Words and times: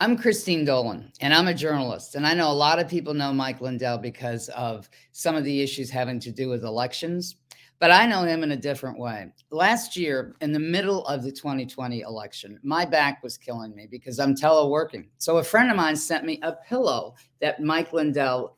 I'm 0.00 0.16
Christine 0.16 0.64
Dolan, 0.64 1.10
and 1.20 1.34
I'm 1.34 1.48
a 1.48 1.54
journalist. 1.54 2.14
And 2.14 2.24
I 2.24 2.32
know 2.32 2.52
a 2.52 2.54
lot 2.54 2.78
of 2.78 2.86
people 2.86 3.14
know 3.14 3.32
Mike 3.32 3.60
Lindell 3.60 3.98
because 3.98 4.48
of 4.50 4.88
some 5.10 5.34
of 5.34 5.42
the 5.42 5.60
issues 5.60 5.90
having 5.90 6.20
to 6.20 6.30
do 6.30 6.48
with 6.48 6.62
elections, 6.62 7.34
but 7.80 7.90
I 7.90 8.06
know 8.06 8.22
him 8.22 8.44
in 8.44 8.52
a 8.52 8.56
different 8.56 8.96
way. 8.96 9.26
Last 9.50 9.96
year, 9.96 10.36
in 10.40 10.52
the 10.52 10.60
middle 10.60 11.04
of 11.08 11.24
the 11.24 11.32
2020 11.32 12.02
election, 12.02 12.60
my 12.62 12.84
back 12.84 13.24
was 13.24 13.36
killing 13.36 13.74
me 13.74 13.88
because 13.90 14.20
I'm 14.20 14.36
teleworking. 14.36 15.08
So 15.18 15.38
a 15.38 15.42
friend 15.42 15.68
of 15.68 15.76
mine 15.76 15.96
sent 15.96 16.24
me 16.24 16.38
a 16.44 16.52
pillow 16.52 17.16
that 17.40 17.60
Mike 17.60 17.92
Lindell 17.92 18.56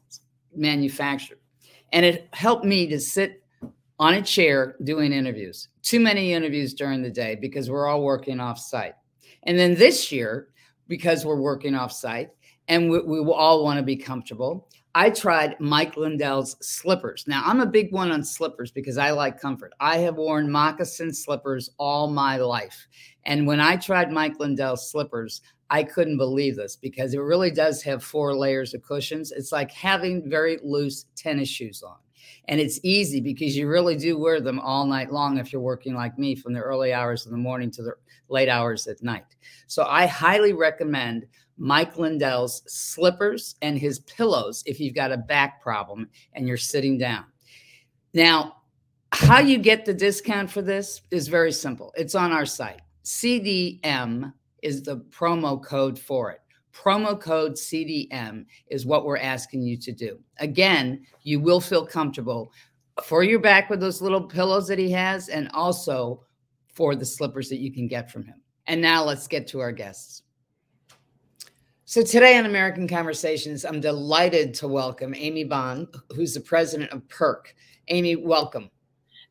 manufactured, 0.54 1.40
and 1.94 2.04
it 2.04 2.28
helped 2.34 2.66
me 2.66 2.86
to 2.88 3.00
sit 3.00 3.42
on 3.98 4.12
a 4.12 4.22
chair 4.22 4.76
doing 4.84 5.10
interviews. 5.10 5.68
Too 5.80 6.00
many 6.00 6.34
interviews 6.34 6.74
during 6.74 7.00
the 7.00 7.10
day 7.10 7.34
because 7.34 7.70
we're 7.70 7.86
all 7.86 8.02
working 8.02 8.40
off 8.40 8.58
site. 8.58 8.92
And 9.44 9.58
then 9.58 9.74
this 9.74 10.12
year, 10.12 10.49
because 10.90 11.24
we're 11.24 11.40
working 11.40 11.74
off 11.74 11.92
site 11.92 12.30
and 12.68 12.90
we, 12.90 13.00
we 13.00 13.20
all 13.32 13.64
want 13.64 13.78
to 13.78 13.82
be 13.82 13.96
comfortable. 13.96 14.68
I 14.92 15.08
tried 15.08 15.58
Mike 15.60 15.96
Lindell's 15.96 16.56
slippers. 16.60 17.24
Now, 17.28 17.42
I'm 17.46 17.60
a 17.60 17.66
big 17.66 17.92
one 17.92 18.10
on 18.10 18.24
slippers 18.24 18.72
because 18.72 18.98
I 18.98 19.12
like 19.12 19.40
comfort. 19.40 19.72
I 19.78 19.98
have 19.98 20.16
worn 20.16 20.50
moccasin 20.50 21.14
slippers 21.14 21.70
all 21.78 22.10
my 22.10 22.38
life. 22.38 22.88
And 23.24 23.46
when 23.46 23.60
I 23.60 23.76
tried 23.76 24.10
Mike 24.10 24.40
Lindell's 24.40 24.90
slippers, 24.90 25.42
I 25.70 25.84
couldn't 25.84 26.16
believe 26.16 26.56
this 26.56 26.74
because 26.74 27.14
it 27.14 27.20
really 27.20 27.52
does 27.52 27.82
have 27.84 28.02
four 28.02 28.34
layers 28.34 28.74
of 28.74 28.82
cushions. 28.82 29.30
It's 29.30 29.52
like 29.52 29.70
having 29.70 30.28
very 30.28 30.58
loose 30.64 31.06
tennis 31.14 31.48
shoes 31.48 31.84
on. 31.84 31.98
And 32.48 32.60
it's 32.60 32.80
easy 32.82 33.20
because 33.20 33.56
you 33.56 33.68
really 33.68 33.94
do 33.94 34.18
wear 34.18 34.40
them 34.40 34.58
all 34.58 34.84
night 34.86 35.12
long 35.12 35.38
if 35.38 35.52
you're 35.52 35.62
working 35.62 35.94
like 35.94 36.18
me 36.18 36.34
from 36.34 36.52
the 36.52 36.60
early 36.60 36.92
hours 36.92 37.24
of 37.24 37.30
the 37.30 37.38
morning 37.38 37.70
to 37.72 37.82
the 37.82 37.92
late 38.30 38.48
hours 38.48 38.86
at 38.86 39.02
night. 39.02 39.24
So 39.66 39.84
I 39.84 40.06
highly 40.06 40.52
recommend 40.52 41.26
Mike 41.58 41.98
Lindell's 41.98 42.62
slippers 42.66 43.56
and 43.60 43.78
his 43.78 44.00
pillows 44.00 44.62
if 44.66 44.80
you've 44.80 44.94
got 44.94 45.12
a 45.12 45.16
back 45.18 45.60
problem 45.60 46.08
and 46.32 46.48
you're 46.48 46.56
sitting 46.56 46.96
down. 46.96 47.24
Now, 48.14 48.56
how 49.12 49.40
you 49.40 49.58
get 49.58 49.84
the 49.84 49.94
discount 49.94 50.50
for 50.50 50.62
this 50.62 51.02
is 51.10 51.28
very 51.28 51.52
simple. 51.52 51.92
It's 51.96 52.14
on 52.14 52.32
our 52.32 52.46
site. 52.46 52.80
CDM 53.04 54.32
is 54.62 54.82
the 54.82 54.98
promo 55.10 55.62
code 55.62 55.98
for 55.98 56.30
it. 56.30 56.40
Promo 56.72 57.20
code 57.20 57.54
CDM 57.54 58.46
is 58.68 58.86
what 58.86 59.04
we're 59.04 59.18
asking 59.18 59.62
you 59.62 59.76
to 59.78 59.92
do. 59.92 60.18
Again, 60.38 61.04
you 61.22 61.40
will 61.40 61.60
feel 61.60 61.84
comfortable 61.84 62.52
for 63.02 63.22
your 63.22 63.40
back 63.40 63.68
with 63.68 63.80
those 63.80 64.00
little 64.00 64.22
pillows 64.22 64.68
that 64.68 64.78
he 64.78 64.90
has 64.90 65.28
and 65.28 65.50
also 65.52 66.22
for 66.72 66.94
the 66.94 67.04
slippers 67.04 67.48
that 67.48 67.58
you 67.58 67.72
can 67.72 67.88
get 67.88 68.10
from 68.10 68.24
him. 68.24 68.40
And 68.66 68.80
now 68.80 69.04
let's 69.04 69.26
get 69.26 69.46
to 69.48 69.60
our 69.60 69.72
guests. 69.72 70.22
So 71.84 72.02
today 72.04 72.38
on 72.38 72.46
American 72.46 72.86
Conversations, 72.86 73.64
I'm 73.64 73.80
delighted 73.80 74.54
to 74.54 74.68
welcome 74.68 75.12
Amy 75.16 75.42
Bohn, 75.42 75.88
who's 76.14 76.34
the 76.34 76.40
president 76.40 76.90
of 76.92 77.06
PERK. 77.08 77.54
Amy, 77.88 78.14
welcome. 78.14 78.70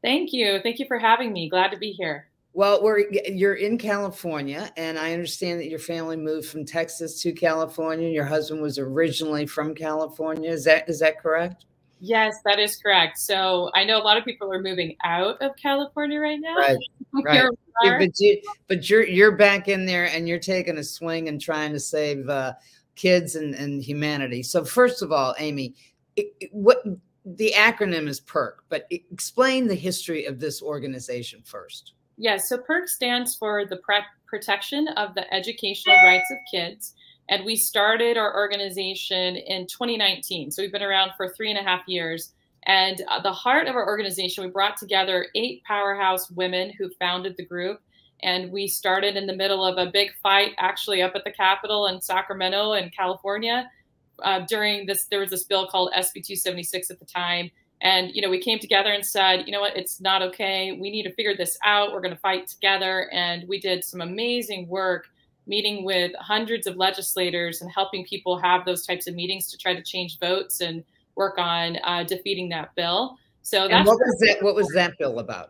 Thank 0.04 0.34
you. 0.34 0.60
Thank 0.62 0.80
you 0.80 0.86
for 0.86 1.00
having 1.00 1.32
me. 1.32 1.50
Glad 1.50 1.72
to 1.72 1.78
be 1.78 1.92
here. 1.92 2.30
Well, 2.54 2.84
we're 2.84 3.10
you're 3.30 3.56
in 3.56 3.78
California, 3.78 4.72
and 4.76 4.98
I 4.98 5.14
understand 5.14 5.60
that 5.62 5.70
your 5.70 5.80
family 5.80 6.18
moved 6.18 6.50
from 6.50 6.66
Texas 6.66 7.22
to 7.22 7.32
California. 7.32 8.10
Your 8.10 8.26
husband 8.26 8.62
was 8.62 8.80
originally 8.80 9.46
from 9.46 9.76
California. 9.76 10.50
Is 10.50 10.66
that 10.66 10.90
is 10.90 11.00
that 11.00 11.22
correct? 11.22 11.66
Yes, 12.00 12.38
that 12.46 12.60
is 12.60 12.78
correct. 12.78 13.18
So 13.18 13.70
I 13.76 13.84
know 13.84 13.98
a 13.98 14.04
lot 14.04 14.18
of 14.18 14.24
people 14.24 14.52
are 14.54 14.62
moving 14.62 14.96
out 15.04 15.42
of 15.42 15.56
California 15.58 16.20
right 16.20 16.40
now. 16.40 16.56
Right. 16.56 16.78
right. 17.24 17.50
Yeah, 17.84 17.98
but 17.98 18.20
you, 18.20 18.42
but 18.68 18.90
you're 18.90 19.06
you're 19.06 19.36
back 19.36 19.68
in 19.68 19.86
there, 19.86 20.06
and 20.06 20.28
you're 20.28 20.40
taking 20.40 20.78
a 20.78 20.84
swing 20.84 21.30
and 21.30 21.40
trying 21.40 21.72
to 21.74 21.80
save 21.80 22.28
uh, 22.28 22.54
kids 22.96 23.36
and, 23.36 23.56
and 23.56 23.82
humanity. 23.82 24.44
So 24.44 24.66
first 24.66 25.02
of 25.02 25.12
all, 25.12 25.34
Amy, 25.40 25.76
it, 26.16 26.34
it, 26.40 26.50
what 26.52 26.84
the 27.26 27.54
acronym 27.56 28.08
is 28.08 28.20
PERK, 28.20 28.64
but 28.70 28.86
explain 28.90 29.68
the 29.68 29.76
history 29.76 30.26
of 30.26 30.40
this 30.40 30.62
organization 30.62 31.42
first. 31.44 31.94
Yes, 32.18 32.50
so 32.50 32.58
PERK 32.58 32.90
stands 32.90 33.36
for 33.36 33.66
the 33.66 33.78
Pre- 33.78 34.02
Protection 34.26 34.90
of 34.90 35.16
the 35.16 35.34
Educational 35.34 35.96
Rights 36.04 36.30
of 36.32 36.38
Kids. 36.52 36.96
And 37.30 37.46
we 37.46 37.56
started 37.56 38.18
our 38.18 38.36
organization 38.36 39.36
in 39.36 39.68
2019. 39.68 40.50
So 40.50 40.64
we've 40.64 40.72
been 40.72 40.82
around 40.82 41.12
for 41.16 41.30
three 41.30 41.52
and 41.52 41.60
a 41.60 41.64
half 41.64 41.84
years. 41.88 42.34
And 42.64 43.02
uh, 43.08 43.22
the 43.22 43.32
heart 43.32 43.68
of 43.68 43.76
our 43.76 43.88
organization, 43.88 44.44
we 44.44 44.50
brought 44.50 44.78
together 44.78 45.28
eight 45.36 45.64
powerhouse 45.64 46.30
women 46.32 46.74
who 46.78 46.90
founded 47.00 47.38
the 47.38 47.46
group. 47.46 47.82
And 48.24 48.52
we 48.52 48.68
started 48.68 49.16
in 49.16 49.28
the 49.28 49.36
middle 49.36 49.64
of 49.64 49.78
a 49.78 49.92
big 49.92 50.10
fight, 50.22 50.54
actually, 50.58 51.04
up 51.04 51.14
at 51.16 51.24
the 51.24 51.32
Capitol 51.32 51.86
in 51.86 52.02
Sacramento 52.02 52.74
in 52.74 52.90
California. 52.90 53.70
Uh, 54.24 54.42
during 54.50 54.88
this, 54.88 55.06
there 55.06 55.20
was 55.20 55.30
this 55.30 55.44
bill 55.44 55.68
called 55.68 55.92
SB 55.96 56.26
276 56.26 56.90
at 56.90 57.00
the 57.00 57.06
time. 57.06 57.52
And, 57.82 58.14
you 58.14 58.22
know, 58.22 58.30
we 58.30 58.42
came 58.42 58.60
together 58.60 58.92
and 58.92 59.06
said, 59.06 59.44
you 59.46 59.54
know 59.54 59.62
what, 59.62 59.78
it's 59.78 60.02
not 60.02 60.22
okay. 60.24 60.74
We 60.74 60.90
need 60.90 61.04
to 61.04 61.14
figure 61.14 61.38
this 61.38 61.58
out. 61.64 61.94
We're 61.94 62.02
going 62.02 62.14
to 62.14 62.20
fight 62.20 62.48
together. 62.48 63.10
And 63.14 63.48
we 63.48 63.60
did 63.60 63.86
some 63.86 64.02
amazing 64.02 64.68
work 64.68 65.08
meeting 65.50 65.84
with 65.84 66.12
hundreds 66.20 66.68
of 66.68 66.78
legislators 66.78 67.62
and 67.62 67.70
helping 67.72 68.06
people 68.06 68.38
have 68.38 68.64
those 68.64 68.86
types 68.86 69.08
of 69.08 69.16
meetings 69.16 69.52
to 69.52 69.58
try 69.58 69.74
to 69.74 69.82
change 69.82 70.20
votes 70.20 70.62
and 70.62 70.84
work 71.16 71.38
on 71.38 71.78
uh, 71.84 72.04
defeating 72.04 72.48
that 72.50 72.74
bill. 72.76 73.18
So 73.42 73.68
that's 73.68 73.88
what 73.88 73.98
was 73.98 74.18
that? 74.20 74.44
What 74.44 74.56
was 74.56 74.70
that 74.70 74.98
bill 74.98 75.20
about? 75.20 75.50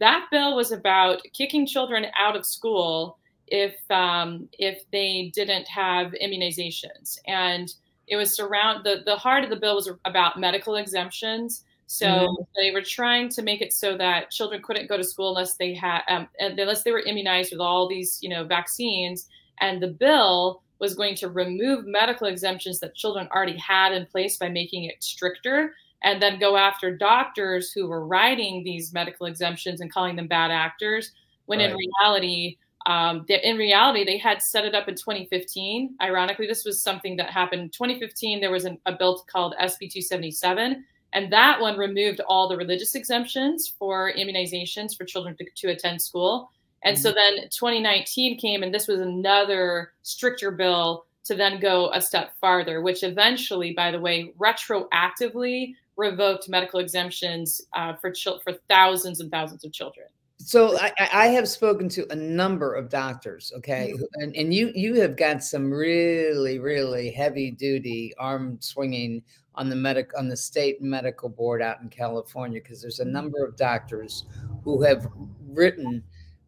That 0.00 0.26
bill 0.30 0.56
was 0.56 0.72
about 0.72 1.22
kicking 1.32 1.66
children 1.66 2.06
out 2.18 2.36
of 2.36 2.44
school 2.44 3.18
if 3.46 3.74
um, 3.90 4.48
if 4.58 4.82
they 4.90 5.30
didn't 5.34 5.68
have 5.68 6.12
immunizations, 6.22 7.18
and 7.26 7.72
it 8.08 8.16
was 8.16 8.34
surround 8.34 8.84
the 8.84 9.02
the 9.06 9.16
heart 9.16 9.44
of 9.44 9.50
the 9.50 9.56
bill 9.56 9.76
was 9.76 9.88
about 10.04 10.38
medical 10.38 10.74
exemptions 10.74 11.64
so 11.86 12.06
mm-hmm. 12.06 12.42
they 12.56 12.72
were 12.72 12.82
trying 12.82 13.28
to 13.30 13.42
make 13.42 13.62
it 13.62 13.72
so 13.72 13.96
that 13.96 14.30
children 14.30 14.60
couldn't 14.62 14.88
go 14.88 14.96
to 14.96 15.04
school 15.04 15.30
unless 15.30 15.54
they 15.54 15.72
had, 15.72 16.02
um, 16.08 16.28
unless 16.40 16.82
they 16.82 16.90
were 16.90 17.00
immunized 17.00 17.52
with 17.52 17.60
all 17.60 17.88
these, 17.88 18.18
you 18.20 18.28
know, 18.28 18.44
vaccines. 18.44 19.28
And 19.60 19.80
the 19.80 19.88
bill 19.88 20.62
was 20.80 20.94
going 20.94 21.14
to 21.16 21.28
remove 21.28 21.86
medical 21.86 22.26
exemptions 22.26 22.80
that 22.80 22.94
children 22.94 23.28
already 23.34 23.56
had 23.56 23.92
in 23.92 24.04
place 24.06 24.36
by 24.36 24.48
making 24.48 24.84
it 24.84 25.02
stricter, 25.02 25.74
and 26.02 26.20
then 26.20 26.38
go 26.38 26.56
after 26.56 26.94
doctors 26.94 27.72
who 27.72 27.86
were 27.86 28.06
writing 28.06 28.62
these 28.62 28.92
medical 28.92 29.26
exemptions 29.26 29.80
and 29.80 29.90
calling 29.90 30.16
them 30.16 30.26
bad 30.26 30.50
actors. 30.50 31.12
When 31.46 31.60
right. 31.60 31.70
in 31.70 31.76
reality, 31.76 32.58
um, 32.84 33.24
in 33.28 33.56
reality, 33.56 34.04
they 34.04 34.18
had 34.18 34.42
set 34.42 34.64
it 34.64 34.74
up 34.74 34.88
in 34.88 34.96
2015. 34.96 35.96
Ironically, 36.02 36.46
this 36.46 36.64
was 36.64 36.82
something 36.82 37.16
that 37.16 37.30
happened 37.30 37.62
in 37.62 37.70
2015. 37.70 38.40
There 38.40 38.50
was 38.50 38.64
an, 38.64 38.78
a 38.86 38.92
bill 38.92 39.24
called 39.30 39.54
SB 39.60 39.90
277 39.90 40.84
and 41.16 41.32
that 41.32 41.58
one 41.58 41.78
removed 41.78 42.20
all 42.28 42.46
the 42.46 42.58
religious 42.58 42.94
exemptions 42.94 43.74
for 43.78 44.12
immunizations 44.12 44.94
for 44.94 45.06
children 45.06 45.34
to, 45.38 45.46
to 45.56 45.68
attend 45.68 46.02
school. 46.02 46.50
And 46.84 46.94
mm-hmm. 46.94 47.02
so 47.02 47.12
then 47.12 47.48
2019 47.48 48.38
came, 48.38 48.62
and 48.62 48.72
this 48.72 48.86
was 48.86 49.00
another 49.00 49.92
stricter 50.02 50.50
bill 50.50 51.06
to 51.24 51.34
then 51.34 51.58
go 51.58 51.90
a 51.94 52.02
step 52.02 52.34
farther, 52.38 52.82
which 52.82 53.02
eventually, 53.02 53.72
by 53.72 53.90
the 53.90 53.98
way, 53.98 54.34
retroactively 54.38 55.72
revoked 55.96 56.50
medical 56.50 56.80
exemptions 56.80 57.62
uh, 57.74 57.94
for 57.94 58.10
chil- 58.10 58.40
for 58.44 58.52
thousands 58.68 59.20
and 59.20 59.30
thousands 59.30 59.64
of 59.64 59.72
children. 59.72 60.06
So 60.38 60.78
I, 60.78 60.92
I, 60.98 61.26
have 61.28 61.48
spoken 61.48 61.88
to 61.88 62.06
a 62.12 62.14
number 62.14 62.74
of 62.74 62.90
doctors, 62.90 63.52
okay, 63.56 63.94
mm-hmm. 63.94 64.22
and, 64.22 64.36
and 64.36 64.52
you 64.52 64.70
you 64.74 65.00
have 65.00 65.16
got 65.16 65.42
some 65.42 65.72
really 65.72 66.58
really 66.58 67.10
heavy 67.10 67.50
duty 67.50 68.12
arm 68.18 68.58
swinging 68.60 69.22
on 69.56 69.68
the 69.68 69.76
medic 69.76 70.10
on 70.16 70.28
the 70.28 70.36
state 70.36 70.82
medical 70.82 71.28
board 71.28 71.62
out 71.62 71.80
in 71.80 71.88
California 71.88 72.60
because 72.60 72.80
there's 72.80 73.00
a 73.00 73.04
mm-hmm. 73.04 73.12
number 73.12 73.44
of 73.44 73.56
doctors 73.56 74.24
who 74.62 74.82
have 74.82 75.08
written 75.48 76.02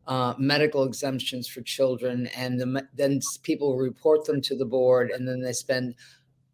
uh, 0.08 0.34
medical 0.38 0.84
exemptions 0.84 1.46
for 1.46 1.60
children, 1.60 2.28
and 2.28 2.58
the, 2.58 2.88
then 2.94 3.20
people 3.42 3.76
report 3.76 4.24
them 4.24 4.40
to 4.40 4.56
the 4.56 4.64
board, 4.64 5.10
and 5.10 5.28
then 5.28 5.40
they 5.42 5.52
spend, 5.52 5.94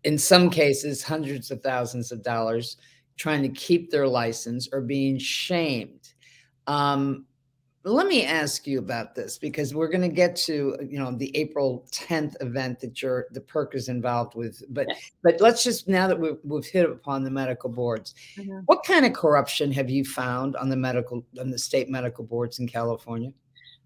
in 0.03 0.19
some 0.19 0.51
cases, 0.51 1.05
hundreds 1.05 1.53
of 1.53 1.63
thousands 1.63 2.11
of 2.11 2.23
dollars 2.23 2.77
trying 3.17 3.43
to 3.43 3.49
keep 3.49 3.91
their 3.91 4.09
license 4.09 4.69
or 4.73 4.81
being 4.81 5.17
shamed. 5.19 6.15
Um, 6.67 7.27
let 7.85 8.07
me 8.07 8.25
ask 8.25 8.67
you 8.67 8.79
about 8.79 9.15
this 9.15 9.37
because 9.37 9.75
we're 9.75 9.89
going 9.89 10.01
to 10.01 10.09
get 10.09 10.35
to 10.35 10.77
you 10.89 10.99
know 10.99 11.13
the 11.13 11.37
April 11.37 11.87
10th 11.93 12.35
event 12.41 12.81
that 12.81 13.03
you're 13.03 13.27
the 13.33 13.41
PERK 13.41 13.75
is 13.75 13.89
involved 13.89 14.35
with 14.35 14.63
but 14.71 14.87
yes. 14.89 15.11
but 15.23 15.41
let's 15.41 15.63
just 15.63 15.87
now 15.87 16.09
that 16.09 16.19
we've, 16.19 16.39
we've 16.45 16.65
hit 16.65 16.89
upon 16.89 17.23
the 17.23 17.31
medical 17.31 17.69
boards 17.69 18.15
mm-hmm. 18.37 18.61
what 18.67 18.85
kind 18.85 19.05
of 19.05 19.13
corruption 19.13 19.71
have 19.71 19.91
you 19.91 20.05
found 20.05 20.57
on 20.57 20.69
the 20.69 20.77
medical 20.77 21.25
on 21.39 21.51
the 21.51 21.59
state 21.59 21.91
medical 21.91 22.25
boards 22.25 22.59
in 22.59 22.67
California 22.67 23.33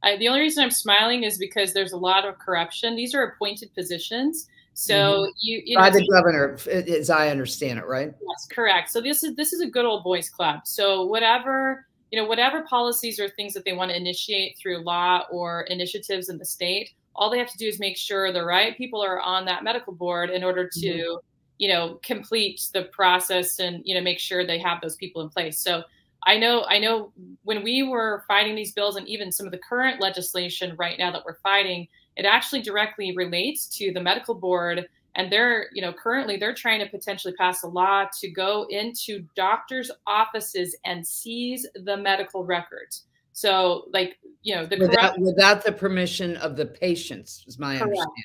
I, 0.05 0.17
the 0.17 0.29
only 0.29 0.43
reason 0.43 0.63
I'm 0.63 0.71
smiling 0.71 1.25
is 1.25 1.39
because 1.39 1.73
there's 1.73 1.93
a 1.93 1.99
lot 1.99 2.25
of 2.25 2.39
corruption 2.39 2.95
these 2.95 3.15
are 3.15 3.25
appointed 3.25 3.75
positions 3.75 4.49
so 4.75 4.95
mm-hmm. 4.95 5.31
you, 5.41 5.63
you 5.65 5.75
know, 5.75 5.83
by 5.83 5.91
the 5.91 6.07
governor 6.13 6.57
as 6.71 7.11
I 7.11 7.31
understand 7.31 7.81
it 7.81 7.87
right 7.87 8.13
yes 8.13 8.47
correct 8.49 8.91
so 8.91 9.01
this 9.01 9.25
is 9.25 9.35
this 9.35 9.53
is 9.53 9.61
a 9.61 9.67
good 9.67 9.85
old 9.85 10.05
boys 10.05 10.31
club 10.31 10.61
so 10.65 11.05
whatever 11.05 11.88
you 12.11 12.21
know, 12.21 12.27
whatever 12.27 12.63
policies 12.63 13.21
or 13.21 13.29
things 13.29 13.55
that 13.55 13.65
they 13.65 13.73
want 13.73 13.91
to 13.91 13.97
initiate 13.97 14.57
through 14.59 14.83
law 14.83 15.25
or 15.31 15.63
initiatives 15.63 16.29
in 16.29 16.39
the 16.39 16.45
state, 16.45 16.91
all 17.15 17.31
they 17.31 17.39
have 17.39 17.51
to 17.51 17.59
do 17.59 17.67
is 17.67 17.79
make 17.79 17.97
sure 17.97 18.33
the 18.33 18.45
right 18.45 18.77
people 18.77 19.03
are 19.03 19.21
on 19.21 19.45
that 19.45 19.65
medical 19.65 19.93
board 19.93 20.31
in 20.31 20.45
order 20.45 20.69
to, 20.69 20.87
mm-hmm. 20.87 21.27
you 21.59 21.69
know, 21.69 21.99
complete 22.03 22.63
the 22.73 22.85
process 22.85 23.59
and 23.59 23.83
you 23.85 23.95
know 23.95 24.01
make 24.01 24.19
sure 24.19 24.47
they 24.47 24.59
have 24.59 24.81
those 24.81 24.97
people 24.97 25.21
in 25.23 25.29
place. 25.29 25.59
So 25.59 25.83
I 26.25 26.39
know 26.39 26.65
I 26.69 26.79
know 26.79 27.13
when 27.45 27.63
we 27.63 27.83
were 27.83 28.25
fighting 28.27 28.55
these 28.55 28.73
bills 28.73 28.97
and 28.97 29.07
even 29.09 29.33
some 29.33 29.47
of 29.47 29.53
the 29.53 29.59
current 29.59 30.01
legislation 30.01 30.75
right 30.79 30.99
now 30.99 31.11
that 31.13 31.25
we're 31.25 31.39
fighting, 31.43 31.89
it 32.17 32.25
actually 32.25 32.63
directly 32.63 33.15
relates 33.15 33.67
to 33.79 33.93
the 33.93 34.01
medical 34.01 34.35
board 34.35 34.89
and 35.15 35.33
they're 35.33 35.69
you 35.73 35.83
know 35.83 35.93
currently 35.93 36.37
they're 36.37 36.55
trying 36.55 36.81
to 36.81 36.87
potentially 36.87 37.35
pass 37.35 37.63
a 37.63 37.69
law 37.69 38.07
to 38.21 38.31
go 38.31 38.67
into 38.71 39.25
doctors 39.35 39.91
offices 40.07 40.77
and 40.85 41.07
seize 41.07 41.67
the 41.85 41.97
medical 41.97 42.45
records. 42.45 43.05
So 43.33 43.85
like 43.93 44.19
you 44.43 44.55
know 44.55 44.67
the 44.67 44.79
without, 44.79 45.15
corrupt, 45.15 45.19
without 45.21 45.65
the 45.65 45.73
permission 45.73 46.37
of 46.37 46.57
the 46.57 46.67
patients 46.67 47.45
is 47.47 47.59
my 47.59 47.73
correct. 47.79 47.83
understanding. 47.83 48.25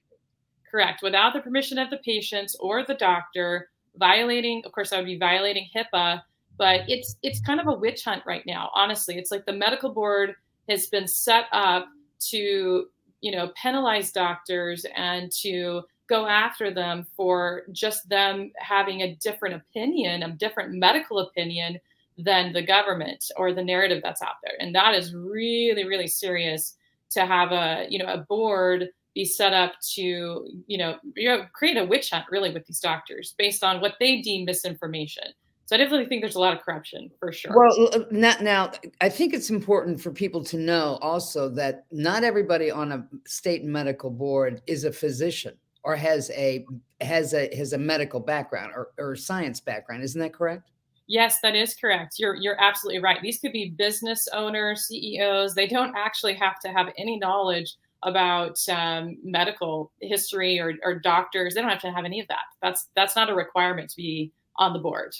Correct. 0.69 1.03
Without 1.03 1.33
the 1.33 1.41
permission 1.41 1.77
of 1.77 1.89
the 1.89 1.97
patients 1.97 2.55
or 2.59 2.83
the 2.83 2.95
doctor 2.95 3.69
violating 3.97 4.63
of 4.65 4.71
course 4.71 4.91
i 4.91 4.97
would 4.97 5.05
be 5.05 5.19
violating 5.19 5.67
hipaa 5.75 6.19
but 6.57 6.81
it's 6.87 7.15
it's 7.23 7.39
kind 7.39 7.59
of 7.59 7.67
a 7.67 7.73
witch 7.73 8.03
hunt 8.03 8.23
right 8.25 8.45
now 8.45 8.69
honestly. 8.73 9.17
It's 9.17 9.31
like 9.31 9.45
the 9.45 9.53
medical 9.53 9.91
board 9.91 10.35
has 10.69 10.87
been 10.87 11.07
set 11.07 11.45
up 11.51 11.87
to 12.29 12.85
you 13.21 13.31
know 13.31 13.51
penalize 13.55 14.11
doctors 14.11 14.85
and 14.95 15.31
to 15.31 15.81
go 16.07 16.27
after 16.27 16.73
them 16.73 17.05
for 17.15 17.63
just 17.71 18.07
them 18.09 18.51
having 18.57 19.01
a 19.01 19.15
different 19.15 19.55
opinion, 19.55 20.23
a 20.23 20.31
different 20.31 20.73
medical 20.73 21.19
opinion 21.19 21.79
than 22.17 22.53
the 22.53 22.61
government 22.61 23.31
or 23.37 23.53
the 23.53 23.63
narrative 23.63 24.01
that's 24.03 24.21
out 24.21 24.35
there. 24.43 24.53
And 24.59 24.75
that 24.75 24.93
is 24.93 25.15
really, 25.15 25.85
really 25.85 26.07
serious 26.07 26.75
to 27.11 27.25
have 27.25 27.51
a, 27.51 27.87
you 27.89 27.99
know, 27.99 28.11
a 28.11 28.19
board 28.19 28.89
be 29.15 29.25
set 29.25 29.53
up 29.53 29.73
to, 29.93 30.47
you 30.67 30.77
know, 30.77 30.97
you 31.15 31.29
know, 31.29 31.45
create 31.53 31.77
a 31.77 31.85
witch 31.85 32.09
hunt 32.09 32.25
really 32.31 32.51
with 32.51 32.65
these 32.65 32.79
doctors 32.79 33.35
based 33.37 33.63
on 33.63 33.79
what 33.79 33.95
they 33.99 34.21
deem 34.21 34.45
misinformation. 34.45 35.25
So 35.65 35.75
I 35.75 35.79
definitely 35.79 36.07
think 36.07 36.21
there's 36.21 36.35
a 36.35 36.39
lot 36.39 36.55
of 36.55 36.61
corruption 36.61 37.09
for 37.19 37.31
sure. 37.31 37.53
Well, 37.55 38.05
now 38.11 38.71
I 39.01 39.09
think 39.09 39.33
it's 39.33 39.49
important 39.49 40.01
for 40.01 40.11
people 40.11 40.43
to 40.45 40.57
know 40.57 40.97
also 41.01 41.47
that 41.49 41.85
not 41.91 42.23
everybody 42.23 42.69
on 42.69 42.91
a 42.91 43.07
state 43.25 43.63
medical 43.63 44.09
board 44.09 44.61
is 44.67 44.83
a 44.83 44.91
physician 44.91 45.55
or 45.83 45.95
has 45.95 46.31
a 46.31 46.65
has 47.01 47.33
a 47.33 47.53
has 47.55 47.73
a 47.73 47.77
medical 47.77 48.19
background 48.19 48.71
or, 48.75 48.89
or 48.97 49.15
science 49.15 49.59
background. 49.59 50.03
Isn't 50.03 50.21
that 50.21 50.33
correct? 50.33 50.71
Yes, 51.07 51.39
that 51.41 51.55
is 51.55 51.75
correct. 51.75 52.15
You're 52.17 52.35
you're 52.35 52.61
absolutely 52.61 53.01
right. 53.01 53.21
These 53.21 53.39
could 53.39 53.51
be 53.51 53.71
business 53.71 54.27
owners, 54.33 54.87
CEOs. 54.87 55.53
They 55.53 55.67
don't 55.67 55.95
actually 55.95 56.35
have 56.35 56.59
to 56.61 56.69
have 56.69 56.87
any 56.97 57.19
knowledge 57.19 57.75
about 58.03 58.57
um, 58.69 59.17
medical 59.23 59.91
history 60.01 60.59
or, 60.59 60.73
or 60.83 60.99
doctors. 60.99 61.53
They 61.53 61.61
don't 61.61 61.69
have 61.69 61.81
to 61.81 61.91
have 61.91 62.05
any 62.05 62.19
of 62.19 62.27
that. 62.29 62.43
That's 62.61 62.89
that's 62.95 63.15
not 63.15 63.29
a 63.29 63.35
requirement 63.35 63.89
to 63.89 63.97
be 63.97 64.31
on 64.57 64.73
the 64.73 64.79
board. 64.79 65.13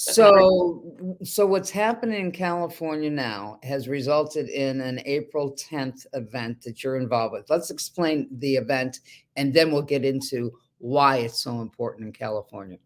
So, 0.00 0.94
so 1.24 1.44
what's 1.44 1.70
happening 1.70 2.20
in 2.20 2.30
California 2.30 3.10
now 3.10 3.58
has 3.64 3.88
resulted 3.88 4.48
in 4.48 4.80
an 4.80 5.00
April 5.06 5.56
10th 5.56 6.06
event 6.12 6.62
that 6.62 6.84
you're 6.84 6.98
involved 6.98 7.32
with. 7.32 7.50
Let's 7.50 7.72
explain 7.72 8.28
the 8.30 8.54
event, 8.54 9.00
and 9.34 9.52
then 9.52 9.72
we'll 9.72 9.82
get 9.82 10.04
into 10.04 10.56
why 10.78 11.16
it's 11.16 11.40
so 11.40 11.60
important 11.62 12.06
in 12.06 12.12
California. 12.12 12.78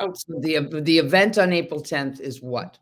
Oh. 0.00 0.12
So 0.12 0.34
the 0.40 0.82
the 0.82 0.98
event 0.98 1.38
on 1.38 1.50
April 1.50 1.80
10th 1.80 2.20
is 2.20 2.42
what? 2.42 2.78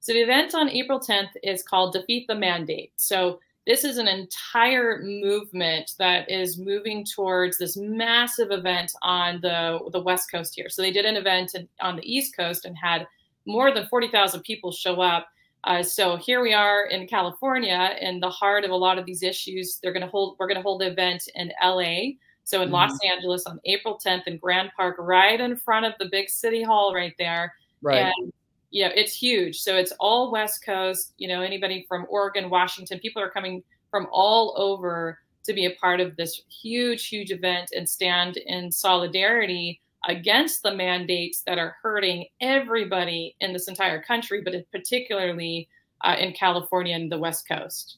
So 0.00 0.14
the 0.14 0.20
event 0.20 0.54
on 0.54 0.70
April 0.70 0.98
10th 0.98 1.32
is 1.42 1.62
called 1.62 1.92
Defeat 1.92 2.26
the 2.26 2.36
Mandate. 2.36 2.92
So 2.96 3.38
this 3.68 3.84
is 3.84 3.98
an 3.98 4.08
entire 4.08 5.02
movement 5.02 5.92
that 5.98 6.28
is 6.30 6.58
moving 6.58 7.04
towards 7.04 7.58
this 7.58 7.76
massive 7.76 8.50
event 8.50 8.90
on 9.02 9.42
the 9.42 9.78
the 9.92 10.00
west 10.00 10.30
coast 10.32 10.54
here. 10.56 10.70
So 10.70 10.80
they 10.80 10.90
did 10.90 11.04
an 11.04 11.16
event 11.16 11.54
on 11.82 11.96
the 11.96 12.02
east 12.02 12.34
coast 12.34 12.64
and 12.64 12.74
had 12.76 13.06
more 13.44 13.72
than 13.72 13.86
40,000 13.86 14.40
people 14.40 14.72
show 14.72 15.02
up. 15.02 15.28
Uh, 15.64 15.82
so 15.82 16.16
here 16.16 16.40
we 16.40 16.54
are 16.54 16.86
in 16.86 17.06
california 17.06 17.94
in 18.00 18.20
the 18.20 18.30
heart 18.30 18.64
of 18.64 18.70
a 18.70 18.76
lot 18.76 18.96
of 18.96 19.04
these 19.04 19.22
issues. 19.22 19.78
They're 19.82 19.92
going 19.92 20.04
to 20.04 20.10
hold 20.10 20.36
we're 20.38 20.48
going 20.48 20.56
to 20.56 20.62
hold 20.62 20.80
the 20.80 20.90
event 20.90 21.28
in 21.34 21.52
la 21.62 21.82
so 22.44 22.62
in 22.62 22.68
mm-hmm. 22.68 22.74
los 22.74 22.98
angeles 23.04 23.44
on 23.44 23.60
april 23.66 24.00
10th 24.02 24.22
in 24.26 24.38
Grand 24.38 24.70
park 24.76 24.96
right 24.98 25.38
in 25.38 25.56
front 25.56 25.84
of 25.84 25.92
the 25.98 26.08
big 26.10 26.30
city 26.30 26.62
hall 26.62 26.94
right 26.94 27.14
there. 27.18 27.52
Right. 27.82 28.12
And 28.16 28.32
yeah, 28.70 28.90
it's 28.94 29.14
huge. 29.14 29.60
So 29.60 29.76
it's 29.76 29.92
all 29.98 30.30
West 30.30 30.64
Coast, 30.64 31.14
you 31.16 31.28
know, 31.28 31.40
anybody 31.40 31.86
from 31.88 32.06
Oregon, 32.08 32.50
Washington, 32.50 32.98
people 32.98 33.22
are 33.22 33.30
coming 33.30 33.62
from 33.90 34.06
all 34.12 34.54
over 34.56 35.18
to 35.44 35.54
be 35.54 35.64
a 35.64 35.74
part 35.76 36.00
of 36.00 36.14
this 36.16 36.42
huge, 36.50 37.08
huge 37.08 37.30
event 37.30 37.70
and 37.74 37.88
stand 37.88 38.36
in 38.36 38.70
solidarity 38.70 39.80
against 40.06 40.62
the 40.62 40.74
mandates 40.74 41.42
that 41.46 41.58
are 41.58 41.76
hurting 41.82 42.26
everybody 42.40 43.34
in 43.40 43.52
this 43.52 43.68
entire 43.68 44.02
country, 44.02 44.42
but 44.44 44.54
particularly 44.70 45.68
uh, 46.04 46.16
in 46.18 46.32
California 46.32 46.94
and 46.94 47.10
the 47.10 47.18
West 47.18 47.48
Coast. 47.48 47.96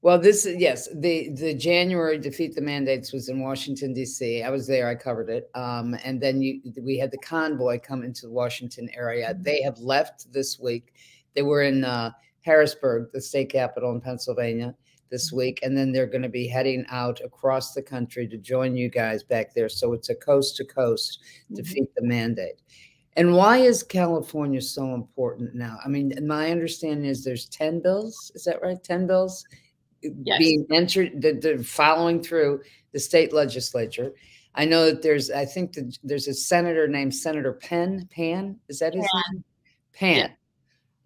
Well, 0.00 0.18
this 0.18 0.46
is 0.46 0.56
yes, 0.60 0.88
the 0.94 1.30
the 1.30 1.54
January 1.54 2.18
defeat 2.18 2.54
the 2.54 2.60
mandates 2.60 3.12
was 3.12 3.28
in 3.28 3.42
Washington 3.42 3.92
D.C. 3.92 4.42
I 4.42 4.50
was 4.50 4.66
there, 4.66 4.88
I 4.88 4.94
covered 4.94 5.28
it, 5.28 5.50
um, 5.54 5.96
and 6.04 6.20
then 6.20 6.40
you, 6.40 6.60
we 6.80 6.98
had 6.98 7.10
the 7.10 7.18
convoy 7.18 7.80
come 7.80 8.04
into 8.04 8.26
the 8.26 8.32
Washington 8.32 8.88
area. 8.94 9.30
Mm-hmm. 9.30 9.42
They 9.42 9.60
have 9.62 9.78
left 9.78 10.32
this 10.32 10.58
week. 10.60 10.94
They 11.34 11.42
were 11.42 11.62
in 11.62 11.84
uh, 11.84 12.12
Harrisburg, 12.42 13.10
the 13.12 13.20
state 13.20 13.50
capital 13.50 13.90
in 13.90 14.00
Pennsylvania, 14.00 14.72
this 15.10 15.28
mm-hmm. 15.28 15.38
week, 15.38 15.60
and 15.64 15.76
then 15.76 15.90
they're 15.90 16.06
going 16.06 16.22
to 16.22 16.28
be 16.28 16.46
heading 16.46 16.86
out 16.90 17.20
across 17.24 17.74
the 17.74 17.82
country 17.82 18.28
to 18.28 18.38
join 18.38 18.76
you 18.76 18.88
guys 18.88 19.24
back 19.24 19.52
there. 19.52 19.68
So 19.68 19.94
it's 19.94 20.10
a 20.10 20.14
coast 20.14 20.56
to 20.56 20.64
coast 20.64 21.18
mm-hmm. 21.46 21.56
defeat 21.56 21.92
the 21.96 22.04
mandate. 22.04 22.60
And 23.16 23.34
why 23.34 23.58
is 23.58 23.82
California 23.82 24.60
so 24.60 24.94
important 24.94 25.56
now? 25.56 25.78
I 25.84 25.88
mean, 25.88 26.12
my 26.24 26.52
understanding 26.52 27.04
is 27.04 27.24
there's 27.24 27.46
10 27.46 27.82
bills. 27.82 28.30
Is 28.36 28.44
that 28.44 28.62
right? 28.62 28.80
10 28.80 29.08
bills 29.08 29.44
yes. 30.02 30.38
being 30.38 30.66
entered, 30.70 31.20
the, 31.20 31.32
the 31.32 31.62
following 31.62 32.22
through 32.22 32.62
the 32.92 32.98
state 32.98 33.32
legislature. 33.32 34.12
I 34.54 34.64
know 34.64 34.86
that 34.86 35.02
there's, 35.02 35.30
I 35.30 35.44
think 35.44 35.74
that 35.74 35.96
there's 36.02 36.26
a 36.26 36.34
senator 36.34 36.88
named 36.88 37.14
Senator 37.14 37.52
Penn. 37.52 38.08
Pan, 38.10 38.58
is 38.68 38.80
that 38.80 38.94
his 38.94 39.04
Pan. 39.04 39.22
name? 39.32 39.44
Pan. 39.92 40.16
Yeah. 40.16 40.28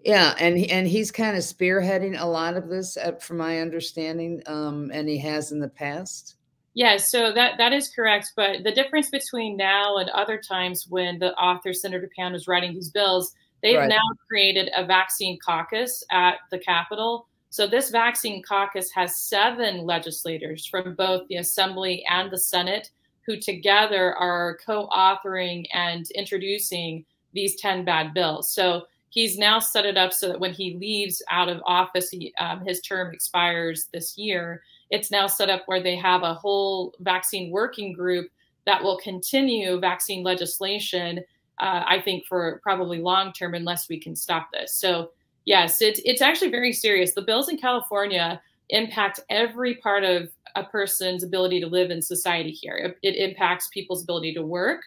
Yeah, 0.05 0.35
and 0.41 0.59
and 0.59 0.89
he's 0.89 1.13
kind 1.13 1.37
of 1.37 1.45
spearheading 1.45 2.21
a 2.21 2.27
lot 2.27 2.57
of 2.57 2.69
this, 2.69 2.99
from 3.21 3.37
my 3.37 3.61
understanding, 3.61 4.43
um, 4.47 4.91
and 4.93 5.09
he 5.09 5.17
has 5.19 5.53
in 5.53 5.61
the 5.61 5.69
past. 5.69 6.35
Yeah, 6.75 6.97
so 6.97 7.33
that 7.33 7.57
that 7.59 7.73
is 7.73 7.89
correct. 7.89 8.33
But 8.35 8.65
the 8.65 8.73
difference 8.73 9.11
between 9.11 9.57
now 9.57 9.99
and 9.99 10.11
other 10.11 10.39
times 10.39 10.87
when 10.89 11.21
the 11.21 11.33
author 11.35 11.73
Senator 11.73 12.11
Pan 12.17 12.33
was 12.33 12.49
writing 12.49 12.75
these 12.75 12.91
bills, 12.91 13.33
they've 13.63 13.79
right. 13.79 13.89
now 13.89 14.03
created 14.29 14.71
a 14.77 14.85
vaccine 14.85 15.39
caucus 15.39 16.03
at 16.11 16.39
the 16.51 16.59
Capitol 16.59 17.29
so 17.53 17.67
this 17.67 17.91
vaccine 17.91 18.43
caucus 18.43 18.91
has 18.93 19.15
seven 19.15 19.85
legislators 19.85 20.65
from 20.65 20.95
both 20.95 21.29
the 21.29 21.37
Assembly 21.37 22.03
and 22.09 22.31
the 22.31 22.39
Senate 22.39 22.89
who 23.27 23.37
together 23.37 24.15
are 24.15 24.57
co-authoring 24.65 25.67
and 25.75 26.11
introducing 26.13 27.05
these 27.35 27.57
10 27.57 27.85
bad 27.85 28.15
bills. 28.15 28.51
So 28.51 28.85
he's 29.11 29.37
now 29.37 29.59
set 29.59 29.85
it 29.85 29.99
up 29.99 30.15
so 30.15 30.29
that 30.29 30.41
when 30.41 30.55
he 30.55 30.79
leaves 30.79 31.23
out 31.29 31.51
of 31.51 31.61
office, 31.67 32.09
he, 32.09 32.33
um, 32.41 32.65
his 32.65 32.81
term 32.81 33.13
expires 33.13 33.91
this 33.93 34.17
year. 34.17 34.63
It's 34.89 35.11
now 35.11 35.27
set 35.27 35.51
up 35.51 35.65
where 35.67 35.83
they 35.83 35.97
have 35.97 36.23
a 36.23 36.33
whole 36.33 36.95
vaccine 37.01 37.51
working 37.51 37.93
group 37.93 38.31
that 38.65 38.83
will 38.83 38.97
continue 38.97 39.79
vaccine 39.79 40.25
legislation, 40.25 41.19
uh, 41.61 41.85
I 41.87 42.01
think, 42.01 42.25
for 42.25 42.61
probably 42.63 43.03
long 43.03 43.35
term, 43.35 43.53
unless 43.53 43.91
we 43.91 44.01
can 44.01 44.17
stop 44.17 44.49
this. 44.55 44.75
So 44.75 45.11
Yes, 45.45 45.83
it's 45.83 46.01
it's 46.05 46.23
actually 46.23 46.51
very 46.51 46.73
serious. 46.73 47.15
The 47.15 47.23
bills 47.23 47.49
in 47.49 47.59
California 47.59 48.41
impact 48.69 49.21
every 49.29 49.77
part 49.77 50.05
of 50.05 50.31
a 50.55 50.65
person's 50.65 51.25
ability 51.25 51.61
to 51.61 51.67
live 51.67 51.91
in 51.91 52.01
society 52.01 52.51
here. 52.51 52.77
It, 52.77 52.99
it 53.03 53.17
impacts 53.17 53.69
people's 53.69 54.03
ability 54.03 54.35
to 54.35 54.43
work, 54.43 54.83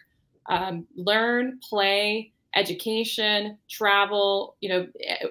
um, 0.46 0.86
learn, 0.96 1.58
play, 1.68 2.32
education, 2.54 3.58
travel. 3.68 4.56
You 4.60 4.68
know, 4.70 4.86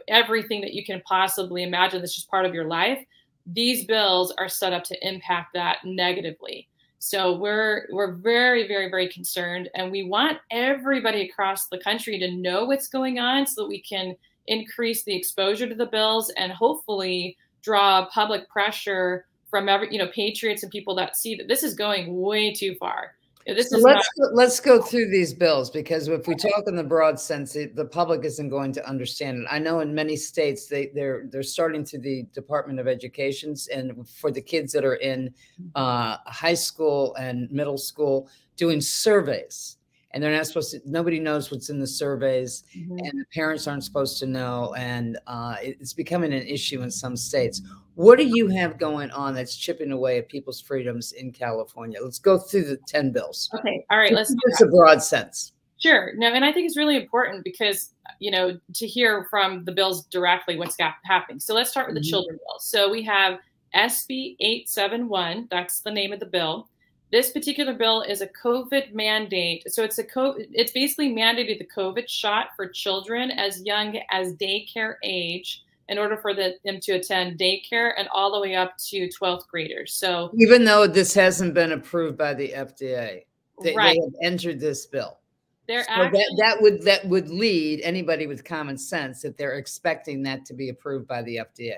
everything 0.08 0.62
that 0.62 0.74
you 0.74 0.86
can 0.86 1.02
possibly 1.08 1.64
imagine 1.64 2.02
that's 2.02 2.16
just 2.16 2.30
part 2.30 2.46
of 2.46 2.54
your 2.54 2.66
life. 2.66 3.04
These 3.48 3.86
bills 3.86 4.34
are 4.38 4.50
set 4.50 4.74
up 4.74 4.84
to 4.86 5.08
impact 5.08 5.54
that 5.54 5.78
negatively. 5.84 6.68
So 7.00 7.38
we're 7.38 7.88
we're 7.92 8.14
very 8.14 8.68
very 8.68 8.90
very 8.90 9.10
concerned, 9.10 9.70
and 9.76 9.92
we 9.92 10.04
want 10.04 10.38
everybody 10.52 11.28
across 11.30 11.68
the 11.68 11.80
country 11.80 12.20
to 12.20 12.32
know 12.32 12.66
what's 12.66 12.88
going 12.88 13.20
on 13.20 13.48
so 13.48 13.64
that 13.64 13.70
we 13.70 13.82
can 13.82 14.16
increase 14.48 15.04
the 15.04 15.16
exposure 15.16 15.68
to 15.68 15.76
the 15.76 15.86
bills 15.88 16.32
and 16.38 16.52
hopefully 16.52 17.38
draw 17.62 18.06
public 18.08 18.48
pressure 18.50 19.26
from 19.50 19.68
every 19.70 19.92
you 19.92 19.98
know 19.98 20.08
patriots 20.08 20.64
and 20.64 20.72
people 20.72 20.94
that 20.96 21.16
see 21.16 21.36
that 21.36 21.48
this 21.48 21.64
is 21.64 21.74
going 21.74 22.20
way 22.20 22.54
too 22.54 22.76
far 22.80 23.16
This 23.48 23.70
so 23.70 23.78
is 23.78 23.84
let's 23.84 24.10
not- 24.18 24.30
go, 24.30 24.36
let's 24.36 24.60
go 24.60 24.82
through 24.82 25.10
these 25.10 25.34
bills 25.34 25.70
because 25.70 26.08
if 26.08 26.28
we 26.28 26.36
talk 26.36 26.64
in 26.68 26.76
the 26.76 26.84
broad 26.84 27.20
sense, 27.20 27.56
it, 27.56 27.76
the 27.76 27.86
public 27.86 28.26
isn't 28.26 28.50
going 28.50 28.72
to 28.74 28.88
understand 28.90 29.38
it. 29.40 29.48
I 29.52 29.60
know 29.60 29.82
in 29.82 29.94
many 29.94 30.16
states 30.16 30.66
they 30.68 30.88
they're 30.96 31.28
they're 31.32 31.44
starting 31.44 31.84
to 31.86 32.00
the 32.00 32.24
Department 32.34 32.80
of 32.80 32.88
Education's 32.88 33.68
and 33.68 34.08
for 34.10 34.32
the 34.32 34.42
kids 34.42 34.72
that 34.74 34.84
are 34.84 34.96
in 34.96 35.32
uh, 35.76 36.18
high 36.26 36.56
school 36.56 37.14
and 37.16 37.50
middle 37.52 37.78
school 37.78 38.28
doing 38.58 38.82
surveys, 38.82 39.78
and 40.16 40.24
they're 40.24 40.32
not 40.32 40.48
supposed 40.48 40.72
to. 40.72 40.80
Nobody 40.86 41.20
knows 41.20 41.52
what's 41.52 41.70
in 41.70 41.78
the 41.78 41.86
surveys, 41.86 42.64
Mhm. 42.74 43.00
and 43.04 43.20
the 43.20 43.26
parents 43.34 43.68
aren't 43.68 43.84
supposed 43.84 44.18
to 44.20 44.26
know, 44.26 44.74
and 44.78 45.20
uh, 45.28 45.58
it's 45.62 45.92
becoming 45.92 46.34
an 46.34 46.48
issue 46.48 46.82
in 46.84 46.90
some 46.90 47.18
states. 47.18 47.62
What 47.96 48.18
do 48.18 48.24
you 48.26 48.48
have 48.48 48.78
going 48.78 49.12
on 49.12 49.36
that's 49.36 49.58
chipping 49.58 49.92
away 49.92 50.18
at 50.18 50.30
people's 50.30 50.62
freedoms 50.62 51.12
in 51.12 51.32
California? 51.34 52.00
Let's 52.02 52.18
go 52.20 52.38
through 52.38 52.64
the 52.64 52.78
ten 52.88 53.12
bills. 53.12 53.50
Okay, 53.54 53.86
all 53.92 53.98
right, 53.98 54.14
let's 54.14 54.32
do 54.32 54.40
It's 54.46 54.62
a 54.62 54.68
broad 54.68 55.04
sense. 55.04 55.52
Sure. 55.78 56.14
No, 56.16 56.28
and 56.32 56.46
I 56.46 56.54
think 56.54 56.66
it's 56.68 56.78
really 56.78 56.96
important 56.96 57.44
because 57.44 57.94
you 58.20 58.32
know 58.32 58.58
to 58.74 58.88
hear 58.88 59.28
from 59.30 59.66
the 59.66 59.74
bills 59.74 60.06
directly 60.06 60.56
what's 60.58 60.78
got, 60.78 60.94
happening. 61.04 61.42
So 61.42 61.54
let's 61.54 61.70
start 61.70 61.88
with 61.88 61.96
the 61.96 62.02
Mhm. 62.02 62.10
children 62.10 62.38
bill. 62.38 62.60
So 62.60 62.90
we 62.90 63.04
have 63.04 63.40
SB 63.74 64.38
871. 64.40 65.50
That's 65.52 65.82
the 65.82 65.92
name 65.92 66.14
of 66.14 66.22
the 66.22 66.26
bill. 66.26 66.70
This 67.12 67.32
particular 67.32 67.74
bill 67.74 68.02
is 68.02 68.22
a 68.22 68.28
COVID 68.28 68.94
mandate. 68.94 69.64
So 69.72 69.84
it's 69.84 70.00
a 70.00 70.04
COVID, 70.04 70.48
it's 70.52 70.72
basically 70.72 71.14
mandated 71.14 71.60
the 71.60 71.68
COVID 71.68 72.10
shot 72.10 72.48
for 72.56 72.68
children 72.68 73.32
as 73.32 73.62
young 73.64 74.00
as 74.10 74.34
daycare 74.34 74.96
age 75.04 75.64
in 75.88 75.98
order 76.00 76.18
for 76.18 76.34
the, 76.34 76.56
them 76.66 76.80
to 76.82 76.94
attend 76.94 77.40
daycare 77.40 77.92
and 77.98 78.08
all 78.10 78.34
the 78.34 78.42
way 78.42 78.56
up 78.56 78.76
to 78.78 79.08
12th 79.10 79.48
graders. 79.48 79.94
So 79.94 80.32
Even 80.40 80.64
though 80.64 80.88
this 80.88 81.14
hasn't 81.14 81.54
been 81.54 81.74
approved 81.74 82.18
by 82.18 82.34
the 82.34 82.50
FDA, 82.50 83.26
they, 83.62 83.76
right, 83.76 83.96
they 83.96 84.04
have 84.04 84.14
entered 84.24 84.60
this 84.60 84.86
bill. 84.86 85.20
they're 85.68 85.84
So 85.84 85.92
actually 85.92 86.20
that, 86.20 86.36
that 86.40 86.62
would 86.62 86.82
that 86.82 87.06
would 87.08 87.30
lead 87.30 87.82
anybody 87.82 88.28
with 88.28 88.44
common 88.44 88.78
sense 88.78 89.22
that 89.22 89.38
they're 89.38 89.58
expecting 89.58 90.24
that 90.24 90.46
to 90.46 90.54
be 90.54 90.70
approved 90.70 91.08
by 91.08 91.22
the 91.22 91.38
FDA. 91.38 91.78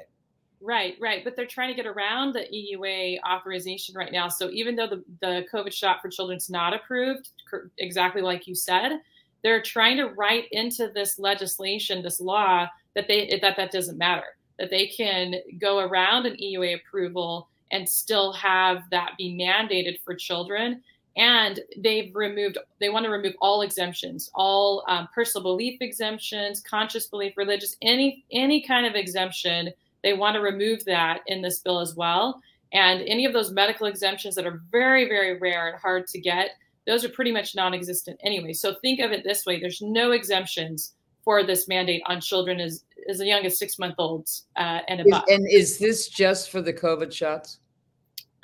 Right, 0.67 0.97
right. 0.99 1.23
But 1.23 1.37
they're 1.37 1.45
trying 1.45 1.69
to 1.69 1.81
get 1.81 1.87
around 1.87 2.33
the 2.33 2.41
EUA 2.41 3.19
authorization 3.25 3.95
right 3.95 4.11
now. 4.11 4.27
So 4.27 4.49
even 4.49 4.75
though 4.75 4.87
the, 4.87 5.01
the 5.21 5.45
COVID 5.51 5.71
shot 5.71 6.01
for 6.01 6.09
children's 6.09 6.49
not 6.49 6.73
approved, 6.73 7.29
exactly 7.77 8.21
like 8.21 8.47
you 8.47 8.53
said, 8.53 8.99
they're 9.43 9.61
trying 9.61 9.95
to 9.95 10.07
write 10.07 10.49
into 10.51 10.91
this 10.93 11.19
legislation, 11.19 12.03
this 12.03 12.19
law, 12.19 12.67
that 12.95 13.07
they 13.07 13.39
that 13.41 13.55
that 13.55 13.71
doesn't 13.71 13.97
matter. 13.97 14.25
That 14.59 14.69
they 14.69 14.87
can 14.87 15.35
go 15.57 15.79
around 15.79 16.25
an 16.25 16.35
EUA 16.35 16.81
approval 16.81 17.47
and 17.71 17.87
still 17.87 18.33
have 18.33 18.83
that 18.91 19.11
be 19.17 19.37
mandated 19.39 20.01
for 20.03 20.15
children. 20.15 20.83
And 21.15 21.61
they've 21.77 22.13
removed, 22.13 22.57
they 22.81 22.89
want 22.89 23.05
to 23.05 23.09
remove 23.09 23.35
all 23.39 23.61
exemptions, 23.61 24.29
all 24.35 24.83
um, 24.89 25.07
personal 25.15 25.43
belief 25.43 25.81
exemptions, 25.81 26.59
conscious 26.59 27.07
belief, 27.07 27.37
religious, 27.37 27.77
any 27.81 28.25
any 28.33 28.61
kind 28.61 28.85
of 28.85 28.95
exemption 28.95 29.71
they 30.07 30.13
want 30.13 30.35
to 30.35 30.39
remove 30.39 30.85
that 30.85 31.19
in 31.27 31.41
this 31.41 31.59
bill 31.59 31.81
as 31.81 31.93
well. 31.93 32.41
And 32.71 33.01
any 33.01 33.25
of 33.25 33.33
those 33.33 33.51
medical 33.51 33.87
exemptions 33.87 34.35
that 34.35 34.45
are 34.45 34.61
very, 34.71 35.05
very 35.05 35.37
rare 35.37 35.67
and 35.67 35.77
hard 35.77 36.07
to 36.07 36.19
get, 36.19 36.51
those 36.85 37.03
are 37.03 37.09
pretty 37.09 37.33
much 37.33 37.55
non 37.55 37.73
existent 37.73 38.17
anyway. 38.23 38.53
So 38.53 38.75
think 38.81 39.01
of 39.01 39.11
it 39.11 39.25
this 39.25 39.45
way 39.45 39.59
there's 39.59 39.81
no 39.81 40.11
exemptions 40.11 40.93
for 41.25 41.43
this 41.43 41.67
mandate 41.67 42.01
on 42.05 42.21
children 42.21 42.61
as, 42.61 42.85
as 43.09 43.21
young 43.21 43.45
as 43.45 43.59
six 43.59 43.77
month 43.77 43.95
olds 43.97 44.45
uh, 44.55 44.79
and 44.87 45.01
Is- 45.01 45.07
above. 45.07 45.23
and 45.27 45.45
is 45.51 45.77
this 45.77 46.07
just 46.07 46.51
for 46.51 46.61
the 46.61 46.71
COVID 46.73 47.11
shots? 47.11 47.59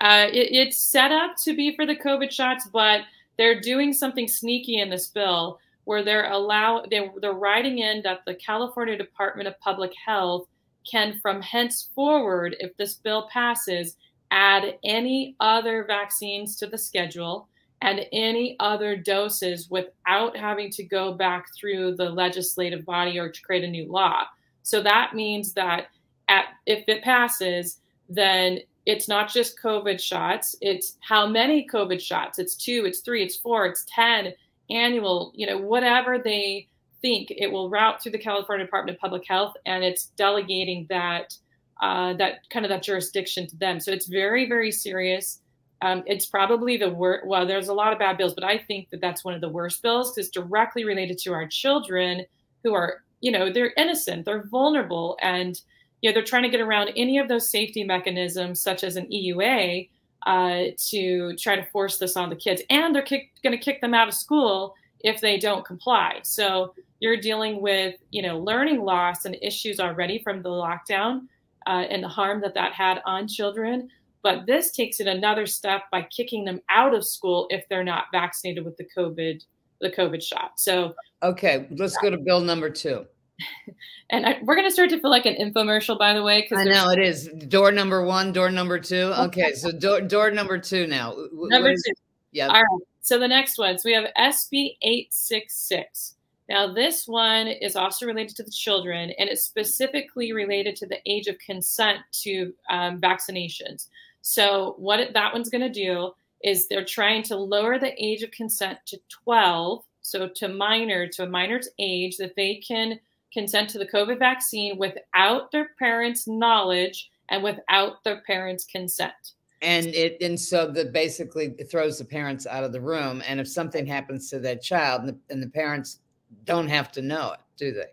Uh, 0.02 0.28
it, 0.34 0.52
it's 0.52 0.82
set 0.82 1.14
up 1.14 1.38
to 1.46 1.56
be 1.56 1.74
for 1.78 1.86
the 1.86 1.96
COVID 1.96 2.30
shots, 2.30 2.68
but 2.74 3.02
they're 3.38 3.62
doing 3.62 3.94
something 3.94 4.28
sneaky 4.28 4.82
in 4.82 4.90
this 4.90 5.08
bill 5.08 5.62
where 5.86 6.04
they're 6.04 6.30
allow 6.30 6.84
they're, 6.92 7.10
they're 7.22 7.32
writing 7.32 7.80
in 7.80 8.02
that 8.04 8.20
the 8.26 8.36
California 8.36 8.98
Department 8.98 9.48
of 9.48 9.58
Public 9.62 9.94
Health 10.06 10.48
can, 10.90 11.20
from 11.22 11.42
henceforward, 11.42 12.56
if 12.60 12.76
this 12.78 12.96
bill 12.96 13.28
passes, 13.32 13.98
add 14.32 14.78
any 14.84 15.36
other 15.40 15.86
vaccines 15.86 16.56
to 16.58 16.68
the 16.68 16.78
schedule 16.78 17.48
and 17.82 18.06
any 18.14 18.56
other 18.60 18.96
doses 18.96 19.70
without 19.70 20.36
having 20.38 20.72
to 20.72 20.84
go 20.84 21.14
back 21.14 21.48
through 21.56 21.96
the 21.96 22.10
legislative 22.10 22.86
body 22.86 23.20
or 23.20 23.30
to 23.30 23.42
create 23.42 23.64
a 23.64 23.68
new 23.68 23.92
law. 23.92 24.24
So 24.64 24.82
that 24.82 25.14
means 25.14 25.54
that 25.54 25.88
at, 26.30 26.46
if 26.66 26.88
it 26.88 27.04
passes, 27.04 27.80
then 28.10 28.60
it's 28.86 29.08
not 29.08 29.32
just 29.32 29.62
COVID 29.62 30.00
shots, 30.00 30.56
it's 30.62 30.98
how 31.02 31.28
many 31.28 31.68
COVID 31.68 32.02
shots. 32.02 32.40
It's 32.40 32.56
two, 32.56 32.86
it's 32.86 33.00
three, 33.00 33.24
it's 33.24 33.38
four, 33.38 33.66
it's 33.66 33.86
10 33.94 34.34
annual, 34.70 35.32
you 35.36 35.46
know, 35.46 35.58
whatever 35.58 36.18
they 36.18 36.68
think 37.04 37.30
it 37.30 37.52
will 37.52 37.70
route 37.70 38.02
through 38.02 38.14
the 38.14 38.18
California 38.18 38.66
Department 38.66 38.96
of 38.96 39.02
Public 39.02 39.28
Health 39.28 39.54
and 39.68 39.84
it's 39.84 40.06
delegating 40.18 40.88
that 40.90 41.38
uh, 41.82 42.14
that 42.14 42.50
kind 42.50 42.66
of 42.66 42.70
that 42.70 42.82
jurisdiction 42.82 43.46
to 43.48 43.58
them. 43.58 43.80
So 43.80 43.92
it's 43.92 44.08
very, 44.08 44.48
very 44.48 44.72
serious. 44.72 45.42
Um, 45.82 46.04
it's 46.06 46.26
probably 46.26 46.78
the 46.78 46.90
worst. 46.90 47.28
Well, 47.28 47.46
there's 47.46 47.68
a 47.68 47.74
lot 47.74 47.92
of 47.92 48.00
bad 48.00 48.18
bills, 48.18 48.34
but 48.34 48.46
I 48.46 48.58
think 48.58 48.90
that 48.92 49.02
that's 49.02 49.26
one 49.26 49.34
of 49.34 49.42
the 49.42 49.50
worst 49.50 49.82
bills 49.84 50.12
because 50.12 50.28
it's 50.28 50.34
directly 50.34 50.86
related 50.86 51.18
to 51.20 51.34
our 51.34 51.46
children 51.46 52.26
who 52.64 52.74
are, 52.74 53.04
you 53.20 53.32
know, 53.32 53.52
they're 53.52 53.74
innocent, 53.76 54.24
they're 54.24 54.46
vulnerable, 54.48 55.18
and 55.22 55.60
you 56.02 56.10
know 56.10 56.14
they're 56.14 56.24
trying 56.24 56.44
to 56.44 56.50
get 56.50 56.62
around 56.62 56.92
any 56.96 57.18
of 57.18 57.28
those 57.28 57.52
safety 57.52 57.84
mechanisms, 57.84 58.62
such 58.62 58.86
as 58.86 58.96
an 58.96 59.08
EUA, 59.08 59.90
uh, 60.26 60.64
to 60.78 61.36
try 61.36 61.58
to 61.58 61.66
force 61.66 61.98
this 61.98 62.16
on 62.16 62.30
the 62.30 62.36
kids, 62.36 62.62
and 62.70 62.96
they're 62.96 63.06
going 63.44 63.52
to 63.52 63.58
kick 63.58 63.82
them 63.82 63.94
out 63.94 64.08
of 64.08 64.14
school 64.14 64.76
if 65.04 65.22
they 65.22 65.38
don't 65.38 65.66
comply. 65.66 66.20
So 66.24 66.74
you're 67.00 67.18
dealing 67.18 67.62
with, 67.62 67.96
you 68.12 68.22
know, 68.22 68.40
learning 68.40 68.82
loss 68.82 69.26
and 69.26 69.38
issues 69.42 69.80
already 69.80 70.20
from 70.20 70.42
the 70.42 70.50
lockdown 70.50 71.28
uh, 71.68 71.86
and 71.90 72.04
the 72.04 72.08
harm 72.08 72.42
that 72.42 72.54
that 72.56 72.74
had 72.74 73.02
on 73.06 73.28
children. 73.28 73.90
But 74.22 74.46
this 74.48 74.72
takes 74.72 75.02
it 75.02 75.08
another 75.08 75.46
step 75.46 75.84
by 75.92 76.04
kicking 76.04 76.46
them 76.46 76.62
out 76.70 76.96
of 76.96 77.06
school 77.06 77.48
if 77.50 77.68
they're 77.70 77.84
not 77.84 78.06
vaccinated 78.12 78.64
with 78.64 78.78
the 78.78 78.88
COVID 78.98 79.44
the 79.82 79.90
COVID 79.90 80.24
shot. 80.24 80.52
So 80.58 80.96
Okay, 81.22 81.68
let's 81.72 81.98
go 81.98 82.10
to 82.10 82.18
bill 82.18 82.40
number 82.40 82.70
two. 82.70 83.06
and 84.10 84.26
I, 84.26 84.40
we're 84.44 84.56
going 84.56 84.68
to 84.68 84.72
start 84.72 84.90
to 84.92 85.00
feel 85.00 85.10
like 85.10 85.26
an 85.26 85.36
infomercial, 85.36 86.00
by 86.00 86.14
the 86.14 86.24
way, 86.24 86.42
because 86.42 86.66
I 86.66 86.70
know 86.70 86.90
it 86.90 87.00
is 87.00 87.28
door 87.48 87.72
number 87.74 88.06
one, 88.06 88.32
door 88.32 88.50
number 88.50 88.80
two. 88.80 89.12
Okay, 89.18 89.54
so 89.54 89.72
door 89.72 90.00
door 90.00 90.32
number 90.32 90.58
two 90.58 90.88
now. 90.88 91.16
Number 91.34 91.72
is- 91.72 91.84
two. 91.86 91.94
Yeah. 92.32 92.48
All 92.48 92.54
right. 92.54 92.82
So 93.04 93.20
the 93.20 93.28
next 93.28 93.58
one. 93.58 93.78
So 93.78 93.90
we 93.90 93.94
have 93.96 94.06
SB 94.18 94.78
866. 94.82 96.16
Now, 96.48 96.74
this 96.74 97.06
one 97.06 97.48
is 97.48 97.76
also 97.76 98.06
related 98.06 98.36
to 98.38 98.44
the 98.44 98.52
children, 98.52 99.12
and 99.20 99.30
it's 99.30 99.44
specifically 99.44 100.32
related 100.32 100.78
to 100.78 100.88
the 100.88 101.00
age 101.06 101.28
of 101.28 101.38
consent 101.40 102.00
to 102.24 102.54
um, 102.70 103.00
vaccinations. 103.00 103.88
So, 104.22 104.76
what 104.78 105.14
that 105.14 105.34
one's 105.34 105.50
going 105.50 105.62
to 105.62 105.70
do 105.70 106.12
is 106.44 106.68
they're 106.68 106.86
trying 106.86 107.24
to 107.24 107.36
lower 107.36 107.78
the 107.78 107.94
age 108.02 108.24
of 108.24 108.32
consent 108.32 108.80
to 108.88 109.00
12, 109.24 109.84
so 110.02 110.30
to 110.36 110.48
minor, 110.48 111.08
to 111.08 111.24
a 111.24 111.30
minor's 111.30 111.70
age, 111.80 112.18
that 112.18 112.36
they 112.36 112.56
can 112.56 113.00
consent 113.34 113.70
to 113.72 113.80
the 113.80 113.88
COVID 113.88 114.20
vaccine 114.20 114.78
without 114.78 115.52
their 115.52 115.72
parents' 115.78 116.28
knowledge 116.28 117.10
and 117.30 117.44
without 117.44 118.04
their 118.04 118.22
parents' 118.22 118.66
consent. 118.66 119.34
And 119.64 119.88
it 119.88 120.18
and 120.22 120.40
so 120.40 120.70
that 120.70 120.94
basically 120.94 121.50
throws 121.72 121.98
the 121.98 122.06
parents 122.06 122.46
out 122.46 122.64
of 122.64 122.72
the 122.72 122.82
room 122.82 123.24
and 123.28 123.40
if 123.40 123.48
something 123.48 123.86
happens 123.86 124.30
to 124.30 124.40
that 124.40 124.62
child 124.62 125.02
and 125.02 125.10
the, 125.10 125.18
and 125.30 125.42
the 125.42 125.50
parents 125.50 126.00
don't 126.44 126.68
have 126.68 126.92
to 126.92 127.02
know 127.02 127.32
it 127.32 127.40
do 127.58 127.72
they 127.72 127.86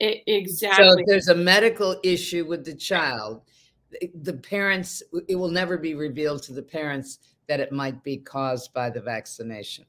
It, 0.00 0.50
so 0.50 0.98
if 0.98 1.06
there's 1.06 1.28
a 1.28 1.34
medical 1.34 2.00
issue 2.02 2.46
with 2.46 2.64
the 2.64 2.74
child 2.74 3.42
the- 3.90 4.10
the 4.22 4.32
parents 4.32 5.02
it 5.28 5.36
will 5.36 5.50
never 5.50 5.76
be 5.76 5.94
revealed 5.94 6.42
to 6.44 6.52
the 6.52 6.62
parents 6.62 7.18
that 7.48 7.60
it 7.60 7.72
might 7.72 8.02
be 8.02 8.16
caused 8.16 8.72
by 8.72 8.88
the 8.90 9.00
vaccination 9.00 9.84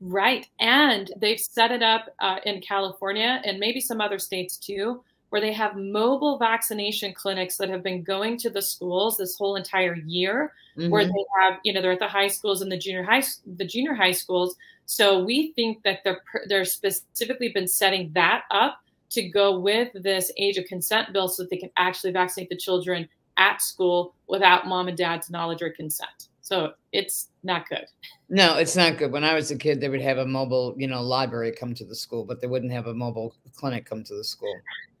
Right. 0.00 0.46
And 0.60 1.10
they've 1.16 1.40
set 1.40 1.70
it 1.70 1.82
up 1.82 2.14
uh, 2.20 2.36
in 2.44 2.60
California 2.60 3.40
and 3.44 3.58
maybe 3.58 3.80
some 3.80 4.00
other 4.00 4.18
states 4.18 4.58
too, 4.58 5.02
where 5.36 5.40
they 5.42 5.52
have 5.52 5.76
mobile 5.76 6.38
vaccination 6.38 7.12
clinics 7.12 7.58
that 7.58 7.68
have 7.68 7.82
been 7.82 8.02
going 8.02 8.38
to 8.38 8.48
the 8.48 8.62
schools 8.62 9.18
this 9.18 9.36
whole 9.36 9.56
entire 9.56 9.94
year, 9.96 10.54
where 10.88 11.04
Mhm. 11.04 11.08
they 11.12 11.24
have, 11.38 11.60
you 11.62 11.74
know, 11.74 11.82
they're 11.82 11.92
at 11.92 11.98
the 11.98 12.08
high 12.08 12.26
schools 12.28 12.62
and 12.62 12.72
the 12.72 12.78
junior 12.78 13.02
high, 13.02 13.22
the 13.58 13.66
junior 13.66 13.92
high 13.92 14.12
schools. 14.12 14.56
So 14.86 15.22
we 15.22 15.52
think 15.52 15.82
that 15.82 15.98
they're, 16.04 16.22
they're 16.48 16.64
specifically 16.64 17.50
been 17.50 17.68
setting 17.68 18.10
that 18.14 18.44
up 18.50 18.80
to 19.10 19.28
go 19.28 19.58
with 19.58 19.90
this 19.94 20.32
age 20.38 20.56
of 20.56 20.64
consent 20.64 21.12
bill 21.12 21.28
so 21.28 21.42
that 21.42 21.50
they 21.50 21.58
can 21.58 21.70
actually 21.76 22.12
vaccinate 22.12 22.48
the 22.48 22.56
children 22.56 23.06
at 23.36 23.60
school 23.60 24.14
without 24.28 24.66
mom 24.66 24.88
and 24.88 24.96
dad's 24.96 25.28
knowledge 25.28 25.60
or 25.60 25.68
consent. 25.68 26.28
So 26.40 26.72
it's 26.92 27.28
not 27.42 27.68
good. 27.68 27.84
no 28.28 28.56
it's 28.56 28.74
not 28.76 28.96
good 28.98 29.12
when 29.12 29.22
i 29.22 29.34
was 29.34 29.50
a 29.52 29.56
kid 29.56 29.80
they 29.80 29.88
would 29.88 30.00
have 30.00 30.18
a 30.18 30.26
mobile 30.26 30.74
you 30.76 30.88
know 30.88 31.00
library 31.02 31.52
come 31.52 31.72
to 31.74 31.84
the 31.84 31.94
school 31.94 32.24
but 32.24 32.40
they 32.40 32.46
wouldn't 32.48 32.72
have 32.72 32.86
a 32.88 32.94
mobile 32.94 33.32
clinic 33.54 33.84
come 33.84 34.02
to 34.02 34.14
the 34.16 34.24
school 34.24 34.54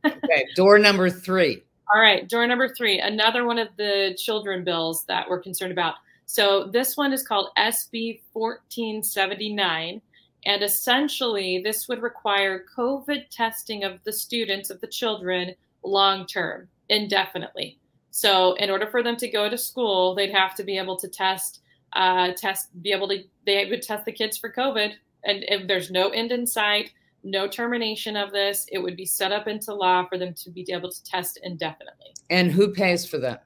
okay 0.06 0.46
door 0.54 0.78
number 0.78 1.10
three 1.10 1.62
All 1.94 2.00
right, 2.00 2.28
door 2.28 2.44
number 2.46 2.68
three, 2.68 2.98
another 2.98 3.46
one 3.46 3.58
of 3.58 3.68
the 3.76 4.16
children 4.18 4.64
bills 4.64 5.04
that 5.06 5.28
we're 5.28 5.40
concerned 5.40 5.70
about. 5.70 5.94
So 6.26 6.68
this 6.72 6.96
one 6.96 7.12
is 7.12 7.22
called 7.22 7.50
SB 7.56 8.20
1479. 8.32 10.02
And 10.44 10.62
essentially, 10.62 11.60
this 11.62 11.88
would 11.88 12.02
require 12.02 12.64
COVID 12.76 13.30
testing 13.30 13.84
of 13.84 14.02
the 14.04 14.12
students, 14.12 14.70
of 14.70 14.80
the 14.80 14.86
children, 14.86 15.54
long 15.82 16.26
term, 16.26 16.68
indefinitely. 16.88 17.78
So, 18.10 18.54
in 18.54 18.70
order 18.70 18.86
for 18.86 19.02
them 19.02 19.16
to 19.16 19.28
go 19.28 19.50
to 19.50 19.58
school, 19.58 20.14
they'd 20.14 20.32
have 20.32 20.54
to 20.56 20.64
be 20.64 20.78
able 20.78 20.96
to 20.98 21.08
test, 21.08 21.60
uh, 21.92 22.32
test, 22.36 22.68
be 22.80 22.92
able 22.92 23.08
to, 23.08 23.24
they 23.44 23.68
would 23.68 23.82
test 23.82 24.04
the 24.04 24.12
kids 24.12 24.38
for 24.38 24.52
COVID. 24.52 24.92
And 25.24 25.44
if 25.48 25.66
there's 25.66 25.90
no 25.90 26.10
end 26.10 26.30
in 26.30 26.46
sight, 26.46 26.92
no 27.24 27.48
termination 27.48 28.16
of 28.16 28.32
this, 28.32 28.66
it 28.70 28.78
would 28.78 28.96
be 28.96 29.06
set 29.06 29.32
up 29.32 29.48
into 29.48 29.74
law 29.74 30.06
for 30.06 30.18
them 30.18 30.34
to 30.34 30.50
be 30.50 30.64
able 30.70 30.90
to 30.90 31.04
test 31.04 31.38
indefinitely. 31.42 32.14
And 32.30 32.50
who 32.50 32.72
pays 32.72 33.04
for 33.06 33.18
that? 33.18 33.44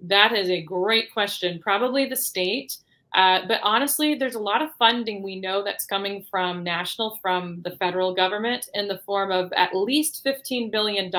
That 0.00 0.32
is 0.32 0.50
a 0.50 0.62
great 0.62 1.12
question. 1.12 1.60
Probably 1.62 2.06
the 2.06 2.16
state. 2.16 2.76
Uh, 3.14 3.40
but 3.46 3.60
honestly, 3.62 4.14
there's 4.14 4.36
a 4.36 4.40
lot 4.40 4.62
of 4.62 4.70
funding 4.78 5.22
we 5.22 5.38
know 5.38 5.62
that's 5.62 5.84
coming 5.84 6.24
from 6.30 6.64
national, 6.64 7.18
from 7.20 7.60
the 7.62 7.72
federal 7.72 8.14
government 8.14 8.68
in 8.74 8.88
the 8.88 9.02
form 9.04 9.30
of 9.30 9.52
at 9.52 9.76
least 9.76 10.24
$15 10.24 10.70
billion 10.70 11.10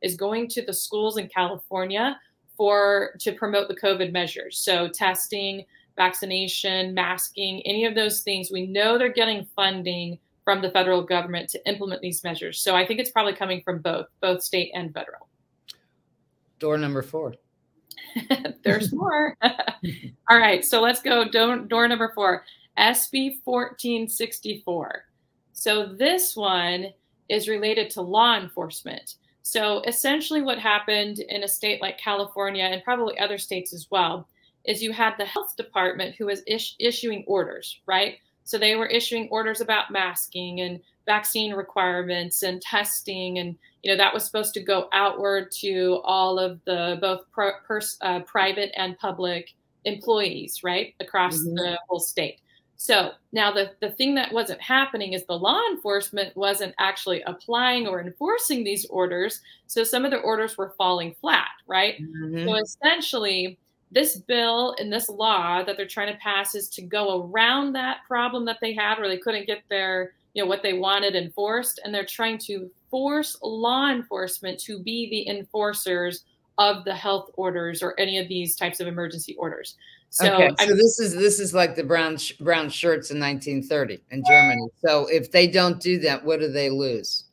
is 0.00 0.16
going 0.16 0.48
to 0.48 0.64
the 0.64 0.72
schools 0.72 1.18
in 1.18 1.28
California 1.28 2.18
for 2.56 3.14
to 3.20 3.32
promote 3.32 3.68
the 3.68 3.76
COVID 3.76 4.12
measures. 4.12 4.58
So 4.58 4.88
testing, 4.88 5.64
vaccination, 5.96 6.94
masking, 6.94 7.60
any 7.62 7.84
of 7.84 7.94
those 7.94 8.22
things. 8.22 8.50
We 8.50 8.66
know 8.66 8.96
they're 8.96 9.12
getting 9.12 9.46
funding 9.54 10.18
from 10.44 10.62
the 10.62 10.70
federal 10.70 11.02
government 11.02 11.48
to 11.50 11.68
implement 11.68 12.00
these 12.00 12.24
measures. 12.24 12.62
So 12.62 12.74
I 12.74 12.86
think 12.86 13.00
it's 13.00 13.10
probably 13.10 13.34
coming 13.34 13.62
from 13.62 13.80
both, 13.80 14.06
both 14.20 14.42
state 14.42 14.70
and 14.74 14.92
federal. 14.92 15.28
Door 16.58 16.78
number 16.78 17.02
four. 17.02 17.34
There's 18.64 18.92
more. 18.92 19.36
All 19.42 20.38
right, 20.38 20.64
so 20.64 20.80
let's 20.80 21.02
go 21.02 21.28
door, 21.28 21.58
door 21.58 21.88
number 21.88 22.12
four, 22.14 22.44
SB 22.78 23.38
1464. 23.44 25.04
So 25.52 25.86
this 25.86 26.36
one 26.36 26.86
is 27.28 27.48
related 27.48 27.90
to 27.90 28.02
law 28.02 28.36
enforcement. 28.36 29.16
So 29.42 29.82
essentially, 29.82 30.42
what 30.42 30.58
happened 30.58 31.18
in 31.18 31.42
a 31.42 31.48
state 31.48 31.82
like 31.82 31.98
California 31.98 32.64
and 32.64 32.82
probably 32.84 33.18
other 33.18 33.38
states 33.38 33.72
as 33.72 33.88
well 33.90 34.28
is 34.64 34.82
you 34.82 34.92
had 34.92 35.14
the 35.18 35.24
health 35.24 35.56
department 35.56 36.14
who 36.16 36.26
was 36.26 36.42
is- 36.46 36.76
issuing 36.78 37.24
orders, 37.26 37.80
right? 37.86 38.18
So 38.44 38.58
they 38.58 38.76
were 38.76 38.86
issuing 38.86 39.28
orders 39.30 39.60
about 39.60 39.90
masking 39.90 40.60
and 40.60 40.80
vaccine 41.06 41.52
requirements 41.52 42.42
and 42.42 42.60
testing 42.62 43.38
and 43.38 43.56
you 43.82 43.90
know 43.90 43.96
that 43.96 44.14
was 44.14 44.24
supposed 44.24 44.54
to 44.54 44.60
go 44.60 44.88
outward 44.92 45.50
to 45.50 46.00
all 46.04 46.38
of 46.38 46.60
the 46.64 46.98
both 47.00 47.22
pro, 47.32 47.52
pers, 47.66 47.96
uh, 48.02 48.20
private 48.20 48.70
and 48.76 48.98
public 48.98 49.54
employees 49.84 50.62
right 50.62 50.94
across 51.00 51.38
mm-hmm. 51.38 51.56
the 51.56 51.78
whole 51.88 51.98
state 51.98 52.38
so 52.76 53.10
now 53.32 53.52
the, 53.52 53.72
the 53.80 53.90
thing 53.90 54.14
that 54.14 54.32
wasn't 54.32 54.60
happening 54.60 55.12
is 55.12 55.24
the 55.26 55.38
law 55.38 55.60
enforcement 55.70 56.36
wasn't 56.36 56.74
actually 56.78 57.22
applying 57.22 57.88
or 57.88 58.00
enforcing 58.00 58.62
these 58.62 58.86
orders 58.86 59.40
so 59.66 59.82
some 59.82 60.04
of 60.04 60.12
the 60.12 60.18
orders 60.18 60.56
were 60.56 60.74
falling 60.78 61.14
flat 61.20 61.48
right 61.66 62.00
mm-hmm. 62.00 62.46
so 62.46 62.54
essentially 62.54 63.58
this 63.92 64.16
bill 64.16 64.74
and 64.78 64.92
this 64.92 65.08
law 65.08 65.62
that 65.62 65.76
they're 65.76 65.86
trying 65.86 66.12
to 66.12 66.18
pass 66.18 66.54
is 66.54 66.68
to 66.70 66.82
go 66.82 67.22
around 67.26 67.72
that 67.74 67.98
problem 68.08 68.44
that 68.46 68.58
they 68.60 68.72
had 68.72 68.98
where 68.98 69.08
they 69.08 69.18
couldn't 69.18 69.46
get 69.46 69.62
their 69.68 70.12
you 70.34 70.42
know 70.42 70.48
what 70.48 70.62
they 70.62 70.72
wanted 70.72 71.14
enforced 71.14 71.80
and 71.84 71.94
they're 71.94 72.06
trying 72.06 72.38
to 72.38 72.70
force 72.90 73.36
law 73.42 73.90
enforcement 73.90 74.58
to 74.58 74.78
be 74.78 75.08
the 75.10 75.28
enforcers 75.28 76.24
of 76.58 76.84
the 76.84 76.94
health 76.94 77.30
orders 77.34 77.82
or 77.82 77.98
any 77.98 78.18
of 78.18 78.28
these 78.28 78.56
types 78.56 78.80
of 78.80 78.86
emergency 78.86 79.34
orders 79.36 79.76
so, 80.12 80.34
okay, 80.34 80.50
so 80.58 80.74
this 80.74 81.00
is 81.00 81.14
this 81.14 81.40
is 81.40 81.54
like 81.54 81.74
the 81.74 81.82
brown 81.82 82.18
sh- 82.18 82.32
brown 82.32 82.68
shirts 82.68 83.10
in 83.10 83.18
1930 83.18 83.98
in 84.10 84.22
Germany. 84.28 84.68
So 84.84 85.06
if 85.06 85.32
they 85.32 85.46
don't 85.46 85.80
do 85.80 85.98
that, 86.00 86.22
what 86.22 86.38
do 86.38 86.48
they 86.48 86.68
lose? 86.68 87.24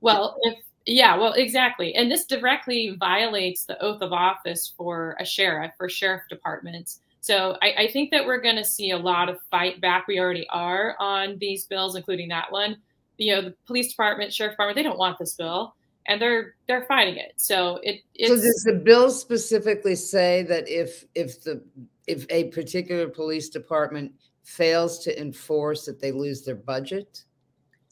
Well, 0.00 0.38
if 0.44 0.54
yeah, 0.90 1.16
well, 1.18 1.34
exactly, 1.34 1.94
and 1.94 2.10
this 2.10 2.24
directly 2.24 2.96
violates 2.98 3.64
the 3.64 3.78
oath 3.82 4.00
of 4.00 4.12
office 4.14 4.72
for 4.74 5.16
a 5.20 5.24
sheriff 5.24 5.72
for 5.76 5.86
sheriff 5.86 6.22
departments. 6.30 7.00
So 7.20 7.58
I, 7.60 7.74
I 7.78 7.90
think 7.90 8.10
that 8.10 8.24
we're 8.24 8.40
going 8.40 8.56
to 8.56 8.64
see 8.64 8.92
a 8.92 8.96
lot 8.96 9.28
of 9.28 9.36
fight 9.50 9.82
back. 9.82 10.06
We 10.08 10.18
already 10.18 10.46
are 10.48 10.96
on 10.98 11.36
these 11.38 11.66
bills, 11.66 11.94
including 11.94 12.28
that 12.30 12.50
one. 12.50 12.78
You 13.18 13.34
know, 13.34 13.42
the 13.42 13.54
police 13.66 13.90
department, 13.90 14.32
sheriff 14.32 14.52
department, 14.52 14.76
they 14.76 14.82
don't 14.82 14.98
want 14.98 15.18
this 15.18 15.34
bill, 15.34 15.74
and 16.06 16.22
they're 16.22 16.54
they're 16.66 16.86
fighting 16.86 17.16
it. 17.16 17.34
So 17.36 17.80
it. 17.82 18.00
so 18.26 18.36
does 18.36 18.64
the 18.66 18.80
bill 18.82 19.10
specifically 19.10 19.94
say 19.94 20.42
that 20.44 20.70
if 20.70 21.04
if 21.14 21.42
the 21.44 21.62
if 22.06 22.24
a 22.30 22.44
particular 22.44 23.08
police 23.08 23.50
department 23.50 24.12
fails 24.42 25.00
to 25.00 25.20
enforce 25.20 25.84
that 25.84 26.00
they 26.00 26.12
lose 26.12 26.44
their 26.44 26.56
budget? 26.56 27.24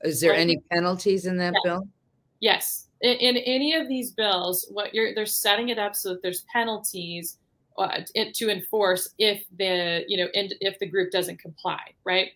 Is 0.02 0.18
there 0.18 0.32
any 0.32 0.56
penalties 0.70 1.26
in 1.26 1.36
that 1.38 1.52
bill? 1.62 1.86
Yes. 2.40 2.85
In, 3.02 3.16
in, 3.18 3.36
any 3.38 3.74
of 3.74 3.88
these 3.88 4.12
bills, 4.12 4.66
what 4.70 4.94
you're 4.94 5.14
they're 5.14 5.26
setting 5.26 5.68
it 5.68 5.78
up 5.78 5.94
so 5.94 6.10
that 6.10 6.22
there's 6.22 6.44
penalties 6.52 7.38
uh, 7.78 8.00
to 8.34 8.50
enforce 8.50 9.10
if 9.18 9.44
the 9.58 10.04
you 10.08 10.16
know 10.16 10.28
in, 10.34 10.50
if 10.60 10.78
the 10.78 10.86
group 10.86 11.10
doesn't 11.10 11.38
comply, 11.38 11.80
right? 12.04 12.30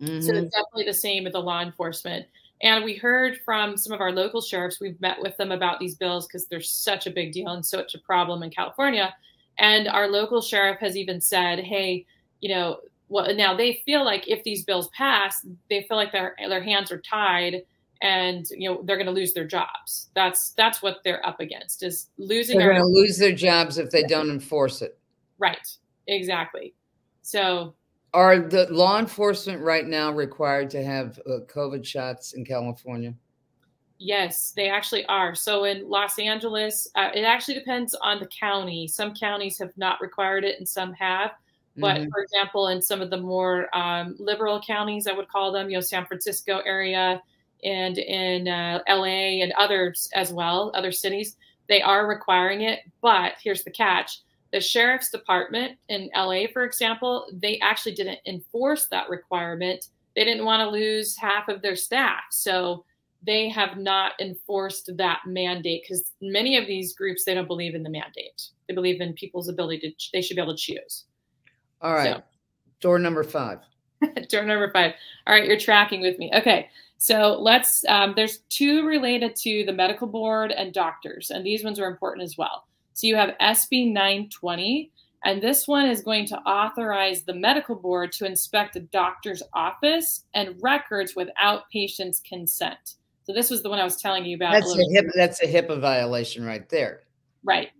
Mm-hmm. 0.00 0.20
So 0.20 0.34
it's 0.34 0.54
definitely 0.54 0.86
the 0.86 0.94
same 0.94 1.24
with 1.24 1.34
the 1.34 1.40
law 1.40 1.62
enforcement. 1.62 2.26
And 2.62 2.84
we 2.84 2.94
heard 2.94 3.40
from 3.44 3.76
some 3.76 3.92
of 3.92 4.00
our 4.00 4.12
local 4.12 4.40
sheriffs. 4.40 4.80
We've 4.80 5.00
met 5.00 5.20
with 5.20 5.36
them 5.36 5.50
about 5.50 5.80
these 5.80 5.96
bills 5.96 6.26
because 6.26 6.46
they're 6.46 6.60
such 6.60 7.06
a 7.06 7.10
big 7.10 7.32
deal 7.32 7.48
and 7.48 7.64
such 7.64 7.94
a 7.94 7.98
problem 7.98 8.42
in 8.42 8.50
California. 8.50 9.14
And 9.58 9.88
our 9.88 10.08
local 10.08 10.40
sheriff 10.40 10.78
has 10.80 10.96
even 10.96 11.20
said, 11.20 11.60
"Hey, 11.60 12.06
you 12.40 12.48
know, 12.48 12.78
well, 13.08 13.34
now 13.34 13.54
they 13.54 13.82
feel 13.84 14.04
like 14.04 14.28
if 14.28 14.42
these 14.44 14.64
bills 14.64 14.88
pass, 14.96 15.44
they 15.68 15.82
feel 15.82 15.96
like 15.96 16.12
their 16.12 16.34
their 16.48 16.62
hands 16.62 16.90
are 16.90 17.00
tied." 17.00 17.62
And 18.02 18.46
you 18.50 18.68
know 18.68 18.82
they're 18.84 18.96
going 18.96 19.06
to 19.06 19.12
lose 19.12 19.32
their 19.32 19.46
jobs. 19.46 20.10
That's 20.14 20.50
that's 20.50 20.82
what 20.82 20.98
they're 21.04 21.24
up 21.26 21.40
against 21.40 21.82
is 21.82 22.08
losing. 22.18 22.58
They're 22.58 22.70
going 22.72 22.82
to 22.82 22.86
lose 22.86 23.16
their 23.16 23.34
jobs 23.34 23.78
if 23.78 23.90
they 23.90 24.02
don't 24.02 24.28
enforce 24.28 24.82
it. 24.82 24.98
Right. 25.38 25.66
Exactly. 26.06 26.74
So. 27.22 27.74
Are 28.14 28.40
the 28.40 28.66
law 28.70 28.98
enforcement 28.98 29.62
right 29.62 29.86
now 29.86 30.12
required 30.12 30.68
to 30.70 30.84
have 30.84 31.18
uh, 31.20 31.38
COVID 31.46 31.82
shots 31.82 32.34
in 32.34 32.44
California? 32.44 33.14
Yes, 33.98 34.52
they 34.54 34.68
actually 34.68 35.06
are. 35.06 35.34
So 35.34 35.64
in 35.64 35.88
Los 35.88 36.18
Angeles, 36.18 36.86
uh, 36.94 37.08
it 37.14 37.22
actually 37.22 37.54
depends 37.54 37.94
on 37.94 38.18
the 38.18 38.26
county. 38.26 38.86
Some 38.86 39.14
counties 39.14 39.58
have 39.60 39.72
not 39.78 40.02
required 40.02 40.44
it, 40.44 40.58
and 40.58 40.68
some 40.68 40.92
have. 40.92 41.30
But 41.78 41.96
mm-hmm. 41.96 42.10
for 42.10 42.20
example, 42.20 42.68
in 42.68 42.82
some 42.82 43.00
of 43.00 43.08
the 43.08 43.16
more 43.16 43.74
um, 43.74 44.14
liberal 44.18 44.60
counties, 44.60 45.06
I 45.06 45.12
would 45.12 45.28
call 45.28 45.52
them, 45.52 45.70
you 45.70 45.76
know, 45.76 45.80
San 45.80 46.04
Francisco 46.04 46.60
area, 46.66 47.22
and 47.62 47.98
in 47.98 48.48
uh, 48.48 48.80
LA 48.88 49.42
and 49.42 49.52
others 49.52 50.08
as 50.14 50.32
well, 50.32 50.72
other 50.74 50.92
cities, 50.92 51.36
they 51.68 51.82
are 51.82 52.08
requiring 52.08 52.62
it. 52.62 52.80
But 53.00 53.34
here's 53.42 53.64
the 53.64 53.70
catch 53.70 54.20
the 54.52 54.60
sheriff's 54.60 55.10
department 55.10 55.78
in 55.88 56.10
LA, 56.14 56.42
for 56.52 56.64
example, 56.64 57.26
they 57.32 57.58
actually 57.60 57.94
didn't 57.94 58.18
enforce 58.26 58.86
that 58.88 59.08
requirement. 59.08 59.86
They 60.14 60.24
didn't 60.24 60.44
want 60.44 60.60
to 60.60 60.68
lose 60.68 61.16
half 61.16 61.48
of 61.48 61.62
their 61.62 61.74
staff. 61.74 62.20
So 62.30 62.84
they 63.24 63.48
have 63.48 63.78
not 63.78 64.12
enforced 64.20 64.90
that 64.98 65.20
mandate 65.26 65.82
because 65.82 66.12
many 66.20 66.58
of 66.58 66.66
these 66.66 66.94
groups, 66.94 67.24
they 67.24 67.34
don't 67.34 67.46
believe 67.46 67.74
in 67.74 67.82
the 67.82 67.88
mandate. 67.88 68.42
They 68.68 68.74
believe 68.74 69.00
in 69.00 69.14
people's 69.14 69.48
ability 69.48 69.80
to, 69.80 70.10
they 70.12 70.20
should 70.20 70.36
be 70.36 70.42
able 70.42 70.54
to 70.54 70.62
choose. 70.62 71.04
All 71.80 71.94
right. 71.94 72.16
So. 72.16 72.22
Door 72.80 72.98
number 72.98 73.24
five. 73.24 73.60
Door 74.28 74.44
number 74.44 74.70
five. 74.70 74.92
All 75.26 75.34
right. 75.34 75.46
You're 75.46 75.58
tracking 75.58 76.02
with 76.02 76.18
me. 76.18 76.30
Okay. 76.34 76.68
So 77.02 77.36
let's, 77.40 77.84
um, 77.88 78.12
there's 78.14 78.44
two 78.48 78.86
related 78.86 79.34
to 79.38 79.64
the 79.66 79.72
medical 79.72 80.06
board 80.06 80.52
and 80.52 80.72
doctors, 80.72 81.32
and 81.32 81.44
these 81.44 81.64
ones 81.64 81.80
are 81.80 81.88
important 81.88 82.22
as 82.22 82.38
well. 82.38 82.68
So 82.92 83.08
you 83.08 83.16
have 83.16 83.34
SB 83.40 83.92
920, 83.92 84.88
and 85.24 85.42
this 85.42 85.66
one 85.66 85.86
is 85.86 86.00
going 86.00 86.26
to 86.26 86.36
authorize 86.42 87.24
the 87.24 87.34
medical 87.34 87.74
board 87.74 88.12
to 88.12 88.24
inspect 88.24 88.76
a 88.76 88.80
doctor's 88.80 89.42
office 89.52 90.26
and 90.34 90.54
records 90.62 91.16
without 91.16 91.68
patient's 91.72 92.20
consent. 92.20 92.94
So 93.24 93.32
this 93.32 93.50
was 93.50 93.64
the 93.64 93.68
one 93.68 93.80
I 93.80 93.84
was 93.84 93.96
telling 93.96 94.24
you 94.24 94.36
about. 94.36 94.52
That's 94.52 94.72
a, 94.72 94.78
a 94.78 95.02
HIPAA, 95.02 95.10
that's 95.16 95.42
a 95.42 95.52
HIPAA 95.52 95.80
violation 95.80 96.44
right 96.44 96.68
there. 96.68 97.00
Right. 97.42 97.70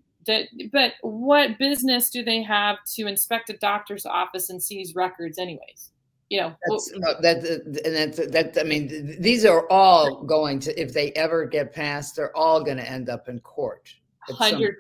But 0.73 0.95
what 1.03 1.61
business 1.61 2.11
do 2.11 2.25
they 2.25 2.43
have 2.43 2.79
to 2.97 3.07
inspect 3.07 3.51
a 3.51 3.57
doctor's 3.57 4.05
office 4.05 4.51
and 4.51 4.61
seize 4.61 4.97
records, 4.97 5.39
anyways? 5.39 5.92
You 6.33 6.41
know 6.41 6.55
that's, 6.67 6.91
that 7.21 7.83
and 7.85 7.95
that's 7.95 8.17
that 8.31 8.57
i 8.59 8.63
mean 8.63 9.17
these 9.21 9.45
are 9.45 9.71
all 9.71 10.23
going 10.25 10.59
to 10.59 10.81
if 10.81 10.95
they 10.95 11.13
ever 11.13 11.45
get 11.45 11.75
passed 11.75 12.17
they're 12.17 12.35
all 12.35 12.65
going 12.65 12.79
to 12.79 12.91
end 12.91 13.11
up 13.11 13.29
in 13.29 13.39
court 13.41 13.95
100% 14.31 14.73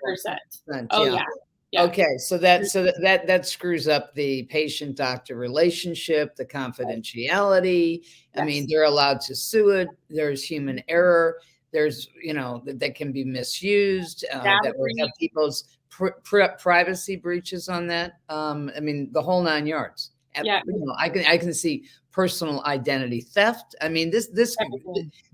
oh 0.91 1.05
yeah. 1.05 1.13
yeah. 1.13 1.25
yeah. 1.73 1.83
Okay, 1.83 2.17
so 2.19 2.39
that 2.39 2.67
so 2.67 2.85
that, 2.85 2.95
that 3.03 3.27
that 3.27 3.47
screws 3.47 3.89
up 3.89 4.15
the 4.15 4.45
patient 4.45 4.97
doctor 4.97 5.35
relationship, 5.35 6.37
the 6.37 6.45
confidentiality. 6.45 8.03
Yes. 8.03 8.09
I 8.37 8.45
mean, 8.45 8.69
they're 8.69 8.85
allowed 8.85 9.21
to 9.23 9.35
sue 9.35 9.71
it. 9.71 9.89
There's 10.09 10.45
human 10.45 10.81
error. 10.87 11.39
There's 11.73 12.09
you 12.23 12.35
know 12.35 12.63
that, 12.67 12.79
that 12.79 12.95
can 12.95 13.11
be 13.11 13.25
misused. 13.25 14.25
Uh, 14.33 14.45
that 14.45 14.75
will 14.77 14.87
have 15.01 15.11
people's 15.19 15.65
pr- 15.91 16.19
pr- 16.23 16.55
privacy 16.59 17.17
breaches 17.17 17.69
on 17.69 17.89
that. 17.89 18.21
Um, 18.29 18.71
I 18.77 18.81
mean, 18.81 19.09
the 19.11 19.23
whole 19.23 19.43
nine 19.43 19.67
yards. 19.67 20.13
Yeah. 20.43 20.63
You 20.67 20.85
know, 20.85 20.95
I 20.99 21.09
can 21.09 21.25
I 21.27 21.37
can 21.39 21.53
see 21.53 21.85
personal 22.11 22.63
identity 22.65 23.21
theft. 23.21 23.75
I 23.81 23.89
mean, 23.89 24.11
this 24.11 24.29
this 24.29 24.57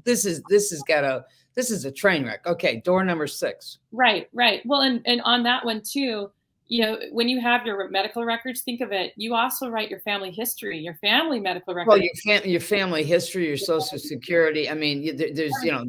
this 0.05 0.25
is 0.25 0.43
this 0.49 0.71
has 0.71 0.83
got 0.83 1.05
a 1.05 1.25
this 1.55 1.71
is 1.71 1.85
a 1.85 1.91
train 1.91 2.25
wreck. 2.25 2.47
Okay, 2.47 2.81
door 2.85 3.05
number 3.05 3.27
six. 3.27 3.79
Right, 3.91 4.29
right. 4.33 4.63
Well, 4.65 4.83
and, 4.83 5.03
and 5.07 5.21
on 5.23 5.43
that 5.43 5.65
one 5.65 5.83
too, 5.83 6.31
you 6.69 6.83
know, 6.83 6.99
when 7.11 7.29
you 7.29 7.41
have 7.41 7.67
your 7.67 7.89
medical 7.89 8.25
records, 8.25 8.61
think 8.61 8.81
of 8.81 8.93
it. 8.93 9.13
You 9.17 9.35
also 9.35 9.69
write 9.69 9.91
your 9.91 10.01
family 10.01 10.31
history, 10.31 10.79
your 10.79 10.95
family 10.95 11.41
medical 11.41 11.75
records. 11.75 11.89
Well, 11.89 12.35
your 12.37 12.47
your 12.47 12.61
family 12.61 13.03
history, 13.03 13.49
your 13.49 13.57
social 13.57 13.99
security. 13.99 14.71
I 14.71 14.75
mean, 14.75 15.03
you, 15.03 15.15
there, 15.15 15.33
there's 15.33 15.55
you 15.63 15.73
know, 15.73 15.85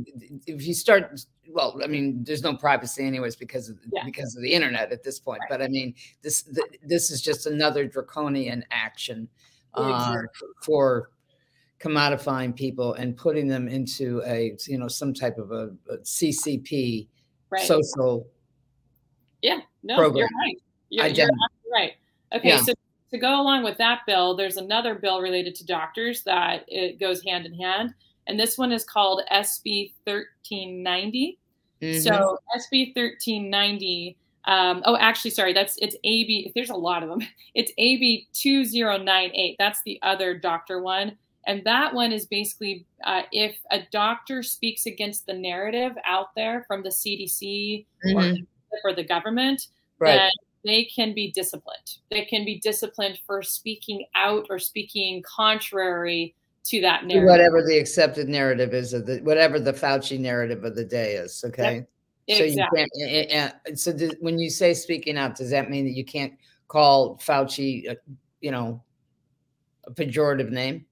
if 0.47 0.65
you 0.65 0.73
start. 0.73 1.21
Well, 1.51 1.79
I 1.83 1.87
mean, 1.87 2.23
there's 2.23 2.43
no 2.43 2.55
privacy 2.55 3.03
anyways 3.05 3.35
because 3.35 3.69
of 3.69 3.77
Yeah. 3.91 4.03
because 4.05 4.35
of 4.35 4.43
the 4.43 4.53
internet 4.53 4.91
at 4.91 5.03
this 5.03 5.19
point. 5.19 5.39
Right. 5.41 5.49
But 5.49 5.61
I 5.63 5.67
mean, 5.67 5.95
this 6.21 6.43
th- 6.43 6.79
this 6.83 7.09
is 7.11 7.21
just 7.21 7.47
another 7.47 7.85
draconian 7.87 8.63
action 8.71 9.27
uh, 9.73 9.83
Exactly. 10.09 10.47
for 10.63 11.09
commodifying 11.79 12.55
people 12.55 12.93
and 12.95 13.15
putting 13.17 13.47
them 13.47 13.67
into 13.67 14.21
a 14.25 14.55
you 14.67 14.77
know 14.77 14.87
some 14.87 15.13
type 15.13 15.37
of 15.37 15.51
a, 15.51 15.71
a 15.89 15.97
CCP 15.99 17.07
right. 17.49 17.65
social. 17.65 18.27
yeah, 19.41 19.59
no, 19.83 19.95
program. 19.97 20.17
you're 20.17 20.39
right. 20.39 20.57
You're, 20.89 21.07
you're 21.07 21.29
right. 21.73 21.93
Okay, 22.33 22.49
Yeah. 22.49 22.61
so 22.61 22.73
to 23.11 23.17
go 23.17 23.41
along 23.41 23.63
with 23.63 23.77
that 23.77 24.01
bill, 24.05 24.35
there's 24.35 24.57
another 24.57 24.93
bill 24.95 25.21
related 25.21 25.55
to 25.55 25.65
doctors 25.65 26.21
that 26.23 26.63
it 26.67 26.99
goes 26.99 27.23
hand 27.23 27.45
in 27.45 27.53
hand, 27.53 27.93
and 28.29 28.39
this 28.39 28.57
one 28.57 28.71
is 28.71 28.83
called 28.83 29.21
SB 29.31 29.93
1390. 30.05 31.37
Mhm. 31.81 32.03
So 32.03 32.37
SB 32.55 32.93
1390. 32.95 34.15
Um, 34.45 34.81
oh, 34.85 34.95
actually, 34.97 35.31
sorry, 35.31 35.51
that's 35.53 35.77
it's 35.81 35.95
AB. 36.03 36.51
There's 36.55 36.69
a 36.69 36.75
lot 36.75 37.03
of 37.03 37.09
them. 37.09 37.21
It's 37.55 37.71
AB 37.77 38.27
2098. 38.33 39.55
That's 39.59 39.81
the 39.83 39.99
other 40.01 40.37
doctor 40.37 40.81
one. 40.81 41.17
And 41.47 41.63
that 41.65 41.93
one 41.93 42.11
is 42.11 42.25
basically 42.27 42.85
uh, 43.03 43.23
if 43.31 43.57
a 43.71 43.81
doctor 43.91 44.43
speaks 44.43 44.85
against 44.85 45.25
the 45.25 45.33
narrative 45.33 45.93
out 46.05 46.27
there 46.35 46.63
from 46.67 46.83
the 46.83 46.89
CDC 46.91 47.85
or, 48.13 48.21
Mhm. 48.21 48.47
or 48.83 48.93
the 48.93 49.03
government, 49.03 49.67
right. 49.97 50.15
then 50.15 50.31
they 50.63 50.85
can 50.85 51.13
be 51.13 51.31
disciplined. 51.31 51.97
They 52.11 52.25
can 52.25 52.45
be 52.45 52.59
disciplined 52.59 53.19
for 53.25 53.41
speaking 53.41 54.05
out 54.15 54.47
or 54.49 54.59
speaking 54.59 55.23
contrary 55.23 56.35
to 56.69 56.81
that 56.81 57.05
narrative. 57.05 57.27
whatever 57.27 57.63
the 57.63 57.77
accepted 57.77 58.29
narrative 58.29 58.73
is 58.73 58.93
of 58.93 59.05
the 59.05 59.19
whatever 59.19 59.59
the 59.59 59.73
Fauci 59.73 60.19
narrative 60.19 60.63
of 60.63 60.75
the 60.75 60.85
day 60.85 61.13
is. 61.13 61.43
Okay. 61.45 61.85
So 62.29 62.43
exactly. 62.43 62.81
you 62.81 62.87
can't. 62.87 62.91
eh, 63.11 63.25
eh, 63.35 63.51
eh, 63.65 63.75
So 63.75 63.91
do, 63.91 64.11
when 64.19 64.37
you 64.37 64.51
say 64.51 64.75
speaking 64.75 65.17
out, 65.17 65.35
does 65.35 65.49
that 65.49 65.69
mean 65.69 65.85
that 65.85 65.93
you 65.93 66.05
can't 66.05 66.33
call 66.67 67.17
Fauci, 67.17 67.89
uh, 67.89 67.95
you 68.39 68.51
know, 68.51 68.83
a 69.87 69.91
pejorative 69.91 70.51
name? 70.51 70.85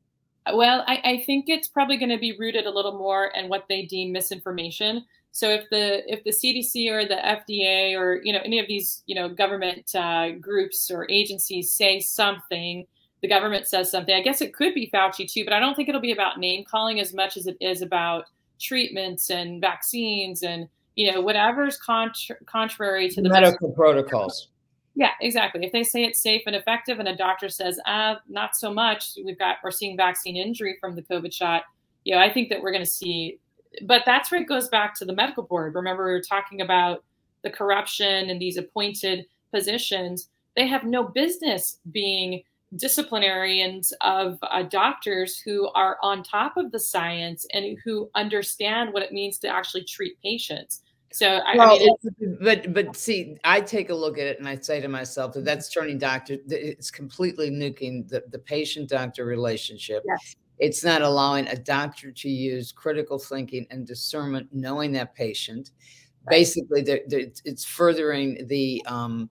Well, 0.51 0.83
I, 0.87 1.01
I 1.03 1.23
think 1.25 1.45
it's 1.47 1.67
probably 1.67 1.97
going 1.97 2.09
to 2.09 2.17
be 2.17 2.35
rooted 2.39 2.65
a 2.65 2.71
little 2.71 2.97
more 2.97 3.27
in 3.35 3.49
what 3.49 3.65
they 3.69 3.85
deem 3.85 4.11
misinformation. 4.11 5.05
So 5.31 5.49
if 5.49 5.69
the 5.69 6.01
if 6.11 6.23
the 6.23 6.31
CDC 6.31 6.89
or 6.91 7.05
the 7.05 7.15
FDA 7.15 7.95
or 7.95 8.19
you 8.23 8.33
know 8.33 8.39
any 8.43 8.57
of 8.57 8.67
these 8.67 9.03
you 9.05 9.13
know 9.13 9.29
government 9.29 9.93
uh, 9.93 10.31
groups 10.31 10.89
or 10.89 11.05
agencies 11.09 11.71
say 11.71 11.99
something, 11.99 12.87
the 13.21 13.27
government 13.27 13.67
says 13.67 13.89
something. 13.89 14.13
I 14.13 14.21
guess 14.21 14.41
it 14.41 14.53
could 14.53 14.73
be 14.73 14.89
Fauci 14.93 15.31
too, 15.31 15.43
but 15.43 15.53
I 15.53 15.59
don't 15.59 15.75
think 15.75 15.89
it'll 15.89 16.01
be 16.01 16.11
about 16.11 16.39
name 16.39 16.63
calling 16.69 16.99
as 16.99 17.13
much 17.13 17.37
as 17.37 17.47
it 17.47 17.57
is 17.59 17.81
about 17.81 18.25
treatments 18.59 19.29
and 19.29 19.61
vaccines 19.61 20.43
and 20.43 20.67
you 20.95 21.11
know 21.11 21.21
whatever's 21.21 21.77
contra- 21.77 22.43
contrary 22.45 23.09
to 23.09 23.21
the. 23.21 23.29
Medical 23.29 23.71
protocols. 23.71 24.49
Yeah, 24.95 25.11
exactly. 25.21 25.63
If 25.63 25.71
they 25.71 25.83
say 25.83 26.03
it's 26.03 26.21
safe 26.21 26.41
and 26.47 26.55
effective, 26.55 26.99
and 26.99 27.07
a 27.07 27.15
doctor 27.15 27.49
says, 27.49 27.79
"Ah, 27.85 28.19
not 28.27 28.55
so 28.55 28.73
much," 28.73 29.11
we've 29.23 29.37
got 29.37 29.57
we're 29.63 29.71
seeing 29.71 29.95
vaccine 29.95 30.35
injury 30.35 30.77
from 30.81 30.95
the 30.95 31.03
COVID 31.03 31.31
shot. 31.31 31.63
You 32.03 32.15
know, 32.15 32.21
I 32.21 32.31
think 32.31 32.49
that 32.49 32.61
we're 32.61 32.71
going 32.71 32.83
to 32.83 32.89
see. 32.89 33.39
But 33.85 34.03
that's 34.05 34.31
where 34.31 34.41
it 34.41 34.47
goes 34.47 34.69
back 34.69 34.95
to 34.95 35.05
the 35.05 35.13
medical 35.13 35.43
board. 35.43 35.75
Remember, 35.75 36.05
we 36.05 36.13
were 36.13 36.21
talking 36.21 36.61
about 36.61 37.03
the 37.43 37.49
corruption 37.51 38.31
and 38.31 38.41
these 38.41 38.57
appointed 38.57 39.27
positions. 39.53 40.29
They 40.55 40.65
have 40.65 40.83
no 40.83 41.03
business 41.03 41.77
being 41.91 42.41
disciplinarians 42.75 43.93
of 44.01 44.37
uh, 44.41 44.63
doctors 44.63 45.39
who 45.39 45.69
are 45.69 45.97
on 46.01 46.21
top 46.21 46.57
of 46.57 46.71
the 46.71 46.79
science 46.79 47.45
and 47.53 47.77
who 47.83 48.09
understand 48.15 48.93
what 48.93 49.03
it 49.03 49.11
means 49.13 49.39
to 49.39 49.47
actually 49.47 49.83
treat 49.83 50.21
patients. 50.21 50.83
So, 51.13 51.37
I, 51.45 51.57
I 51.57 51.79
mean, 51.79 52.37
but 52.41 52.73
but 52.73 52.95
see, 52.95 53.37
I 53.45 53.61
take 53.61 53.89
a 53.89 53.95
look 53.95 54.17
at 54.17 54.27
it 54.27 54.39
and 54.39 54.47
I 54.47 54.57
say 54.57 54.81
to 54.81 54.89
myself 54.89 55.33
that 55.33 55.45
that's 55.45 55.71
turning 55.71 55.97
doctor. 55.97 56.37
It's 56.49 56.91
completely 56.91 57.49
nuking 57.49 58.07
the, 58.09 58.23
the 58.29 58.39
patient 58.39 58.89
doctor 58.89 59.23
relationship. 59.23 60.03
Yes. 60.05 60.35
It's 60.59 60.83
not 60.83 61.01
allowing 61.03 61.47
a 61.47 61.55
doctor 61.55 62.11
to 62.11 62.29
use 62.29 62.71
critical 62.73 63.17
thinking 63.19 63.65
and 63.69 63.87
discernment, 63.87 64.49
knowing 64.51 64.91
that 64.93 65.15
patient. 65.15 65.71
Right. 66.25 66.39
Basically, 66.39 66.81
they're, 66.81 67.01
they're- 67.07 67.31
it's 67.45 67.63
furthering 67.63 68.45
the 68.47 68.83
um, 68.85 69.29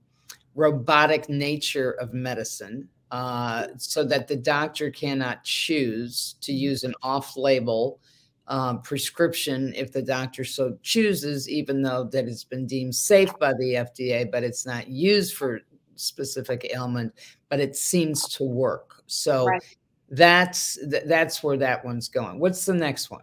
robotic 0.54 1.28
nature 1.28 1.92
of 1.92 2.14
medicine, 2.14 2.88
uh, 3.10 3.68
so 3.76 4.04
that 4.04 4.28
the 4.28 4.36
doctor 4.36 4.90
cannot 4.90 5.44
choose 5.44 6.36
to 6.40 6.52
use 6.52 6.84
an 6.84 6.94
off-label 7.02 8.00
um, 8.48 8.80
prescription 8.82 9.72
if 9.74 9.92
the 9.92 10.02
doctor 10.02 10.44
so 10.44 10.76
chooses, 10.82 11.48
even 11.48 11.82
though 11.82 12.04
that 12.04 12.26
it's 12.26 12.44
been 12.44 12.66
deemed 12.66 12.94
safe 12.94 13.36
by 13.38 13.52
the 13.54 13.74
FDA, 13.74 14.30
but 14.30 14.44
it's 14.44 14.66
not 14.66 14.88
used 14.88 15.34
for 15.34 15.60
specific 15.96 16.70
ailment, 16.72 17.12
but 17.48 17.60
it 17.60 17.76
seems 17.76 18.28
to 18.28 18.44
work. 18.44 19.02
So 19.06 19.46
Right. 19.46 19.62
that's 20.10 20.78
th- 20.90 21.04
that's 21.06 21.42
where 21.42 21.56
that 21.56 21.84
one's 21.84 22.08
going. 22.08 22.38
What's 22.38 22.64
the 22.64 22.74
next 22.74 23.10
one? 23.10 23.22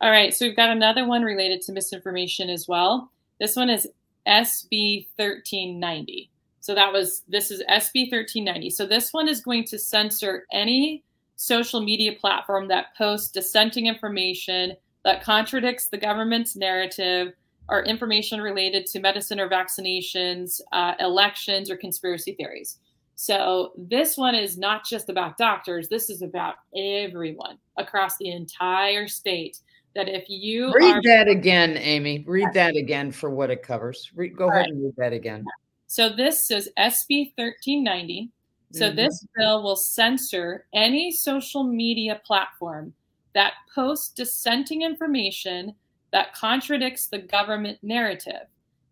All 0.00 0.10
right, 0.10 0.32
so 0.32 0.46
we've 0.46 0.56
got 0.56 0.70
another 0.70 1.06
one 1.06 1.22
related 1.22 1.60
to 1.62 1.72
misinformation 1.72 2.48
as 2.48 2.68
well. 2.68 3.10
This 3.40 3.56
one 3.56 3.68
is 3.68 3.88
SB 4.26 5.08
1390. 5.16 6.30
So 6.68 6.74
that 6.74 6.92
was 6.92 7.22
this 7.26 7.50
is 7.50 7.62
SB 7.70 8.12
1390. 8.12 8.68
So 8.68 8.84
this 8.84 9.14
one 9.14 9.26
is 9.26 9.40
going 9.40 9.64
to 9.68 9.78
censor 9.78 10.44
any 10.52 11.02
social 11.36 11.80
media 11.80 12.12
platform 12.12 12.68
that 12.68 12.94
posts 12.94 13.30
dissenting 13.30 13.86
information 13.86 14.76
that 15.02 15.24
contradicts 15.24 15.88
the 15.88 15.96
government's 15.96 16.56
narrative 16.56 17.32
or 17.70 17.84
information 17.84 18.42
related 18.42 18.84
to 18.88 19.00
medicine 19.00 19.40
or 19.40 19.48
vaccinations, 19.48 20.60
uh, 20.72 20.92
elections, 21.00 21.70
or 21.70 21.76
conspiracy 21.78 22.34
theories. 22.34 22.80
So 23.14 23.72
this 23.78 24.18
one 24.18 24.34
is 24.34 24.58
not 24.58 24.84
just 24.84 25.08
about 25.08 25.38
doctors. 25.38 25.88
This 25.88 26.10
is 26.10 26.20
about 26.20 26.56
everyone 26.76 27.56
across 27.78 28.18
the 28.18 28.28
entire 28.28 29.08
state. 29.08 29.56
That 29.94 30.10
if 30.10 30.28
you 30.28 30.70
Read 30.74 30.96
are 30.96 31.02
that 31.04 31.28
again, 31.28 31.78
Amy. 31.78 32.26
Read 32.28 32.52
that 32.52 32.76
again 32.76 33.10
for 33.10 33.30
what 33.30 33.48
it 33.48 33.62
covers. 33.62 34.10
Read, 34.14 34.36
go 34.36 34.44
All 34.44 34.50
ahead 34.50 34.66
right. 34.66 34.68
and 34.68 34.84
read 34.84 34.94
that 34.98 35.14
again. 35.14 35.46
So 35.88 36.10
this 36.10 36.50
is 36.50 36.70
SB 36.76 37.32
1390. 37.36 38.30
So 38.72 38.90
Mhm. 38.90 38.96
this 38.96 39.26
bill 39.34 39.62
will 39.62 39.74
censor 39.76 40.66
any 40.74 41.10
social 41.10 41.64
media 41.64 42.20
platform 42.24 42.94
that 43.32 43.54
posts 43.74 44.10
dissenting 44.12 44.82
information 44.82 45.74
that 46.12 46.34
contradicts 46.34 47.06
the 47.06 47.18
government 47.18 47.78
narrative, 47.82 48.46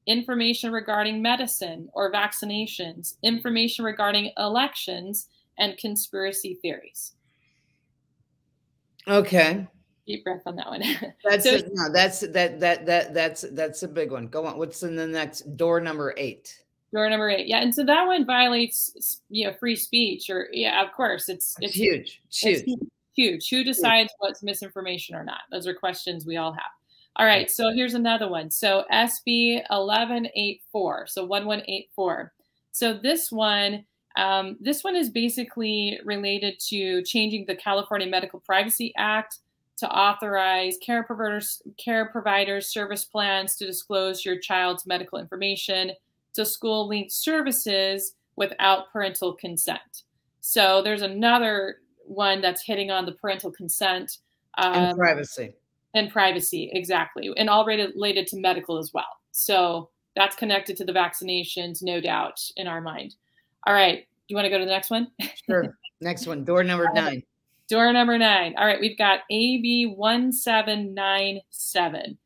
information 0.06 0.72
regarding 0.72 1.20
medicine 1.20 1.90
or 1.92 2.10
vaccinations, 2.10 3.16
information 3.22 3.84
regarding 3.84 4.32
elections, 4.38 5.28
and 5.58 5.76
conspiracy 5.78 6.54
theories. 6.62 7.14
Okay. 9.08 9.66
Deep 10.06 10.24
breath 10.24 10.42
on 10.46 10.56
that 10.56 10.68
one. 10.68 10.82
That's 11.24 11.44
So- 11.44 11.54
it. 11.56 11.68
No, 11.74 11.90
that's 11.92 12.20
that 12.20 12.60
that 12.60 12.86
that 12.86 13.12
that's 13.12 13.42
that's 13.52 13.82
a 13.82 13.88
big 13.88 14.12
one. 14.12 14.28
Go 14.28 14.46
on. 14.46 14.56
What's 14.58 14.82
in 14.82 14.96
the 14.96 15.06
next 15.06 15.56
door 15.56 15.80
number 15.80 16.14
eight? 16.16 16.62
Door 16.96 17.10
number 17.10 17.28
eight. 17.28 17.46
Yeah, 17.46 17.58
and 17.58 17.74
so 17.74 17.84
that 17.84 18.06
one 18.06 18.24
violates 18.24 19.20
you 19.28 19.46
know 19.46 19.52
free 19.60 19.76
speech 19.76 20.30
or 20.30 20.48
yeah, 20.50 20.82
of 20.82 20.92
course 20.92 21.28
it's 21.28 21.54
It's 21.60 21.74
huge. 21.74 22.22
It's 22.24 22.38
huge. 22.38 22.62
It's 22.66 22.90
huge. 23.14 23.50
Who 23.50 23.64
decides 23.64 24.10
what's 24.18 24.42
misinformation 24.42 25.14
or 25.14 25.22
not? 25.22 25.40
Those 25.52 25.66
are 25.66 25.74
questions 25.74 26.24
we 26.24 26.38
all 26.38 26.52
have. 26.52 26.70
All 27.16 27.26
right, 27.26 27.50
so 27.50 27.70
here's 27.74 27.92
another 27.92 28.30
one. 28.30 28.50
So 28.50 28.84
SB 28.90 29.62
1184, 29.68 31.06
so 31.08 31.24
1184. 31.26 32.32
So 32.72 32.94
this 32.94 33.30
one, 33.30 33.84
um, 34.16 34.56
this 34.58 34.82
one 34.82 34.96
is 34.96 35.10
basically 35.10 36.00
related 36.02 36.58
to 36.68 37.02
changing 37.02 37.44
the 37.44 37.56
California 37.56 38.06
Medical 38.06 38.40
Privacy 38.40 38.94
Act 38.96 39.40
to 39.78 39.90
authorize 39.90 40.78
care 40.78 41.02
providers, 41.02 41.60
care 41.76 42.06
providers 42.06 42.68
service 42.68 43.04
plans 43.04 43.56
to 43.56 43.66
disclose 43.66 44.24
your 44.24 44.38
child's 44.38 44.86
medical 44.86 45.18
information 45.18 45.90
to 46.36 46.46
school 46.46 46.88
linked 46.88 47.12
services 47.12 48.14
without 48.36 48.90
parental 48.92 49.34
consent. 49.34 50.04
So 50.40 50.80
there's 50.82 51.02
another 51.02 51.78
one 52.04 52.40
that's 52.40 52.62
hitting 52.62 52.90
on 52.90 53.04
the 53.04 53.12
parental 53.12 53.50
consent 53.50 54.18
And 54.58 54.92
um, 54.92 54.96
privacy. 54.96 55.52
and 55.94 56.10
privacy, 56.10 56.70
exactly, 56.72 57.30
and 57.36 57.50
all 57.50 57.64
related, 57.66 57.92
related 57.94 58.26
to 58.28 58.40
medical 58.40 58.78
as 58.78 58.92
well. 58.94 59.04
So 59.32 59.90
that's 60.14 60.36
connected 60.36 60.76
to 60.78 60.84
the 60.84 60.92
vaccinations, 60.92 61.82
no 61.82 62.00
doubt, 62.00 62.40
in 62.56 62.66
our 62.68 62.80
mind. 62.80 63.16
All 63.66 63.74
right. 63.74 63.98
Do 63.98 64.04
you 64.28 64.36
want 64.36 64.46
to 64.46 64.50
go 64.50 64.58
to 64.58 64.64
the 64.64 64.70
next 64.70 64.90
one? 64.90 65.08
Sure. 65.46 65.76
next 66.00 66.26
one, 66.26 66.44
door 66.44 66.62
number 66.64 66.88
nine. 66.94 67.22
Door 67.68 67.92
number 67.92 68.16
nine. 68.18 68.54
All 68.56 68.66
right, 68.66 68.80
we've 68.80 68.96
got 68.98 69.20
AB 69.30 69.94
1797. 69.96 72.16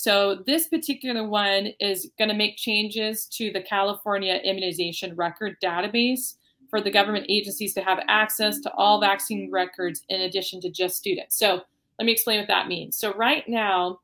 So, 0.00 0.36
this 0.46 0.66
particular 0.66 1.28
one 1.28 1.74
is 1.78 2.10
going 2.16 2.30
to 2.30 2.34
make 2.34 2.56
changes 2.56 3.26
to 3.36 3.52
the 3.52 3.60
California 3.60 4.40
immunization 4.42 5.14
record 5.14 5.58
database 5.62 6.36
for 6.70 6.80
the 6.80 6.90
government 6.90 7.26
agencies 7.28 7.74
to 7.74 7.82
have 7.82 7.98
access 8.08 8.60
to 8.60 8.72
all 8.72 8.98
vaccine 8.98 9.50
records 9.52 10.00
in 10.08 10.22
addition 10.22 10.58
to 10.62 10.70
just 10.70 10.96
students. 10.96 11.36
So, 11.36 11.60
let 11.98 12.06
me 12.06 12.12
explain 12.12 12.38
what 12.38 12.48
that 12.48 12.66
means. 12.66 12.96
So, 12.96 13.12
right 13.12 13.46
now 13.46 14.00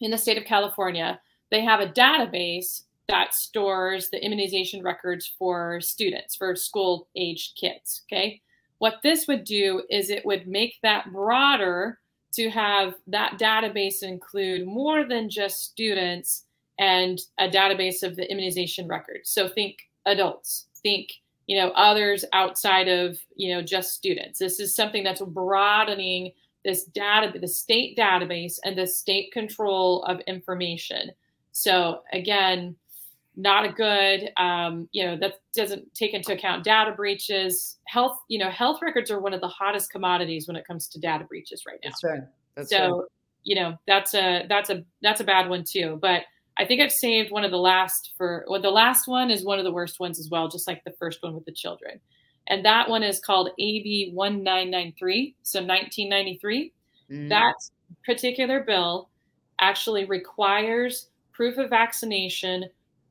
in 0.00 0.12
the 0.12 0.18
state 0.18 0.38
of 0.38 0.44
California, 0.44 1.20
they 1.50 1.64
have 1.64 1.80
a 1.80 1.88
database 1.88 2.82
that 3.08 3.34
stores 3.34 4.10
the 4.10 4.24
immunization 4.24 4.84
records 4.84 5.34
for 5.36 5.80
students, 5.80 6.36
for 6.36 6.54
school 6.54 7.08
aged 7.16 7.56
kids. 7.56 8.02
Okay. 8.06 8.40
What 8.78 9.00
this 9.02 9.26
would 9.26 9.42
do 9.42 9.82
is 9.90 10.10
it 10.10 10.24
would 10.24 10.46
make 10.46 10.76
that 10.84 11.12
broader 11.12 11.98
to 12.32 12.50
have 12.50 12.94
that 13.06 13.38
database 13.38 14.02
include 14.02 14.66
more 14.66 15.04
than 15.04 15.30
just 15.30 15.64
students 15.64 16.44
and 16.78 17.20
a 17.38 17.48
database 17.48 18.02
of 18.02 18.16
the 18.16 18.30
immunization 18.30 18.86
records. 18.86 19.30
So 19.30 19.48
think 19.48 19.88
adults, 20.06 20.66
think 20.82 21.10
you 21.46 21.58
know 21.58 21.70
others 21.70 22.24
outside 22.32 22.88
of 22.88 23.18
you 23.34 23.54
know 23.54 23.62
just 23.62 23.94
students. 23.94 24.38
This 24.38 24.60
is 24.60 24.76
something 24.76 25.02
that's 25.02 25.22
broadening 25.22 26.32
this 26.64 26.84
data, 26.84 27.38
the 27.38 27.48
state 27.48 27.96
database, 27.96 28.58
and 28.64 28.76
the 28.76 28.86
state 28.86 29.32
control 29.32 30.02
of 30.04 30.20
information. 30.26 31.10
So 31.52 32.02
again, 32.12 32.76
not 33.38 33.64
a 33.64 33.72
good 33.72 34.30
um, 34.36 34.88
you 34.90 35.06
know 35.06 35.16
that 35.16 35.34
doesn't 35.54 35.94
take 35.94 36.12
into 36.12 36.32
account 36.32 36.64
data 36.64 36.92
breaches. 36.92 37.78
Health 37.86 38.18
you 38.28 38.38
know 38.38 38.50
health 38.50 38.80
records 38.82 39.10
are 39.10 39.20
one 39.20 39.32
of 39.32 39.40
the 39.40 39.48
hottest 39.48 39.90
commodities 39.90 40.48
when 40.48 40.56
it 40.56 40.66
comes 40.66 40.88
to 40.88 40.98
data 40.98 41.24
breaches 41.24 41.62
right 41.66 41.78
now. 41.82 41.90
That's 41.90 42.04
right. 42.04 42.20
That's 42.56 42.70
so 42.70 42.98
right. 42.98 43.08
you 43.44 43.54
know 43.54 43.78
that's 43.86 44.12
a 44.14 44.44
that's 44.48 44.70
a 44.70 44.84
that's 45.02 45.20
a 45.20 45.24
bad 45.24 45.48
one 45.48 45.64
too. 45.66 45.98
But 46.02 46.22
i 46.60 46.64
think 46.64 46.80
i've 46.80 46.90
saved 46.90 47.30
one 47.30 47.44
of 47.44 47.52
the 47.52 47.56
last 47.56 48.10
for 48.16 48.44
well 48.48 48.60
the 48.60 48.68
last 48.68 49.06
one 49.06 49.30
is 49.30 49.44
one 49.44 49.60
of 49.60 49.64
the 49.64 49.70
worst 49.70 50.00
ones 50.00 50.18
as 50.18 50.28
well 50.28 50.48
just 50.48 50.66
like 50.66 50.82
the 50.82 50.92
first 50.98 51.22
one 51.22 51.32
with 51.32 51.44
the 51.44 51.52
children. 51.52 52.00
And 52.50 52.64
that 52.64 52.88
one 52.88 53.04
is 53.04 53.20
called 53.20 53.50
ab 53.50 54.12
1993 54.12 55.36
so 55.44 55.60
1993 55.60 56.72
mm. 57.10 57.28
that 57.28 57.54
particular 58.04 58.64
bill 58.64 59.08
actually 59.60 60.04
requires 60.04 61.10
proof 61.32 61.56
of 61.58 61.70
vaccination 61.70 62.64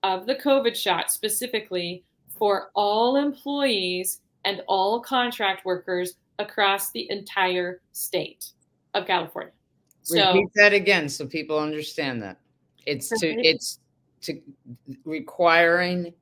of 0.08 0.26
the 0.26 0.36
COVID 0.36 0.74
shot 0.74 1.12
specifically 1.12 2.04
for 2.30 2.72
all 2.76 3.18
employees 3.18 4.22
and 4.46 4.62
all 4.68 5.02
contract 5.02 5.66
workers 5.66 6.16
across 6.40 6.92
the 6.92 7.10
entire 7.12 7.82
state 7.92 8.52
of 8.94 9.06
California. 9.06 9.52
So, 10.04 10.34
Repeat 10.34 10.50
that 10.56 10.72
again 10.72 11.10
so 11.10 11.26
people 11.26 11.60
understand 11.60 12.22
that. 12.24 12.38
It's 12.86 13.10
to 13.20 13.28
it's 13.28 13.80
to 14.22 14.40
requiring 15.04 16.14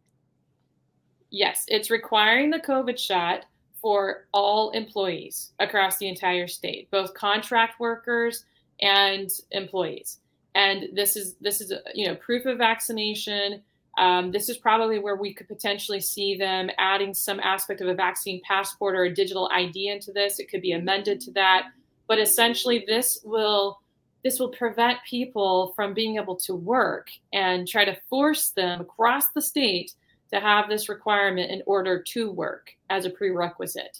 Yes, 1.30 1.65
it's 1.67 1.91
requiring 1.91 2.50
the 2.50 2.60
COVID 2.60 2.98
shot 2.98 3.45
for 3.82 4.26
all 4.32 4.71
employees 4.71 5.52
across 5.60 5.98
the 5.98 6.08
entire 6.08 6.48
state, 6.48 6.89
both 6.89 7.13
contract 7.13 7.80
workers 7.80 8.45
and 8.82 9.30
employees 9.52 10.19
and 10.56 10.88
this 10.93 11.15
is 11.15 11.36
this 11.36 11.62
is 11.62 11.71
you 11.93 12.08
know 12.08 12.15
proof 12.15 12.45
of 12.45 12.58
vaccination. 12.58 13.62
Um, 13.97 14.31
this 14.31 14.49
is 14.49 14.58
probably 14.58 14.99
where 14.99 15.15
we 15.15 15.34
could 15.34 15.47
potentially 15.47 16.01
see 16.01 16.36
them 16.36 16.69
adding 16.77 17.13
some 17.13 17.39
aspect 17.39 17.81
of 17.81 17.88
a 17.88 17.93
vaccine 17.93 18.41
passport 18.45 18.95
or 18.95 19.05
a 19.05 19.13
digital 19.13 19.49
ID 19.53 19.89
into 19.89 20.12
this. 20.12 20.39
It 20.39 20.49
could 20.49 20.62
be 20.62 20.73
amended 20.73 21.21
to 21.21 21.31
that, 21.31 21.67
but 22.08 22.19
essentially 22.19 22.84
this 22.88 23.21
will 23.23 23.79
this 24.23 24.39
will 24.39 24.49
prevent 24.49 24.97
people 25.08 25.71
from 25.75 25.93
being 25.93 26.15
able 26.15 26.36
to 26.36 26.55
work 26.55 27.10
and 27.31 27.67
try 27.67 27.86
to 27.86 27.95
force 28.10 28.49
them 28.49 28.81
across 28.81 29.29
the 29.36 29.41
state 29.41 29.93
to 30.34 30.39
have 30.39 30.67
this 30.67 30.89
requirement 30.89 31.51
in 31.51 31.62
order 31.67 32.01
to 32.01 32.31
work 32.31 32.71
as 32.89 33.05
a 33.05 33.12
prerequisite. 33.12 33.99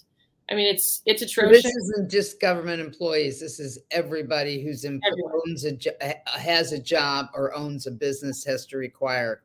I 0.50 0.54
mean, 0.54 0.66
it's 0.66 1.02
it's 1.06 1.22
atrocious. 1.22 1.62
So 1.62 1.68
this 1.68 1.76
isn't 1.76 2.10
just 2.10 2.40
government 2.40 2.80
employees. 2.80 3.40
This 3.40 3.58
is 3.58 3.78
everybody 3.90 4.62
who's 4.62 4.84
in, 4.84 5.00
owns 5.46 5.64
a 5.64 6.16
has 6.38 6.72
a 6.72 6.78
job 6.78 7.26
or 7.34 7.54
owns 7.54 7.86
a 7.86 7.90
business 7.90 8.44
has 8.44 8.66
to 8.66 8.76
require. 8.76 9.42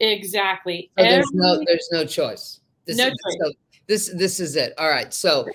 Exactly. 0.00 0.90
So 0.98 1.04
there's 1.04 1.30
no 1.32 1.62
there's 1.66 1.88
no 1.92 2.04
choice. 2.04 2.60
This 2.86 2.96
no 2.96 3.06
is, 3.06 3.12
choice. 3.12 3.36
So 3.40 3.52
this 3.86 4.10
this 4.16 4.40
is 4.40 4.56
it. 4.56 4.74
All 4.78 4.88
right. 4.88 5.12
So 5.12 5.46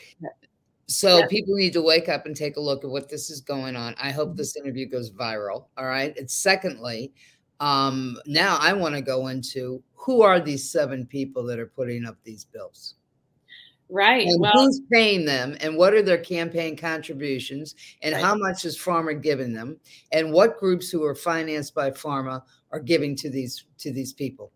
so 0.88 1.26
people 1.28 1.56
need 1.56 1.74
to 1.74 1.82
wake 1.82 2.10
up 2.10 2.26
and 2.26 2.36
take 2.36 2.58
a 2.58 2.60
look 2.60 2.84
at 2.84 2.90
what 2.90 3.10
this 3.10 3.30
is 3.30 3.42
going 3.42 3.76
on. 3.76 3.96
I 4.02 4.12
hope 4.12 4.36
this 4.36 4.56
interview 4.56 4.88
goes 4.88 5.12
viral. 5.12 5.66
All 5.78 5.86
right. 5.86 6.18
And 6.18 6.30
secondly, 6.30 7.14
um, 7.60 8.18
now 8.26 8.58
I 8.60 8.74
want 8.74 8.96
to 8.96 9.02
go 9.02 9.28
into 9.28 9.84
who 9.94 10.24
are 10.24 10.40
these 10.40 10.72
seven 10.72 11.06
people 11.06 11.44
that 11.44 11.60
are 11.60 11.68
putting 11.68 12.06
up 12.06 12.16
these 12.24 12.46
bills. 12.46 12.96
Right. 13.90 14.28
And 14.28 14.40
well, 14.40 14.52
who's 14.54 14.82
paying 14.92 15.26
them 15.26 15.58
and 15.62 15.76
what 15.76 15.96
are 15.96 16.04
their 16.04 16.20
campaign 16.20 16.78
contributions 16.78 17.76
and 18.04 18.14
right. 18.14 18.24
how 18.24 18.36
much 18.36 18.64
is 18.64 18.78
pharma 18.78 19.20
giving 19.20 19.52
them 19.52 19.78
and 20.12 20.32
what 20.32 20.60
groups 20.60 20.92
who 20.92 21.04
are 21.04 21.16
financed 21.16 21.74
by 21.74 21.90
pharma 21.90 22.44
are 22.72 22.80
giving 22.80 23.16
to 23.16 23.30
these 23.32 23.66
to 23.80 23.92
these 23.92 24.14
people? 24.14 24.52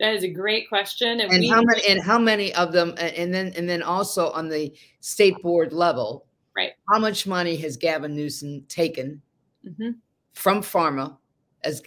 That 0.00 0.14
is 0.14 0.24
a 0.24 0.28
great 0.28 0.68
question. 0.68 1.20
And, 1.20 1.30
and 1.30 1.40
we, 1.40 1.48
how 1.48 1.62
many 1.62 1.82
and 1.88 2.02
how 2.02 2.18
many 2.18 2.52
of 2.54 2.72
them 2.72 2.94
and 2.98 3.32
then 3.32 3.52
and 3.56 3.68
then 3.68 3.84
also 3.84 4.30
on 4.30 4.48
the 4.48 4.72
state 4.98 5.40
board 5.42 5.72
level, 5.72 6.26
right? 6.56 6.72
How 6.90 6.98
much 6.98 7.24
money 7.24 7.54
has 7.58 7.76
Gavin 7.76 8.16
Newsom 8.16 8.64
taken 8.68 9.22
mm-hmm. 9.64 9.90
from 10.32 10.60
pharma 10.60 11.16
as 11.62 11.82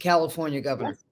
California 0.00 0.60
governor? 0.60 0.90
Yes. 0.90 1.04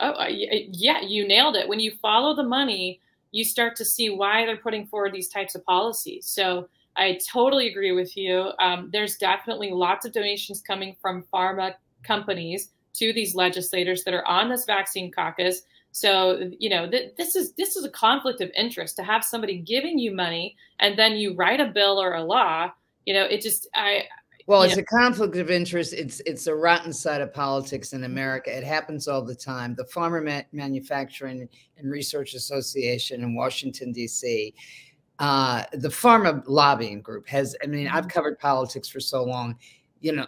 Oh, 0.00 0.10
uh, 0.10 0.26
yeah, 0.28 1.00
you 1.00 1.26
nailed 1.26 1.56
it. 1.56 1.66
When 1.66 1.80
you 1.80 1.92
follow 2.02 2.34
the 2.34 2.42
money, 2.42 3.00
you 3.34 3.44
start 3.44 3.74
to 3.74 3.84
see 3.84 4.10
why 4.10 4.46
they're 4.46 4.56
putting 4.56 4.86
forward 4.86 5.12
these 5.12 5.28
types 5.28 5.56
of 5.56 5.64
policies. 5.64 6.24
So 6.28 6.68
I 6.96 7.18
totally 7.28 7.68
agree 7.68 7.90
with 7.90 8.16
you. 8.16 8.52
Um, 8.60 8.90
there's 8.92 9.16
definitely 9.16 9.72
lots 9.72 10.06
of 10.06 10.12
donations 10.12 10.62
coming 10.62 10.94
from 11.02 11.24
pharma 11.34 11.74
companies 12.04 12.70
to 12.92 13.12
these 13.12 13.34
legislators 13.34 14.04
that 14.04 14.14
are 14.14 14.26
on 14.28 14.48
this 14.48 14.64
vaccine 14.66 15.10
caucus. 15.10 15.62
So 15.90 16.48
you 16.60 16.70
know 16.70 16.88
th- 16.88 17.14
this 17.16 17.34
is 17.34 17.52
this 17.54 17.74
is 17.74 17.84
a 17.84 17.90
conflict 17.90 18.40
of 18.40 18.52
interest 18.56 18.94
to 18.96 19.02
have 19.02 19.24
somebody 19.24 19.58
giving 19.58 19.98
you 19.98 20.14
money 20.14 20.56
and 20.78 20.96
then 20.96 21.16
you 21.16 21.34
write 21.34 21.60
a 21.60 21.66
bill 21.66 22.00
or 22.00 22.14
a 22.14 22.22
law. 22.22 22.70
You 23.04 23.14
know, 23.14 23.24
it 23.24 23.40
just 23.40 23.66
I 23.74 24.04
well, 24.46 24.62
it's 24.62 24.76
a 24.76 24.82
conflict 24.82 25.36
of 25.36 25.50
interest. 25.50 25.94
It's 25.94 26.20
it's 26.26 26.46
a 26.46 26.54
rotten 26.54 26.92
side 26.92 27.22
of 27.22 27.32
politics 27.32 27.94
in 27.94 28.04
America. 28.04 28.54
It 28.54 28.64
happens 28.64 29.08
all 29.08 29.22
the 29.22 29.34
time. 29.34 29.74
The 29.74 29.84
Pharma 29.84 30.22
Ma- 30.22 30.42
Manufacturing 30.52 31.48
and 31.78 31.90
Research 31.90 32.34
Association 32.34 33.22
in 33.22 33.34
Washington 33.34 33.90
D.C. 33.90 34.54
Uh, 35.18 35.62
the 35.72 35.88
pharma 35.88 36.42
lobbying 36.46 37.00
group 37.00 37.26
has. 37.28 37.56
I 37.62 37.66
mean, 37.66 37.88
I've 37.88 38.04
mm-hmm. 38.04 38.10
covered 38.10 38.38
politics 38.38 38.88
for 38.88 39.00
so 39.00 39.24
long. 39.24 39.56
You 40.02 40.12
know, 40.12 40.26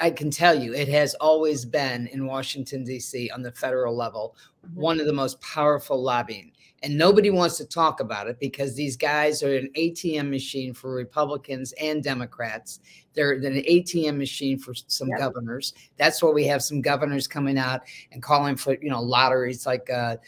I 0.00 0.10
can 0.10 0.30
tell 0.30 0.54
you, 0.58 0.72
it 0.72 0.88
has 0.88 1.14
always 1.16 1.66
been 1.66 2.06
in 2.06 2.24
Washington 2.26 2.84
D.C. 2.84 3.30
on 3.30 3.42
the 3.42 3.52
federal 3.52 3.94
level 3.94 4.36
mm-hmm. 4.64 4.80
one 4.80 5.00
of 5.00 5.06
the 5.06 5.12
most 5.12 5.38
powerful 5.42 6.02
lobbying 6.02 6.52
and 6.84 6.98
nobody 6.98 7.30
wants 7.30 7.56
to 7.56 7.64
talk 7.64 8.00
about 8.00 8.28
it 8.28 8.38
because 8.38 8.74
these 8.74 8.94
guys 8.94 9.42
are 9.42 9.56
an 9.56 9.70
ATM 9.74 10.28
machine 10.28 10.74
for 10.74 10.92
Republicans 10.92 11.72
and 11.80 12.02
Democrats. 12.02 12.80
They're, 13.14 13.40
they're 13.40 13.52
an 13.52 13.62
ATM 13.62 14.18
machine 14.18 14.58
for 14.58 14.74
some 14.74 15.08
yeah. 15.08 15.18
governors. 15.18 15.72
That's 15.96 16.22
why 16.22 16.30
we 16.30 16.44
have 16.44 16.62
some 16.62 16.82
governors 16.82 17.26
coming 17.26 17.56
out 17.56 17.80
and 18.12 18.22
calling 18.22 18.56
for 18.56 18.76
you 18.82 18.90
know 18.90 19.00
lotteries 19.00 19.64
like 19.64 19.88
uh, 19.88 20.18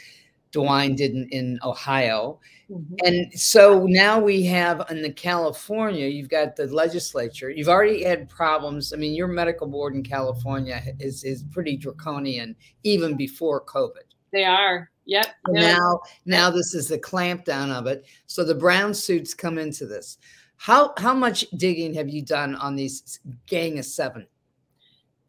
DeWine 0.51 0.97
did 0.97 1.13
in, 1.13 1.29
in 1.29 1.59
Ohio. 1.63 2.41
Mm-hmm. 2.71 2.95
And 3.05 3.33
so 3.39 3.85
now 3.87 4.19
we 4.19 4.43
have 4.47 4.87
in 4.91 5.03
the 5.03 5.13
California, 5.13 6.07
you've 6.07 6.31
got 6.31 6.57
the 6.57 6.67
legislature. 6.69 7.51
You've 7.51 7.69
already 7.69 8.03
had 8.03 8.31
problems. 8.31 8.95
I 8.95 8.97
mean, 8.97 9.15
your 9.15 9.29
medical 9.29 9.67
board 9.67 9.95
in 9.95 10.03
California 10.03 10.83
is 10.99 11.23
is 11.23 11.45
pretty 11.53 11.77
draconian 11.77 12.57
even 12.83 13.15
before 13.15 13.63
COVID. 13.63 14.06
They 14.33 14.45
are. 14.45 14.91
Yep. 15.07 15.27
Now, 15.49 16.01
now 16.25 16.51
this 16.51 16.75
is 16.75 16.89
the 16.89 16.99
clampdown 16.99 17.71
of 17.71 17.87
it. 17.87 18.05
So 18.27 18.45
the 18.45 18.55
brown 18.55 18.93
suits 18.93 19.35
come 19.35 19.57
into 19.57 19.87
this. 19.87 20.19
How 20.57 20.95
how 20.97 21.15
much 21.15 21.45
digging 21.57 21.95
have 21.95 22.09
you 22.09 22.23
done 22.23 22.55
on 22.57 22.77
these 22.77 23.21
gang 23.47 23.79
of 23.79 23.85
seven? 23.85 24.27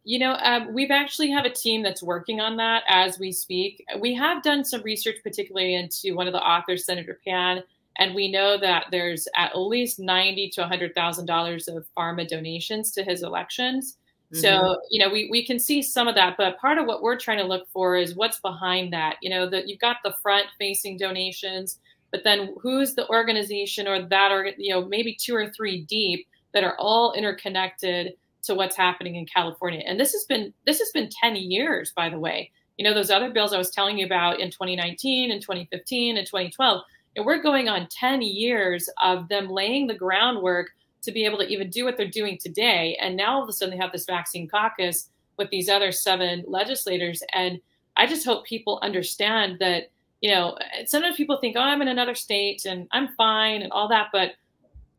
You 0.04 0.20
know, 0.20 0.38
um, 0.42 0.74
we've 0.74 0.90
actually 0.90 1.30
have 1.32 1.44
a 1.44 1.50
team 1.50 1.84
that's 1.84 2.02
working 2.02 2.40
on 2.40 2.56
that 2.58 2.84
as 2.88 3.20
we 3.20 3.32
speak. 3.34 3.84
We 4.00 4.14
have 4.16 4.42
done 4.42 4.64
some 4.64 4.82
research, 4.84 5.18
particularly 5.22 5.76
into 5.76 6.16
one 6.16 6.28
of 6.28 6.34
the 6.34 6.42
authors, 6.42 6.86
Senator 6.86 7.20
Pan, 7.28 7.62
and 7.98 8.16
we 8.16 8.32
know 8.32 8.58
that 8.58 8.86
there's 8.90 9.28
at 9.36 9.58
least 9.58 10.00
ninety 10.00 10.50
to 10.52 10.66
hundred 10.66 10.96
thousand 10.96 11.26
dollars 11.26 11.68
of 11.68 11.86
pharma 11.96 12.26
donations 12.26 12.92
to 12.94 13.04
his 13.04 13.22
elections. 13.22 13.98
Mm-hmm. 14.34 14.42
So, 14.42 14.78
you 14.92 15.04
know, 15.04 15.12
we, 15.12 15.30
we 15.32 15.46
can 15.46 15.58
see 15.58 15.82
some 15.82 16.08
of 16.08 16.16
that, 16.16 16.36
but 16.38 16.60
part 16.60 16.78
of 16.78 16.86
what 16.86 17.02
we're 17.02 17.18
trying 17.18 17.38
to 17.38 17.46
look 17.46 17.68
for 17.72 17.96
is 17.96 18.16
what's 18.16 18.40
behind 18.40 18.92
that. 18.92 19.16
You 19.22 19.30
know, 19.30 19.50
that 19.50 19.70
you've 19.70 19.80
got 19.80 19.98
the 20.04 20.16
front 20.22 20.48
facing 20.60 20.98
donations, 20.98 21.80
but 22.12 22.24
then 22.24 22.54
who's 22.62 22.94
the 22.94 23.08
organization 23.10 23.88
or 23.88 24.02
that, 24.02 24.32
or, 24.32 24.52
you 24.58 24.74
know, 24.74 24.86
maybe 24.86 25.16
two 25.16 25.36
or 25.36 25.50
three 25.50 25.82
deep 25.86 26.28
that 26.54 26.64
are 26.64 26.76
all 26.78 27.14
interconnected 27.14 28.14
to 28.44 28.56
what's 28.56 28.76
happening 28.76 29.16
in 29.16 29.26
California. 29.26 29.84
And 29.86 30.00
this 30.00 30.12
has 30.14 30.26
been, 30.26 30.54
this 30.66 30.80
has 30.80 30.90
been 30.92 31.10
10 31.10 31.36
years, 31.36 31.92
by 31.96 32.10
the 32.10 32.20
way. 32.20 32.52
You 32.78 32.84
know, 32.84 32.94
those 32.94 33.10
other 33.10 33.32
bills 33.32 33.54
I 33.54 33.58
was 33.58 33.72
telling 33.72 33.98
you 33.98 34.06
about 34.06 34.40
in 34.40 34.52
2019 34.52 35.32
and 35.32 35.42
2015 35.42 36.18
and 36.18 36.28
2012, 36.28 36.82
and 37.16 37.26
we're 37.26 37.42
going 37.42 37.68
on 37.68 37.88
10 37.90 38.22
years 38.22 38.90
of 39.02 39.28
them 39.30 39.50
laying 39.50 39.88
the 39.88 39.96
groundwork 39.96 40.70
to 41.02 41.12
be 41.12 41.26
able 41.26 41.38
to 41.38 41.48
even 41.48 41.70
do 41.70 41.86
what 41.86 41.98
they're 41.98 42.08
doing 42.08 42.38
today. 42.38 42.98
And 43.02 43.16
now 43.16 43.36
all 43.36 43.44
of 43.44 43.50
a 43.50 43.54
sudden 43.54 43.74
they 43.76 43.82
have 43.82 43.92
this 43.92 44.06
vaccine 44.06 44.48
caucus 44.48 45.10
with 45.38 45.50
these 45.50 45.70
other 45.70 45.92
seven 45.92 46.44
legislators. 46.48 47.22
And 47.34 47.60
I 47.96 48.08
just 48.08 48.26
hope 48.26 48.46
people 48.46 48.80
understand 48.82 49.58
that, 49.60 49.92
you 50.22 50.32
know, 50.32 50.58
sometimes 50.86 51.16
people 51.16 51.38
think, 51.38 51.56
oh, 51.56 51.62
I'm 51.62 51.82
in 51.82 51.88
another 51.88 52.16
state 52.16 52.66
and 52.66 52.88
I'm 52.92 53.10
fine 53.16 53.62
and 53.62 53.72
all 53.72 53.88
that. 53.90 54.08
But 54.12 54.32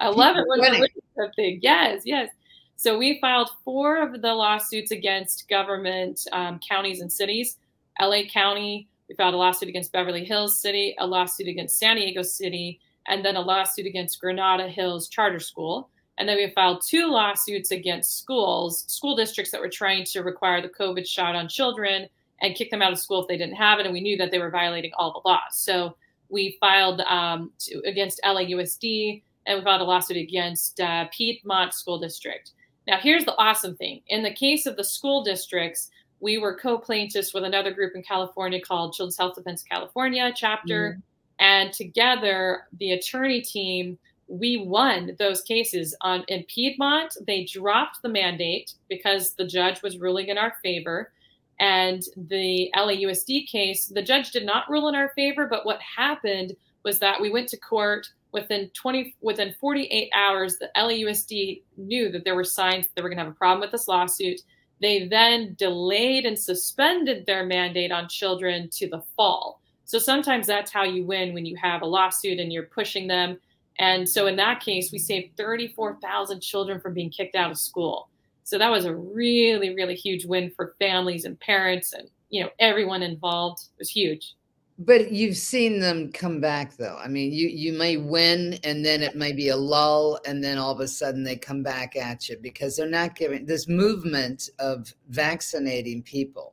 I 0.00 0.08
love 0.08 0.36
it 0.36 0.44
when 0.46 0.60
we're 0.60 0.70
winning 0.70 0.88
something. 1.18 1.58
Yes, 1.60 2.02
yes. 2.04 2.30
So 2.76 2.98
we 2.98 3.18
filed 3.20 3.50
four 3.64 4.02
of 4.02 4.20
the 4.20 4.34
lawsuits 4.34 4.90
against 4.90 5.48
government 5.48 6.20
um, 6.32 6.60
counties 6.66 7.00
and 7.00 7.10
cities. 7.10 7.56
LA 8.00 8.22
County, 8.30 8.88
we 9.08 9.14
filed 9.14 9.34
a 9.34 9.38
lawsuit 9.38 9.68
against 9.68 9.92
Beverly 9.92 10.24
Hills 10.24 10.60
City, 10.60 10.94
a 10.98 11.06
lawsuit 11.06 11.48
against 11.48 11.78
San 11.78 11.96
Diego 11.96 12.22
City, 12.22 12.78
and 13.06 13.24
then 13.24 13.36
a 13.36 13.40
lawsuit 13.40 13.86
against 13.86 14.20
Granada 14.20 14.68
Hills 14.68 15.08
Charter 15.08 15.40
School. 15.40 15.88
And 16.18 16.28
then 16.28 16.36
we 16.36 16.50
filed 16.50 16.82
two 16.86 17.10
lawsuits 17.10 17.70
against 17.70 18.18
schools, 18.18 18.84
school 18.88 19.16
districts 19.16 19.52
that 19.52 19.60
were 19.60 19.68
trying 19.68 20.04
to 20.04 20.20
require 20.20 20.60
the 20.60 20.68
COVID 20.68 21.06
shot 21.06 21.34
on 21.34 21.48
children 21.48 22.08
and 22.42 22.54
kick 22.54 22.70
them 22.70 22.82
out 22.82 22.92
of 22.92 22.98
school 22.98 23.22
if 23.22 23.28
they 23.28 23.38
didn't 23.38 23.56
have 23.56 23.78
it. 23.78 23.86
And 23.86 23.92
we 23.92 24.00
knew 24.00 24.16
that 24.18 24.30
they 24.30 24.38
were 24.38 24.50
violating 24.50 24.92
all 24.96 25.12
the 25.12 25.28
laws. 25.28 25.40
So 25.52 25.96
we 26.28 26.56
filed 26.60 27.00
um, 27.02 27.52
to, 27.60 27.80
against 27.86 28.20
LAUSD 28.24 29.22
and 29.46 29.58
we 29.58 29.64
filed 29.64 29.80
a 29.80 29.84
lawsuit 29.84 30.16
against 30.16 30.80
uh, 30.80 31.06
Piedmont 31.12 31.72
School 31.72 31.98
District. 31.98 32.52
Now, 32.86 32.98
here's 32.98 33.24
the 33.24 33.36
awesome 33.36 33.76
thing. 33.76 34.02
In 34.08 34.22
the 34.22 34.32
case 34.32 34.66
of 34.66 34.76
the 34.76 34.84
school 34.84 35.24
districts, 35.24 35.90
we 36.20 36.38
were 36.38 36.56
co-plaintiffs 36.56 37.34
with 37.34 37.44
another 37.44 37.72
group 37.72 37.94
in 37.94 38.02
California 38.02 38.60
called 38.60 38.94
Children's 38.94 39.18
Health 39.18 39.34
Defense 39.34 39.62
California 39.62 40.32
chapter. 40.34 40.90
Mm-hmm. 40.90 41.00
And 41.38 41.72
together, 41.72 42.62
the 42.78 42.92
attorney 42.92 43.42
team, 43.42 43.98
we 44.28 44.56
won 44.56 45.14
those 45.18 45.42
cases 45.42 45.94
on 46.00 46.24
in 46.28 46.44
Piedmont. 46.44 47.16
They 47.26 47.44
dropped 47.44 48.02
the 48.02 48.08
mandate 48.08 48.74
because 48.88 49.34
the 49.34 49.46
judge 49.46 49.82
was 49.82 49.98
ruling 49.98 50.28
in 50.28 50.38
our 50.38 50.54
favor. 50.62 51.12
And 51.60 52.02
the 52.16 52.70
LAUSD 52.76 53.46
case, 53.46 53.86
the 53.86 54.02
judge 54.02 54.30
did 54.30 54.44
not 54.44 54.68
rule 54.68 54.88
in 54.88 54.94
our 54.94 55.10
favor, 55.10 55.46
but 55.46 55.66
what 55.66 55.80
happened 55.80 56.56
was 56.82 56.98
that 57.00 57.20
we 57.20 57.30
went 57.30 57.48
to 57.48 57.56
court 57.56 58.08
within 58.36 58.70
20 58.74 59.16
within 59.20 59.54
48 59.60 60.10
hours 60.14 60.58
the 60.58 60.70
LAUSD 60.76 61.62
knew 61.76 62.12
that 62.12 62.24
there 62.24 62.34
were 62.34 62.44
signs 62.44 62.84
that 62.84 62.94
they 62.94 63.02
were 63.02 63.08
going 63.08 63.18
to 63.18 63.24
have 63.24 63.32
a 63.32 63.36
problem 63.36 63.60
with 63.60 63.72
this 63.72 63.88
lawsuit. 63.88 64.40
They 64.80 65.08
then 65.08 65.56
delayed 65.58 66.26
and 66.26 66.38
suspended 66.38 67.24
their 67.24 67.46
mandate 67.46 67.90
on 67.90 68.08
children 68.08 68.68
to 68.74 68.88
the 68.88 69.02
fall. 69.16 69.60
So 69.86 69.98
sometimes 69.98 70.46
that's 70.46 70.70
how 70.70 70.84
you 70.84 71.04
win 71.04 71.32
when 71.32 71.46
you 71.46 71.56
have 71.56 71.80
a 71.80 71.86
lawsuit 71.86 72.38
and 72.38 72.52
you're 72.52 72.64
pushing 72.64 73.06
them. 73.06 73.38
And 73.78 74.06
so 74.08 74.26
in 74.26 74.36
that 74.36 74.60
case, 74.60 74.92
we 74.92 74.98
saved 74.98 75.36
34,000 75.36 76.40
children 76.40 76.78
from 76.78 76.92
being 76.92 77.10
kicked 77.10 77.36
out 77.36 77.50
of 77.50 77.58
school. 77.58 78.10
So 78.44 78.58
that 78.58 78.70
was 78.70 78.84
a 78.84 78.94
really, 78.94 79.74
really 79.74 79.94
huge 79.94 80.26
win 80.26 80.50
for 80.54 80.74
families 80.78 81.24
and 81.24 81.40
parents 81.40 81.92
and 81.94 82.08
you 82.28 82.42
know 82.42 82.50
everyone 82.58 83.02
involved. 83.02 83.60
It 83.76 83.78
was 83.78 83.90
huge. 83.90 84.34
But 84.78 85.10
you've 85.10 85.38
seen 85.38 85.80
them 85.80 86.12
come 86.12 86.40
back 86.40 86.76
though. 86.76 86.98
I 87.02 87.08
mean, 87.08 87.32
you 87.32 87.48
you 87.48 87.72
may 87.72 87.96
win 87.96 88.58
and 88.62 88.84
then 88.84 89.02
it 89.02 89.16
may 89.16 89.32
be 89.32 89.48
a 89.48 89.56
lull 89.56 90.20
and 90.26 90.44
then 90.44 90.58
all 90.58 90.72
of 90.72 90.80
a 90.80 90.88
sudden 90.88 91.24
they 91.24 91.36
come 91.36 91.62
back 91.62 91.96
at 91.96 92.28
you 92.28 92.36
because 92.42 92.76
they're 92.76 92.86
not 92.86 93.16
giving 93.16 93.46
this 93.46 93.68
movement 93.68 94.50
of 94.58 94.92
vaccinating 95.08 96.02
people. 96.02 96.52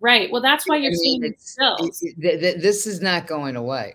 Right. 0.00 0.32
Well, 0.32 0.42
that's 0.42 0.66
why 0.66 0.76
you're 0.76 0.90
I 0.90 0.90
mean, 0.90 0.98
seeing 0.98 1.20
these 1.20 1.56
bills. 1.58 2.02
It, 2.02 2.42
it, 2.42 2.62
this 2.62 2.86
is 2.86 3.00
not 3.00 3.26
going 3.26 3.54
away. 3.54 3.94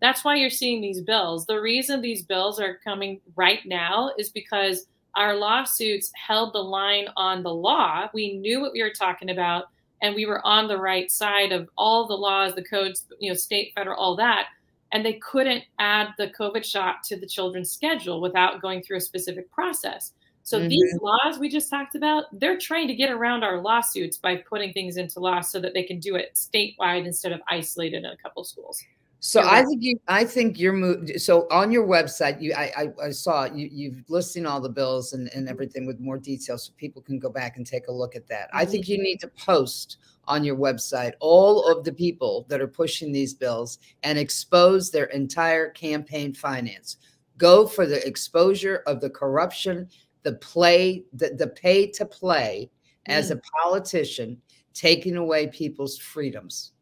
That's 0.00 0.24
why 0.24 0.36
you're 0.36 0.48
seeing 0.48 0.80
these 0.80 1.02
bills. 1.02 1.44
The 1.44 1.60
reason 1.60 2.00
these 2.00 2.22
bills 2.22 2.58
are 2.58 2.78
coming 2.82 3.20
right 3.36 3.60
now 3.66 4.12
is 4.18 4.30
because 4.30 4.86
our 5.16 5.36
lawsuits 5.36 6.10
held 6.14 6.54
the 6.54 6.62
line 6.62 7.08
on 7.16 7.42
the 7.42 7.52
law. 7.52 8.08
We 8.14 8.38
knew 8.38 8.60
what 8.60 8.72
we 8.72 8.82
were 8.82 8.92
talking 8.92 9.30
about, 9.30 9.64
and 10.02 10.14
we 10.14 10.26
were 10.26 10.44
on 10.46 10.68
the 10.68 10.78
right 10.78 11.10
side 11.10 11.52
of 11.52 11.68
all 11.76 12.06
the 12.06 12.14
laws, 12.14 12.54
the 12.54 12.64
codes, 12.64 13.06
you 13.18 13.30
know, 13.30 13.36
state, 13.36 13.72
federal, 13.74 13.98
all 13.98 14.16
that. 14.16 14.46
And 14.92 15.04
they 15.04 15.14
couldn't 15.14 15.64
add 15.78 16.08
the 16.18 16.28
COVID 16.28 16.64
shot 16.64 17.04
to 17.04 17.16
the 17.16 17.26
children's 17.26 17.70
schedule 17.70 18.20
without 18.20 18.60
going 18.60 18.82
through 18.82 18.96
a 18.96 19.00
specific 19.00 19.50
process. 19.52 20.12
So 20.42 20.58
mm-hmm. 20.58 20.68
these 20.68 20.98
laws 21.00 21.38
we 21.38 21.48
just 21.48 21.70
talked 21.70 21.94
about, 21.94 22.24
they're 22.32 22.58
trying 22.58 22.88
to 22.88 22.94
get 22.94 23.10
around 23.10 23.44
our 23.44 23.60
lawsuits 23.60 24.16
by 24.16 24.36
putting 24.36 24.72
things 24.72 24.96
into 24.96 25.20
law 25.20 25.42
so 25.42 25.60
that 25.60 25.74
they 25.74 25.84
can 25.84 26.00
do 26.00 26.16
it 26.16 26.34
statewide 26.34 27.06
instead 27.06 27.32
of 27.32 27.40
isolated 27.48 27.98
in 27.98 28.06
a 28.06 28.16
couple 28.16 28.42
schools. 28.42 28.82
So 29.22 29.42
I 29.42 29.62
think 29.64 29.82
you, 29.82 30.00
I 30.08 30.24
think 30.24 30.58
you're 30.58 30.72
moved. 30.72 31.20
So 31.20 31.46
on 31.50 31.70
your 31.70 31.86
website, 31.86 32.40
you, 32.40 32.54
I, 32.54 32.72
I, 32.74 33.06
I 33.06 33.10
saw 33.10 33.44
you, 33.44 33.68
you've 33.70 34.02
listing 34.08 34.46
all 34.46 34.62
the 34.62 34.70
bills 34.70 35.12
and, 35.12 35.28
and 35.34 35.46
everything 35.46 35.86
with 35.86 36.00
more 36.00 36.16
details, 36.16 36.64
so 36.64 36.72
people 36.78 37.02
can 37.02 37.18
go 37.18 37.28
back 37.28 37.58
and 37.58 37.66
take 37.66 37.88
a 37.88 37.92
look 37.92 38.16
at 38.16 38.26
that. 38.28 38.48
I 38.54 38.64
think 38.64 38.88
you 38.88 38.96
mm-hmm. 38.96 39.04
need 39.04 39.20
to 39.20 39.28
post 39.28 39.98
on 40.24 40.42
your 40.42 40.56
website 40.56 41.12
all 41.20 41.66
of 41.66 41.84
the 41.84 41.92
people 41.92 42.46
that 42.48 42.62
are 42.62 42.66
pushing 42.66 43.12
these 43.12 43.34
bills 43.34 43.78
and 44.04 44.18
expose 44.18 44.90
their 44.90 45.06
entire 45.06 45.68
campaign 45.68 46.32
finance. 46.32 46.96
Go 47.36 47.66
for 47.66 47.84
the 47.84 48.06
exposure 48.06 48.82
of 48.86 49.02
the 49.02 49.10
corruption, 49.10 49.88
the 50.22 50.34
play, 50.34 51.04
the, 51.12 51.30
the 51.30 51.48
pay 51.48 51.86
to 51.88 52.06
play 52.06 52.70
as 53.04 53.30
a 53.30 53.36
mm. 53.36 53.42
politician, 53.62 54.40
taking 54.72 55.16
away 55.16 55.46
people's 55.48 55.98
freedoms. 55.98 56.72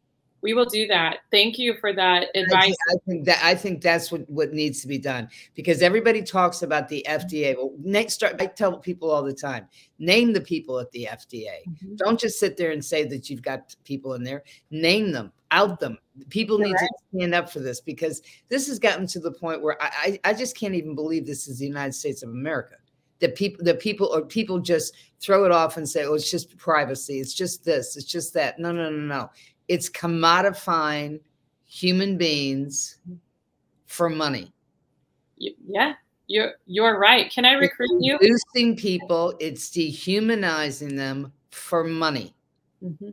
We 0.41 0.53
will 0.53 0.65
do 0.65 0.87
that. 0.87 1.19
Thank 1.31 1.59
you 1.59 1.75
for 1.79 1.93
that 1.93 2.27
advice. 2.35 2.75
I 2.89 2.95
think 3.05 3.25
that 3.25 3.39
I 3.43 3.55
think 3.55 3.81
that's 3.81 4.11
what, 4.11 4.29
what 4.29 4.53
needs 4.53 4.81
to 4.81 4.87
be 4.87 4.97
done 4.97 5.29
because 5.53 5.81
everybody 5.81 6.21
talks 6.21 6.61
about 6.61 6.87
the 6.87 7.05
FDA. 7.07 7.55
Well, 7.57 7.73
next 7.79 8.13
start 8.13 8.41
I 8.41 8.45
tell 8.45 8.77
people 8.77 9.11
all 9.11 9.23
the 9.23 9.33
time, 9.33 9.67
name 9.97 10.31
the 10.31 10.41
people 10.41 10.79
at 10.79 10.91
the 10.91 11.09
FDA. 11.11 11.63
Mm-hmm. 11.67 11.95
Don't 11.95 12.19
just 12.19 12.39
sit 12.39 12.55
there 12.55 12.71
and 12.71 12.83
say 12.83 13.03
that 13.05 13.29
you've 13.29 13.41
got 13.41 13.75
people 13.83 14.13
in 14.13 14.23
there. 14.23 14.43
Name 14.71 15.11
them, 15.11 15.31
out 15.51 15.79
them. 15.79 15.97
People 16.29 16.57
need 16.57 16.75
to 16.75 16.89
stand 17.13 17.33
up 17.33 17.49
for 17.49 17.59
this 17.59 17.81
because 17.81 18.21
this 18.47 18.67
has 18.67 18.79
gotten 18.79 19.07
to 19.07 19.19
the 19.19 19.31
point 19.31 19.61
where 19.61 19.81
I, 19.81 20.19
I, 20.23 20.29
I 20.29 20.33
just 20.33 20.57
can't 20.57 20.75
even 20.75 20.95
believe 20.95 21.25
this 21.25 21.47
is 21.47 21.59
the 21.59 21.67
United 21.67 21.93
States 21.93 22.23
of 22.23 22.29
America 22.29 22.75
that 23.19 23.35
people 23.35 23.63
that 23.65 23.79
people 23.79 24.07
or 24.07 24.21
people 24.21 24.59
just 24.59 24.95
throw 25.19 25.43
it 25.43 25.51
off 25.51 25.75
and 25.75 25.87
say, 25.87 26.05
"Oh, 26.05 26.13
it's 26.13 26.31
just 26.31 26.57
privacy. 26.57 27.19
It's 27.19 27.33
just 27.33 27.65
this. 27.65 27.97
It's 27.97 28.05
just 28.05 28.33
that." 28.35 28.59
No, 28.59 28.71
no, 28.71 28.89
no, 28.89 28.97
no 28.97 29.29
it's 29.69 29.89
commodifying 29.89 31.21
human 31.65 32.17
beings 32.17 32.97
for 33.85 34.09
money. 34.09 34.51
Yeah, 35.37 35.93
you're 36.27 36.53
you're 36.65 36.99
right. 36.99 37.31
Can 37.31 37.45
I 37.45 37.53
recruit 37.53 37.89
it's 37.91 38.05
you? 38.05 38.19
Boosting 38.19 38.75
people, 38.75 39.33
it's 39.39 39.69
dehumanizing 39.69 40.95
them 40.95 41.31
for 41.51 41.83
money. 41.83 42.35
Mm-hmm. 42.83 43.11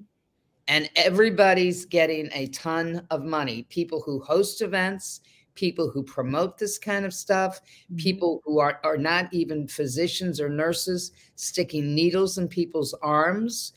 And 0.69 0.91
everybody's 0.97 1.85
getting 1.85 2.29
a 2.33 2.49
ton 2.49 3.07
of 3.11 3.23
money. 3.23 3.65
People 3.69 4.03
who 4.05 4.21
host 4.21 4.63
events, 4.63 5.21
people 5.55 5.89
who 5.91 6.03
promote 6.03 6.59
this 6.59 6.77
kind 6.79 7.05
of 7.05 7.15
stuff, 7.15 7.61
mm-hmm. 7.61 7.97
people 7.97 8.43
who 8.45 8.59
are, 8.59 8.81
are 8.83 8.97
not 8.97 9.33
even 9.33 9.69
physicians 9.69 10.41
or 10.41 10.49
nurses 10.49 11.13
sticking 11.37 11.95
needles 11.95 12.39
in 12.39 12.49
people's 12.49 12.95
arms. 13.03 13.75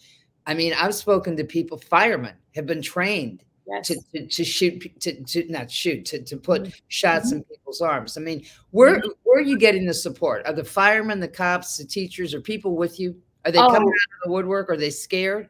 I 0.50 0.56
mean, 0.56 0.74
I've 0.74 0.96
spoken 0.96 1.38
to 1.38 1.44
people, 1.44 1.78
firemen 1.78 2.34
have 2.56 2.66
been 2.66 2.82
trained 2.82 3.44
yes. 3.68 3.88
to, 3.88 4.02
to, 4.16 4.26
to, 4.26 4.44
shoot, 4.44 5.00
to, 5.00 5.24
to 5.24 5.46
not 5.48 5.70
shoot, 5.70 6.06
to, 6.06 6.24
to 6.24 6.38
put 6.38 6.64
mm-hmm. 6.64 6.72
shots 6.88 7.28
mm-hmm. 7.28 7.38
in 7.38 7.44
people's 7.44 7.82
arms. 7.82 8.18
I 8.18 8.22
mean, 8.22 8.44
where, 8.72 8.98
mm-hmm. 8.98 9.10
where 9.26 9.38
are 9.38 9.44
you 9.44 9.60
getting 9.60 9.86
the 9.86 9.94
support? 9.94 10.48
Are 10.48 10.54
the 10.54 10.64
firemen, 10.64 11.20
the 11.20 11.28
cops, 11.28 11.78
the 11.78 11.86
teachers, 11.86 12.34
or 12.34 12.42
people 12.42 12.76
with 12.76 13.00
you? 13.00 13.16
Are 13.46 13.52
they 13.52 13.60
oh. 13.60 13.70
coming 13.70 13.90
out 13.90 14.18
of 14.18 14.26
the 14.26 14.32
woodwork? 14.32 14.72
Are 14.72 14.78
they 14.78 14.90
scared? 14.90 15.50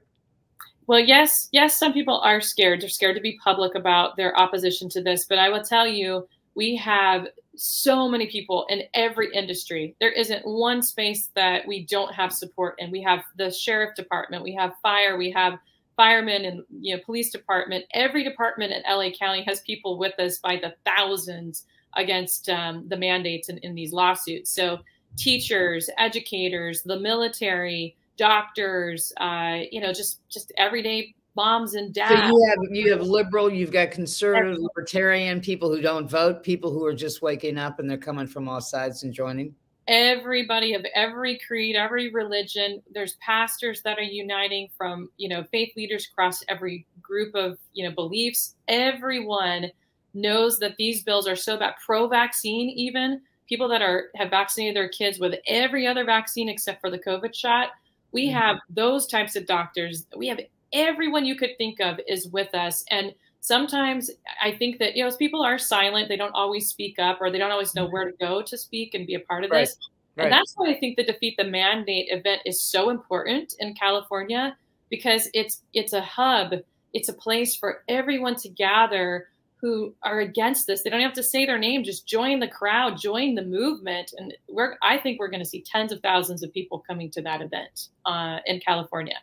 Well, 0.87 0.99
yes, 0.99 1.47
yes, 1.53 1.79
some 1.79 1.93
people 1.93 2.19
are 2.19 2.41
scared. 2.41 2.81
They're 2.81 2.89
scared 2.89 3.15
to 3.15 3.21
be 3.21 3.39
public 3.41 3.75
about 3.75 4.17
their 4.17 4.37
opposition 4.37 4.89
to 4.89 5.01
this. 5.01 5.23
But 5.23 5.37
I 5.39 5.47
will 5.47 5.63
tell 5.63 5.87
you, 5.87 6.27
we 6.55 6.75
have 6.75 7.27
so 7.59 8.07
many 8.07 8.27
people 8.27 8.65
in 8.69 8.83
every 8.93 9.33
industry. 9.33 9.95
There 9.99 10.11
isn't 10.11 10.45
one 10.45 10.81
space 10.81 11.29
that 11.35 11.67
we 11.67 11.85
don't 11.85 12.13
have 12.13 12.31
support 12.31 12.75
in. 12.79 12.91
We 12.91 13.01
have 13.03 13.23
the 13.37 13.51
sheriff 13.51 13.95
department, 13.95 14.43
we 14.43 14.53
have 14.55 14.73
fire, 14.81 15.17
we 15.17 15.31
have 15.31 15.59
firemen 15.95 16.45
and 16.45 16.63
you 16.79 16.95
know 16.95 17.01
police 17.05 17.31
department. 17.31 17.85
Every 17.93 18.23
department 18.23 18.71
in 18.71 18.83
LA 18.89 19.09
County 19.11 19.43
has 19.43 19.59
people 19.61 19.97
with 19.97 20.17
us 20.19 20.37
by 20.37 20.55
the 20.55 20.73
thousands 20.85 21.65
against 21.97 22.47
um, 22.49 22.87
the 22.87 22.95
mandates 22.95 23.49
in, 23.49 23.57
in 23.59 23.75
these 23.75 23.91
lawsuits. 23.91 24.53
So 24.53 24.79
teachers, 25.17 25.89
educators, 25.97 26.83
the 26.83 26.99
military, 26.99 27.97
doctors, 28.15 29.11
uh, 29.17 29.59
you 29.71 29.81
know, 29.81 29.91
just 29.91 30.21
just 30.29 30.53
everyday 30.57 31.13
moms 31.35 31.75
and 31.75 31.93
dads. 31.93 32.21
So 32.21 32.27
you 32.27 32.49
have 32.49 32.57
you 32.71 32.91
have 32.91 33.01
liberal, 33.01 33.51
you've 33.51 33.71
got 33.71 33.91
conservative, 33.91 34.57
libertarian, 34.59 35.41
people 35.41 35.73
who 35.73 35.81
don't 35.81 36.09
vote, 36.09 36.43
people 36.43 36.71
who 36.71 36.85
are 36.85 36.93
just 36.93 37.21
waking 37.21 37.57
up 37.57 37.79
and 37.79 37.89
they're 37.89 37.97
coming 37.97 38.27
from 38.27 38.47
all 38.47 38.61
sides 38.61 39.03
and 39.03 39.13
joining. 39.13 39.53
Everybody 39.87 40.73
of 40.75 40.85
every 40.93 41.39
creed, 41.47 41.75
every 41.75 42.11
religion. 42.11 42.81
There's 42.93 43.13
pastors 43.15 43.81
that 43.83 43.97
are 43.97 44.03
uniting 44.03 44.69
from 44.77 45.09
you 45.17 45.29
know 45.29 45.43
faith 45.51 45.73
leaders 45.75 46.07
across 46.11 46.43
every 46.47 46.85
group 47.01 47.35
of 47.35 47.57
you 47.73 47.87
know 47.87 47.95
beliefs. 47.95 48.55
Everyone 48.67 49.71
knows 50.13 50.59
that 50.59 50.75
these 50.77 51.03
bills 51.03 51.27
are 51.27 51.35
so 51.35 51.57
bad. 51.57 51.75
Pro-vaccine, 51.85 52.69
even 52.69 53.21
people 53.47 53.67
that 53.67 53.81
are 53.81 54.09
have 54.15 54.29
vaccinated 54.29 54.75
their 54.75 54.89
kids 54.89 55.19
with 55.19 55.35
every 55.47 55.87
other 55.87 56.05
vaccine 56.05 56.49
except 56.49 56.81
for 56.81 56.91
the 56.91 56.99
COVID 56.99 57.33
shot 57.33 57.69
we 58.11 58.27
mm-hmm. 58.27 58.37
have 58.37 58.57
those 58.69 59.07
types 59.07 59.35
of 59.35 59.45
doctors. 59.45 60.05
We 60.15 60.27
have 60.27 60.39
everyone 60.73 61.25
you 61.25 61.35
could 61.35 61.57
think 61.57 61.79
of 61.79 61.99
is 62.07 62.27
with 62.27 62.53
us. 62.53 62.83
And 62.89 63.13
sometimes 63.41 64.09
I 64.41 64.51
think 64.51 64.79
that, 64.79 64.95
you 64.95 65.03
know, 65.03 65.07
as 65.07 65.15
people 65.15 65.41
are 65.41 65.57
silent, 65.57 66.09
they 66.09 66.17
don't 66.17 66.35
always 66.35 66.69
speak 66.69 66.99
up 66.99 67.19
or 67.21 67.31
they 67.31 67.37
don't 67.37 67.51
always 67.51 67.75
know 67.75 67.87
where 67.87 68.05
to 68.05 68.17
go 68.17 68.41
to 68.41 68.57
speak 68.57 68.93
and 68.93 69.07
be 69.07 69.15
a 69.15 69.19
part 69.21 69.43
of 69.43 69.51
right. 69.51 69.61
this. 69.61 69.77
Right. 70.15 70.25
And 70.25 70.33
that's 70.33 70.53
why 70.55 70.71
I 70.71 70.79
think 70.79 70.97
the 70.97 71.05
Defeat 71.05 71.35
the 71.37 71.45
Mandate 71.45 72.07
event 72.09 72.41
is 72.45 72.61
so 72.61 72.89
important 72.89 73.53
in 73.59 73.73
California 73.73 74.57
because 74.89 75.29
it's 75.33 75.61
it's 75.73 75.93
a 75.93 76.01
hub, 76.01 76.53
it's 76.93 77.09
a 77.09 77.13
place 77.13 77.55
for 77.55 77.83
everyone 77.87 78.35
to 78.35 78.49
gather 78.49 79.27
who 79.61 79.93
are 80.03 80.21
against 80.21 80.67
this. 80.67 80.83
They 80.83 80.89
don't 80.89 81.01
have 81.01 81.13
to 81.13 81.23
say 81.23 81.45
their 81.45 81.57
name, 81.57 81.83
just 81.83 82.07
join 82.07 82.39
the 82.39 82.47
crowd, 82.47 82.99
join 82.99 83.35
the 83.35 83.43
movement. 83.43 84.13
And 84.17 84.33
we're, 84.47 84.77
I 84.81 84.97
think 84.97 85.19
we're 85.19 85.29
going 85.29 85.43
to 85.43 85.49
see 85.49 85.63
tens 85.69 85.91
of 85.91 86.01
thousands 86.01 86.43
of 86.43 86.53
people 86.53 86.83
coming 86.87 87.11
to 87.11 87.21
that 87.23 87.41
event 87.41 87.89
uh, 88.05 88.39
in 88.45 88.61
California. 88.61 89.17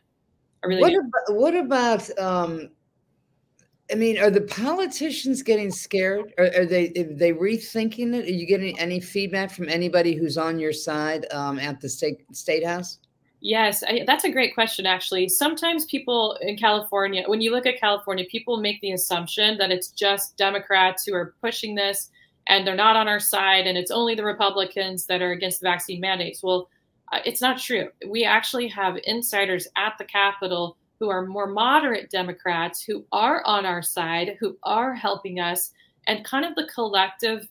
I 0.64 0.68
really 0.68 0.80
what 0.80 0.94
about, 0.94 1.36
what 1.40 1.56
about, 1.56 2.18
um, 2.18 2.70
I 3.90 3.94
mean, 3.94 4.18
are 4.18 4.30
the 4.30 4.40
politicians 4.42 5.42
getting 5.42 5.70
scared? 5.70 6.34
Are, 6.38 6.50
are 6.56 6.66
they 6.66 6.88
are 6.96 7.14
they 7.14 7.32
rethinking 7.32 8.14
it? 8.14 8.24
Are 8.24 8.32
you 8.32 8.46
getting 8.46 8.78
any 8.78 9.00
feedback 9.00 9.52
from 9.52 9.68
anybody 9.68 10.14
who's 10.14 10.36
on 10.36 10.58
your 10.58 10.72
side 10.72 11.26
um, 11.32 11.58
at 11.58 11.80
the 11.80 11.88
state 11.88 12.24
state 12.34 12.66
house? 12.66 12.98
Yes, 13.40 13.84
I, 13.86 14.02
that's 14.06 14.24
a 14.24 14.32
great 14.32 14.54
question, 14.54 14.86
actually. 14.86 15.28
Sometimes 15.28 15.84
people 15.84 16.36
in 16.40 16.56
California, 16.56 17.22
when 17.26 17.40
you 17.40 17.52
look 17.52 17.66
at 17.66 17.78
California, 17.78 18.24
people 18.28 18.56
make 18.56 18.80
the 18.80 18.92
assumption 18.92 19.58
that 19.58 19.70
it's 19.70 19.88
just 19.88 20.36
Democrats 20.36 21.04
who 21.04 21.14
are 21.14 21.34
pushing 21.40 21.74
this 21.74 22.10
and 22.48 22.66
they're 22.66 22.74
not 22.74 22.96
on 22.96 23.08
our 23.08 23.20
side 23.20 23.66
and 23.66 23.76
it's 23.76 23.90
only 23.90 24.14
the 24.14 24.24
Republicans 24.24 25.06
that 25.06 25.22
are 25.22 25.32
against 25.32 25.60
the 25.60 25.64
vaccine 25.64 26.00
mandates. 26.00 26.42
Well, 26.42 26.68
it's 27.24 27.40
not 27.40 27.58
true. 27.58 27.88
We 28.08 28.24
actually 28.24 28.68
have 28.68 28.98
insiders 29.04 29.68
at 29.76 29.94
the 29.98 30.04
Capitol 30.04 30.76
who 30.98 31.08
are 31.08 31.26
more 31.26 31.46
moderate 31.46 32.10
Democrats 32.10 32.82
who 32.82 33.04
are 33.12 33.44
on 33.44 33.66
our 33.66 33.82
side, 33.82 34.36
who 34.40 34.56
are 34.62 34.94
helping 34.94 35.40
us, 35.40 35.72
and 36.06 36.24
kind 36.24 36.44
of 36.44 36.54
the 36.54 36.68
collective 36.74 37.48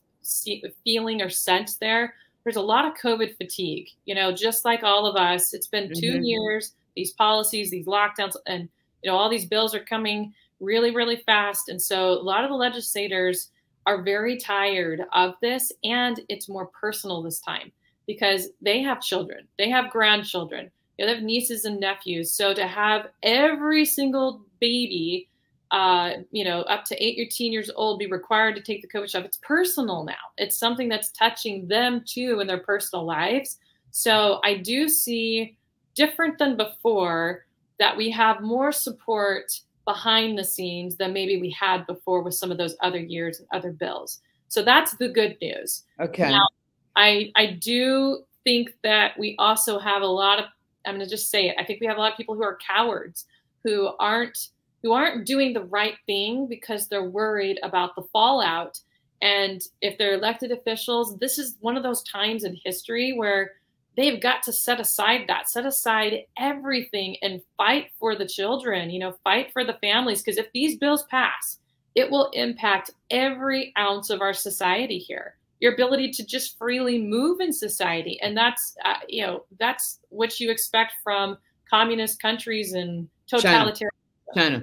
feeling 0.83 1.21
or 1.21 1.29
sense 1.29 1.75
there 1.75 2.15
there's 2.45 2.55
a 2.55 2.61
lot 2.61 2.85
of 2.85 2.93
COVID 2.93 3.35
fatigue. 3.37 3.89
You 4.05 4.15
know, 4.15 4.31
just 4.31 4.63
like 4.63 4.83
all 4.83 5.05
of 5.05 5.17
us, 5.17 5.53
it's 5.53 5.67
been 5.67 5.89
2 5.89 5.93
mm-hmm. 5.93 6.23
years. 6.23 6.73
These 6.95 7.11
policies, 7.13 7.71
these 7.71 7.87
lockdowns, 7.87 8.35
and 8.47 8.69
you 9.03 9.11
know, 9.11 9.17
all 9.17 9.29
these 9.29 9.45
bills 9.45 9.75
are 9.75 9.83
coming 9.83 10.33
really, 10.61 10.91
really 10.91 11.17
fast. 11.25 11.67
And 11.67 11.81
so 11.81 12.11
a 12.11 12.23
lot 12.23 12.45
of 12.45 12.49
the 12.49 12.55
legislators 12.55 13.49
are 13.85 14.01
very 14.01 14.37
tired 14.37 15.01
of 15.11 15.33
this, 15.41 15.71
and 15.83 16.21
it's 16.29 16.47
more 16.47 16.67
personal 16.67 17.21
this 17.21 17.41
time 17.41 17.71
because 18.07 18.49
they 18.61 18.81
have 18.81 19.01
children, 19.01 19.47
they 19.57 19.69
have 19.69 19.91
grandchildren, 19.91 20.71
they 20.97 21.07
have 21.07 21.23
nieces 21.23 21.65
and 21.65 21.79
nephews. 21.79 22.31
So 22.31 22.53
to 22.53 22.67
have 22.67 23.07
every 23.23 23.85
single 23.85 24.41
baby 24.59 25.27
uh, 25.71 26.11
you 26.31 26.45
know, 26.45 26.61
up 26.61 26.85
to 26.85 27.03
eight 27.03 27.19
or 27.19 27.29
10 27.29 27.51
years 27.51 27.71
old 27.75 27.99
be 27.99 28.07
required 28.07 28.55
to 28.55 28.61
take 28.61 28.81
the 28.81 28.87
COVID 28.87 29.09
shot. 29.09 29.25
It's 29.25 29.39
personal 29.41 30.03
now. 30.03 30.13
It's 30.37 30.57
something 30.57 30.87
that's 30.87 31.11
touching 31.11 31.67
them 31.67 32.03
too 32.05 32.39
in 32.39 32.47
their 32.47 32.59
personal 32.59 33.05
lives. 33.05 33.57
So 33.91 34.39
I 34.43 34.55
do 34.55 34.87
see 34.87 35.57
different 35.95 36.37
than 36.37 36.55
before 36.55 37.45
that 37.79 37.97
we 37.97 38.09
have 38.11 38.41
more 38.41 38.71
support 38.71 39.51
behind 39.85 40.37
the 40.37 40.43
scenes 40.43 40.95
than 40.95 41.13
maybe 41.13 41.41
we 41.41 41.49
had 41.51 41.85
before 41.87 42.21
with 42.21 42.35
some 42.35 42.51
of 42.51 42.57
those 42.57 42.75
other 42.81 42.99
years 42.99 43.39
and 43.39 43.47
other 43.51 43.71
bills. 43.71 44.21
So 44.47 44.63
that's 44.63 44.95
the 44.95 45.09
good 45.09 45.37
news. 45.41 45.83
Okay. 45.99 46.29
Now, 46.29 46.47
I 46.95 47.31
I 47.35 47.53
do 47.53 48.23
think 48.43 48.69
that 48.83 49.17
we 49.17 49.35
also 49.39 49.79
have 49.79 50.01
a 50.01 50.07
lot 50.07 50.39
of 50.39 50.45
I'm 50.85 50.95
going 50.95 51.05
to 51.05 51.09
just 51.09 51.31
say 51.31 51.49
it. 51.49 51.55
I 51.59 51.63
think 51.63 51.81
we 51.81 51.87
have 51.87 51.97
a 51.97 51.99
lot 51.99 52.11
of 52.11 52.17
people 52.17 52.35
who 52.35 52.43
are 52.43 52.57
cowards 52.65 53.25
who 53.65 53.89
aren't 53.99 54.49
who 54.83 54.93
aren't 54.93 55.25
doing 55.25 55.51
the 55.51 55.63
right 55.63 55.95
thing 56.05 56.47
because 56.47 56.87
they're 56.87 57.09
worried 57.09 57.59
about 57.63 57.95
the 57.95 58.03
fallout. 58.13 58.79
And 59.21 59.59
if 59.81 59.97
they're 59.97 60.13
elected 60.13 60.51
officials, 60.51 61.17
this 61.17 61.39
is 61.39 61.57
one 61.59 61.75
of 61.75 61.81
those 61.81 62.03
times 62.03 62.43
in 62.43 62.55
history 62.63 63.13
where 63.13 63.53
they've 63.97 64.21
got 64.21 64.43
to 64.43 64.53
set 64.53 64.79
aside 64.79 65.21
that, 65.27 65.49
set 65.49 65.65
aside 65.65 66.25
everything 66.37 67.17
and 67.23 67.41
fight 67.57 67.87
for 67.99 68.15
the 68.15 68.27
children, 68.27 68.91
you 68.91 68.99
know, 68.99 69.15
fight 69.23 69.51
for 69.51 69.63
the 69.63 69.77
families. 69.81 70.21
Because 70.21 70.37
if 70.37 70.51
these 70.53 70.77
bills 70.77 71.03
pass, 71.09 71.57
it 71.95 72.11
will 72.11 72.29
impact 72.33 72.91
every 73.09 73.73
ounce 73.79 74.11
of 74.11 74.21
our 74.21 74.33
society 74.33 74.99
here. 74.99 75.35
Your 75.65 75.73
ability 75.73 76.11
to 76.11 76.23
just 76.23 76.59
freely 76.59 77.01
move 77.01 77.39
in 77.39 77.51
society. 77.51 78.19
And 78.21 78.37
that's, 78.37 78.75
uh, 78.85 78.97
you 79.09 79.25
know, 79.25 79.45
that's 79.57 79.99
what 80.09 80.39
you 80.39 80.51
expect 80.51 80.93
from 81.03 81.39
communist 81.67 82.21
countries 82.21 82.73
and 82.73 83.09
totalitarian 83.25 83.89
China. 84.35 84.61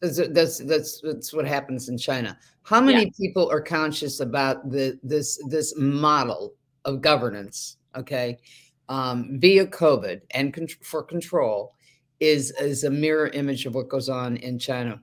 That's, 0.00 0.20
that's 0.28 0.58
that's 0.58 1.00
that's 1.00 1.32
what 1.32 1.48
happens 1.48 1.88
in 1.88 1.98
China. 1.98 2.38
How 2.62 2.80
many 2.80 3.06
yeah. 3.06 3.10
people 3.20 3.50
are 3.50 3.60
conscious 3.60 4.20
about 4.20 4.70
the 4.70 5.00
this 5.02 5.42
this 5.48 5.74
model 5.76 6.54
of 6.84 7.00
governance? 7.00 7.78
Okay, 7.96 8.38
um, 8.88 9.40
via 9.40 9.66
COVID 9.66 10.20
and 10.30 10.54
con- 10.54 10.68
for 10.80 11.02
control 11.02 11.74
is 12.20 12.52
is 12.60 12.84
a 12.84 12.90
mirror 12.90 13.30
image 13.30 13.66
of 13.66 13.74
what 13.74 13.88
goes 13.88 14.08
on 14.08 14.36
in 14.36 14.60
China. 14.60 15.00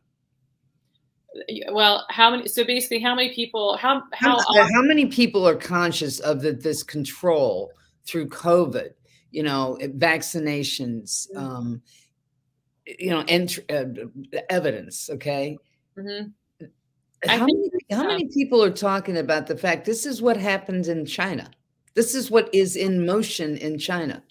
Well, 1.72 2.06
how 2.10 2.32
many? 2.32 2.48
So 2.48 2.64
basically, 2.64 3.00
how 3.00 3.16
many 3.16 3.34
people? 3.34 3.78
How 3.78 4.04
how 4.14 4.38
how, 4.40 4.64
how 4.74 4.82
many 4.82 5.08
people 5.08 5.48
are 5.48 5.56
conscious 5.56 6.20
of 6.20 6.42
the, 6.42 6.54
this 6.54 6.84
control 6.84 7.72
through 8.06 8.30
COVID? 8.30 8.92
You 9.32 9.44
know, 9.44 9.78
vaccinations. 9.82 11.28
Mm-hmm. 11.32 11.38
Um, 11.38 11.82
you 12.86 13.10
know, 13.10 13.24
ent- 13.28 13.60
uh, 13.70 13.86
evidence. 14.50 15.10
Okay. 15.10 15.58
Mm-hmm. 15.98 16.68
How, 17.26 17.46
many, 17.46 17.70
how 17.90 18.04
many 18.06 18.28
people 18.28 18.62
are 18.62 18.70
talking 18.70 19.18
about 19.18 19.48
the 19.48 19.58
fact 19.58 19.86
this 19.86 20.06
is 20.06 20.22
what 20.22 20.36
happens 20.36 20.90
in 20.90 21.06
China? 21.06 21.50
This 21.94 22.16
is 22.16 22.30
what 22.30 22.54
is 22.54 22.76
in 22.76 23.06
motion 23.06 23.56
in 23.58 23.78
China. 23.78 24.22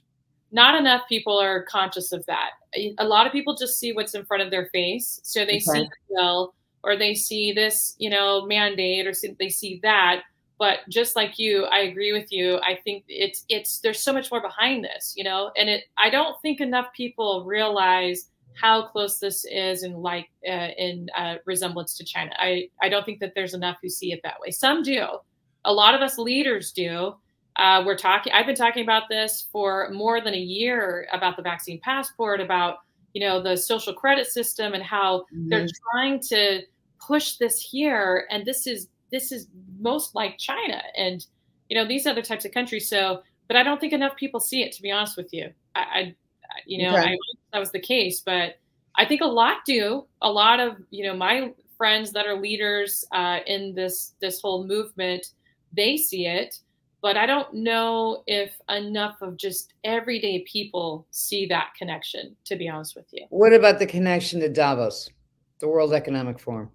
Not 0.50 0.74
enough 0.74 1.02
people 1.08 1.38
are 1.38 1.62
conscious 1.62 2.12
of 2.12 2.26
that. 2.26 2.50
A 2.98 3.04
lot 3.04 3.26
of 3.26 3.32
people 3.32 3.56
just 3.56 3.78
see 3.78 3.92
what's 3.94 4.14
in 4.14 4.24
front 4.26 4.42
of 4.42 4.50
their 4.50 4.66
face. 4.66 5.20
So 5.22 5.46
they 5.46 5.52
okay. 5.52 5.60
see 5.60 5.80
the 5.80 6.14
bill, 6.14 6.54
or 6.84 6.96
they 6.96 7.14
see 7.14 7.52
this, 7.52 7.94
you 7.98 8.10
know, 8.10 8.46
mandate 8.46 9.06
or 9.06 9.12
they 9.38 9.48
see 9.48 9.80
that. 9.82 10.22
But 10.58 10.80
just 10.88 11.16
like 11.16 11.38
you, 11.38 11.64
I 11.64 11.80
agree 11.80 12.12
with 12.12 12.30
you. 12.30 12.58
I 12.58 12.78
think 12.84 13.04
it's 13.08 13.44
it's 13.48 13.78
there's 13.80 14.02
so 14.02 14.12
much 14.12 14.30
more 14.30 14.40
behind 14.40 14.84
this, 14.84 15.14
you 15.16 15.24
know, 15.24 15.50
and 15.56 15.68
it 15.68 15.84
I 15.98 16.08
don't 16.10 16.40
think 16.40 16.60
enough 16.60 16.86
people 16.94 17.44
realize 17.44 18.28
how 18.54 18.86
close 18.86 19.18
this 19.18 19.44
is 19.50 19.82
in 19.82 19.94
like 19.94 20.28
uh, 20.48 20.68
in 20.78 21.08
uh, 21.16 21.36
resemblance 21.46 21.96
to 21.96 22.04
China. 22.04 22.30
I 22.38 22.68
I 22.80 22.88
don't 22.88 23.04
think 23.04 23.20
that 23.20 23.34
there's 23.34 23.54
enough 23.54 23.78
who 23.82 23.88
see 23.88 24.12
it 24.12 24.20
that 24.22 24.40
way. 24.40 24.50
Some 24.50 24.82
do. 24.82 25.06
A 25.64 25.72
lot 25.72 25.94
of 25.94 26.00
us 26.00 26.18
leaders 26.18 26.72
do. 26.72 27.14
Uh, 27.56 27.82
we're 27.84 27.96
talking. 27.96 28.32
I've 28.32 28.46
been 28.46 28.54
talking 28.54 28.82
about 28.82 29.08
this 29.08 29.48
for 29.52 29.90
more 29.92 30.20
than 30.20 30.34
a 30.34 30.38
year 30.38 31.06
about 31.12 31.36
the 31.36 31.42
vaccine 31.42 31.80
passport, 31.82 32.40
about 32.40 32.78
you 33.14 33.26
know 33.26 33.42
the 33.42 33.56
social 33.56 33.92
credit 33.92 34.26
system, 34.26 34.74
and 34.74 34.82
how 34.82 35.20
mm-hmm. 35.34 35.48
they're 35.48 35.68
trying 35.92 36.20
to 36.20 36.62
push 37.06 37.36
this 37.36 37.60
here. 37.60 38.26
And 38.30 38.44
this 38.44 38.66
is 38.66 38.88
this 39.10 39.30
is 39.30 39.48
most 39.78 40.14
like 40.14 40.38
China 40.38 40.82
and 40.96 41.24
you 41.68 41.76
know 41.76 41.86
these 41.86 42.06
other 42.06 42.22
types 42.22 42.44
of 42.44 42.52
countries. 42.52 42.88
So, 42.88 43.22
but 43.48 43.56
I 43.56 43.62
don't 43.62 43.80
think 43.80 43.92
enough 43.92 44.16
people 44.16 44.40
see 44.40 44.62
it. 44.62 44.72
To 44.72 44.82
be 44.82 44.90
honest 44.90 45.16
with 45.16 45.32
you, 45.32 45.52
I, 45.74 45.80
I 45.80 46.14
you 46.66 46.82
know, 46.82 46.96
okay. 46.96 47.12
I, 47.12 47.16
that 47.52 47.58
was 47.58 47.72
the 47.72 47.80
case, 47.80 48.20
but 48.20 48.56
I 48.96 49.04
think 49.04 49.20
a 49.20 49.26
lot 49.26 49.58
do. 49.66 50.06
A 50.22 50.30
lot 50.30 50.60
of 50.60 50.76
you 50.90 51.04
know 51.04 51.16
my 51.16 51.52
friends 51.76 52.12
that 52.12 52.26
are 52.26 52.38
leaders 52.40 53.04
uh, 53.12 53.38
in 53.46 53.74
this 53.74 54.14
this 54.20 54.40
whole 54.40 54.66
movement, 54.66 55.28
they 55.72 55.96
see 55.96 56.26
it, 56.26 56.58
but 57.00 57.16
I 57.16 57.26
don't 57.26 57.52
know 57.54 58.22
if 58.26 58.52
enough 58.68 59.20
of 59.22 59.36
just 59.36 59.72
everyday 59.84 60.40
people 60.40 61.06
see 61.10 61.46
that 61.46 61.70
connection. 61.78 62.36
To 62.46 62.56
be 62.56 62.68
honest 62.68 62.96
with 62.96 63.06
you, 63.12 63.26
what 63.30 63.52
about 63.52 63.78
the 63.78 63.86
connection 63.86 64.40
to 64.40 64.48
Davos, 64.48 65.08
the 65.58 65.68
World 65.68 65.94
Economic 65.94 66.38
Forum? 66.38 66.70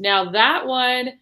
Now 0.00 0.28
that 0.32 0.66
one 0.66 1.12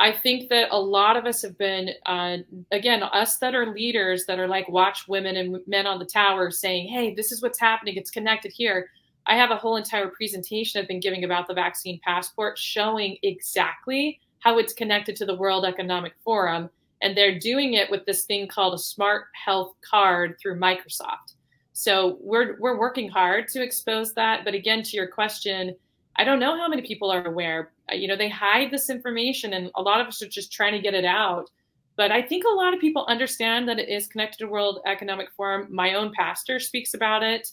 I 0.00 0.12
think 0.12 0.48
that 0.50 0.68
a 0.70 0.78
lot 0.78 1.16
of 1.16 1.26
us 1.26 1.42
have 1.42 1.58
been, 1.58 1.90
uh, 2.06 2.38
again, 2.70 3.02
us 3.02 3.38
that 3.38 3.54
are 3.54 3.72
leaders 3.72 4.26
that 4.26 4.38
are 4.38 4.46
like 4.46 4.68
watch 4.68 5.08
women 5.08 5.36
and 5.36 5.58
men 5.66 5.88
on 5.88 5.98
the 5.98 6.04
tower 6.04 6.52
saying, 6.52 6.86
hey, 6.86 7.14
this 7.14 7.32
is 7.32 7.42
what's 7.42 7.58
happening. 7.58 7.96
It's 7.96 8.10
connected 8.10 8.52
here. 8.52 8.90
I 9.26 9.36
have 9.36 9.50
a 9.50 9.56
whole 9.56 9.76
entire 9.76 10.08
presentation 10.08 10.80
I've 10.80 10.88
been 10.88 11.00
giving 11.00 11.24
about 11.24 11.48
the 11.48 11.54
vaccine 11.54 12.00
passport 12.04 12.56
showing 12.58 13.18
exactly 13.24 14.20
how 14.38 14.58
it's 14.58 14.72
connected 14.72 15.16
to 15.16 15.26
the 15.26 15.34
World 15.34 15.64
Economic 15.64 16.14
Forum. 16.24 16.70
And 17.02 17.16
they're 17.16 17.38
doing 17.38 17.74
it 17.74 17.90
with 17.90 18.06
this 18.06 18.24
thing 18.24 18.46
called 18.46 18.74
a 18.74 18.78
smart 18.78 19.24
health 19.32 19.74
card 19.88 20.36
through 20.40 20.60
Microsoft. 20.60 21.34
So 21.72 22.18
we're, 22.20 22.56
we're 22.60 22.78
working 22.78 23.08
hard 23.08 23.48
to 23.48 23.62
expose 23.62 24.14
that. 24.14 24.44
But 24.44 24.54
again, 24.54 24.84
to 24.84 24.96
your 24.96 25.08
question, 25.08 25.74
I 26.18 26.24
don't 26.24 26.40
know 26.40 26.56
how 26.56 26.68
many 26.68 26.82
people 26.82 27.10
are 27.10 27.24
aware. 27.24 27.72
Uh, 27.90 27.94
you 27.94 28.08
know, 28.08 28.16
they 28.16 28.28
hide 28.28 28.70
this 28.70 28.90
information, 28.90 29.52
and 29.52 29.70
a 29.76 29.82
lot 29.82 30.00
of 30.00 30.08
us 30.08 30.20
are 30.20 30.28
just 30.28 30.52
trying 30.52 30.72
to 30.72 30.80
get 30.80 30.94
it 30.94 31.04
out. 31.04 31.48
But 31.96 32.12
I 32.12 32.22
think 32.22 32.44
a 32.44 32.54
lot 32.54 32.74
of 32.74 32.80
people 32.80 33.06
understand 33.06 33.68
that 33.68 33.78
it 33.78 33.88
is 33.88 34.06
connected 34.08 34.38
to 34.38 34.48
World 34.48 34.80
Economic 34.86 35.28
Forum. 35.36 35.68
My 35.70 35.94
own 35.94 36.12
pastor 36.12 36.60
speaks 36.60 36.94
about 36.94 37.22
it 37.22 37.48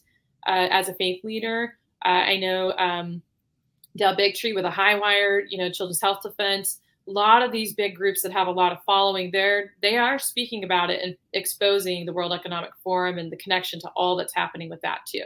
uh, 0.48 0.68
as 0.72 0.90
a 0.90 0.96
faith 0.96 1.24
leader. 1.24 1.78
Uh, 2.04 2.10
I 2.10 2.38
know 2.38 2.72
um, 2.74 3.22
Del 3.98 4.16
Bigtree 4.16 4.54
with 4.54 4.66
a 4.66 4.72
high 4.72 4.98
wire, 4.98 5.44
you 5.48 5.58
know, 5.58 5.70
Children's 5.70 6.02
Health 6.02 6.22
Defense. 6.22 6.80
A 7.08 7.12
lot 7.12 7.44
of 7.44 7.52
these 7.52 7.74
big 7.74 7.96
groups 7.96 8.22
that 8.24 8.32
have 8.34 8.48
a 8.48 8.52
lot 8.52 8.72
of 8.72 8.80
following, 8.84 9.30
they're 9.32 9.74
they 9.82 9.96
are 9.98 10.18
speaking 10.18 10.64
about 10.64 10.90
it 10.90 11.04
and 11.04 11.16
exposing 11.34 12.06
the 12.06 12.14
World 12.14 12.34
Economic 12.34 12.72
Forum 12.84 13.20
and 13.20 13.32
the 13.32 13.38
connection 13.38 13.80
to 13.82 13.90
all 13.90 14.16
that's 14.16 14.34
happening 14.34 14.70
with 14.70 14.82
that 14.82 15.02
too. 15.08 15.24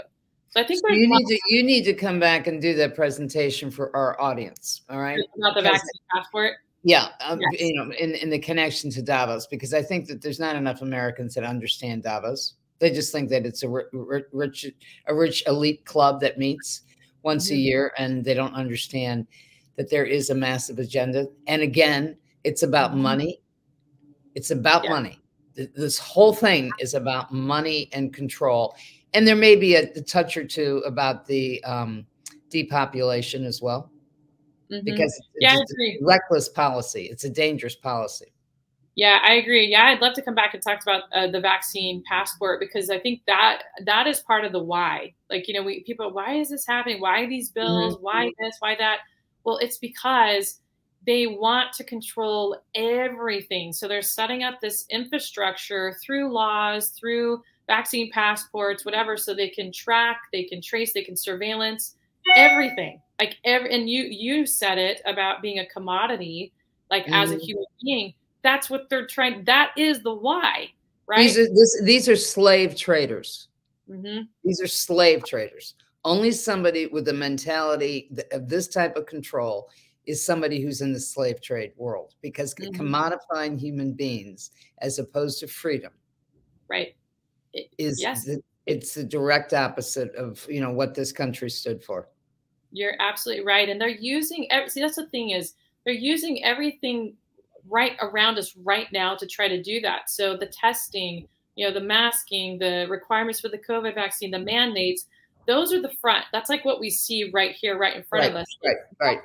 So 0.51 0.61
I 0.61 0.63
think 0.65 0.79
so 0.79 0.93
you 0.93 1.07
need 1.07 1.25
to 1.25 1.39
you 1.47 1.63
need 1.63 1.83
to 1.83 1.93
come 1.93 2.19
back 2.19 2.47
and 2.47 2.61
do 2.61 2.73
that 2.75 2.95
presentation 2.95 3.69
for 3.69 3.95
our 3.95 4.19
audience. 4.19 4.81
All 4.89 4.99
right, 4.99 5.19
about 5.37 5.55
the 5.55 5.61
vaccine 5.61 6.01
passport. 6.13 6.55
Yeah, 6.81 7.09
um, 7.23 7.39
yes. 7.51 7.61
you 7.61 7.75
know, 7.75 7.91
in 7.93 8.15
in 8.15 8.29
the 8.29 8.39
connection 8.39 8.89
to 8.91 9.01
Davos, 9.01 9.45
because 9.45 9.73
I 9.73 9.83
think 9.83 10.07
that 10.07 10.21
there's 10.21 10.39
not 10.39 10.55
enough 10.55 10.81
Americans 10.81 11.35
that 11.35 11.43
understand 11.43 12.03
Davos. 12.03 12.55
They 12.79 12.89
just 12.89 13.11
think 13.11 13.29
that 13.29 13.45
it's 13.45 13.61
a 13.63 13.69
rich, 13.69 14.65
a 15.05 15.13
rich 15.13 15.43
elite 15.45 15.85
club 15.85 16.21
that 16.21 16.37
meets 16.39 16.81
once 17.21 17.47
mm-hmm. 17.47 17.55
a 17.55 17.57
year, 17.57 17.93
and 17.97 18.23
they 18.23 18.33
don't 18.33 18.53
understand 18.53 19.27
that 19.75 19.89
there 19.89 20.05
is 20.05 20.29
a 20.29 20.35
massive 20.35 20.79
agenda. 20.79 21.27
And 21.47 21.61
again, 21.61 22.17
it's 22.43 22.63
about 22.63 22.91
mm-hmm. 22.91 23.01
money. 23.01 23.41
It's 24.33 24.51
about 24.51 24.85
yeah. 24.85 24.89
money. 24.91 25.19
This 25.53 25.97
whole 25.97 26.33
thing 26.33 26.71
is 26.79 26.93
about 26.93 27.33
money 27.33 27.89
and 27.91 28.13
control 28.13 28.75
and 29.13 29.27
there 29.27 29.35
may 29.35 29.55
be 29.55 29.75
a, 29.75 29.91
a 29.95 30.01
touch 30.01 30.37
or 30.37 30.45
two 30.45 30.83
about 30.85 31.25
the 31.25 31.63
um, 31.63 32.05
depopulation 32.49 33.45
as 33.45 33.61
well, 33.61 33.91
mm-hmm. 34.71 34.83
because 34.85 35.13
it's, 35.15 35.29
yeah, 35.39 35.57
it's 35.59 36.01
reckless 36.01 36.49
policy. 36.49 37.09
It's 37.11 37.23
a 37.23 37.29
dangerous 37.29 37.75
policy. 37.75 38.33
Yeah, 38.95 39.19
I 39.23 39.35
agree. 39.35 39.67
Yeah, 39.67 39.85
I'd 39.85 40.01
love 40.01 40.13
to 40.15 40.21
come 40.21 40.35
back 40.35 40.53
and 40.53 40.61
talk 40.61 40.81
about 40.81 41.03
uh, 41.13 41.27
the 41.27 41.39
vaccine 41.39 42.03
passport 42.05 42.59
because 42.59 42.89
I 42.89 42.99
think 42.99 43.21
that 43.27 43.61
that 43.85 44.07
is 44.07 44.19
part 44.19 44.43
of 44.43 44.51
the 44.51 44.59
why. 44.59 45.13
Like, 45.29 45.47
you 45.47 45.53
know, 45.53 45.63
we 45.63 45.83
people, 45.83 46.11
why 46.11 46.33
is 46.33 46.49
this 46.49 46.67
happening? 46.67 46.99
Why 46.99 47.25
these 47.25 47.49
bills? 47.49 47.95
Mm-hmm. 47.95 48.03
Why 48.03 48.31
this? 48.39 48.57
Why 48.59 48.75
that? 48.75 48.99
Well, 49.45 49.57
it's 49.59 49.77
because 49.77 50.59
they 51.05 51.27
want 51.27 51.71
to 51.73 51.85
control 51.85 52.61
everything. 52.75 53.71
So 53.71 53.87
they're 53.87 54.01
setting 54.01 54.43
up 54.43 54.59
this 54.59 54.85
infrastructure 54.89 55.95
through 56.03 56.33
laws, 56.33 56.89
through 56.89 57.41
vaccine 57.69 58.11
passports, 58.11 58.83
whatever, 58.83 59.15
so 59.15 59.33
they 59.33 59.47
can 59.47 59.71
track, 59.71 60.23
they 60.33 60.43
can 60.43 60.59
trace, 60.59 60.91
they 60.91 61.03
can 61.03 61.15
surveillance 61.15 61.95
everything. 62.35 62.99
Like 63.19 63.37
every, 63.45 63.71
and 63.73 63.87
you 63.89 64.03
you 64.03 64.45
said 64.45 64.77
it 64.77 65.01
about 65.05 65.41
being 65.41 65.59
a 65.59 65.65
commodity, 65.67 66.51
like 66.89 67.05
mm. 67.05 67.13
as 67.13 67.31
a 67.31 67.35
mm-hmm. 67.35 67.43
human 67.43 67.65
being. 67.81 68.13
That's 68.41 68.69
what 68.69 68.89
they're 68.89 69.05
trying. 69.05 69.43
That 69.45 69.71
is 69.77 70.01
the 70.01 70.13
why, 70.13 70.71
right? 71.07 71.19
These 71.19 71.37
are 71.37 71.47
this, 71.47 71.81
these 71.83 72.09
are 72.09 72.15
slave 72.15 72.75
traders. 72.75 73.49
Mm-hmm. 73.89 74.23
These 74.43 74.61
are 74.61 74.67
slave 74.67 75.23
traders. 75.25 75.75
Only 76.03 76.31
somebody 76.31 76.87
with 76.87 77.05
the 77.05 77.13
mentality 77.13 78.09
of 78.31 78.49
this 78.49 78.67
type 78.67 78.95
of 78.95 79.05
control 79.05 79.69
is 80.05 80.25
somebody 80.25 80.61
who's 80.61 80.81
in 80.81 80.93
the 80.93 80.99
slave 80.99 81.39
trade 81.41 81.73
world 81.75 82.15
because 82.21 82.55
mm-hmm. 82.55 82.81
commodifying 82.81 83.59
human 83.59 83.93
beings 83.93 84.51
as 84.79 84.97
opposed 84.97 85.39
to 85.41 85.47
freedom. 85.47 85.91
Right 86.67 86.95
is 87.53 88.01
yes. 88.01 88.25
the, 88.25 88.41
it's 88.65 88.93
the 88.93 89.03
direct 89.03 89.53
opposite 89.53 90.13
of 90.15 90.45
you 90.49 90.61
know 90.61 90.71
what 90.71 90.93
this 90.93 91.11
country 91.11 91.49
stood 91.49 91.83
for. 91.83 92.09
You're 92.71 92.95
absolutely 92.99 93.45
right, 93.45 93.67
and 93.69 93.79
they're 93.81 93.89
using. 93.89 94.47
See, 94.67 94.81
that's 94.81 94.95
the 94.95 95.07
thing 95.07 95.31
is 95.31 95.53
they're 95.85 95.93
using 95.93 96.43
everything 96.43 97.15
right 97.67 97.93
around 98.01 98.37
us 98.37 98.55
right 98.57 98.87
now 98.91 99.15
to 99.15 99.25
try 99.25 99.47
to 99.47 99.61
do 99.61 99.81
that. 99.81 100.09
So 100.09 100.37
the 100.37 100.47
testing, 100.47 101.27
you 101.55 101.67
know, 101.67 101.73
the 101.73 101.81
masking, 101.81 102.59
the 102.59 102.87
requirements 102.89 103.39
for 103.39 103.49
the 103.49 103.57
COVID 103.57 103.95
vaccine, 103.95 104.31
the 104.31 104.39
mandates, 104.39 105.05
those 105.47 105.73
are 105.73 105.81
the 105.81 105.93
front. 106.01 106.25
That's 106.31 106.49
like 106.49 106.65
what 106.65 106.79
we 106.79 106.89
see 106.89 107.31
right 107.33 107.55
here, 107.55 107.77
right 107.77 107.95
in 107.95 108.03
front 108.03 108.23
right, 108.23 108.31
of 108.31 108.37
us. 108.37 108.47
Right, 108.63 108.75
right. 108.99 109.19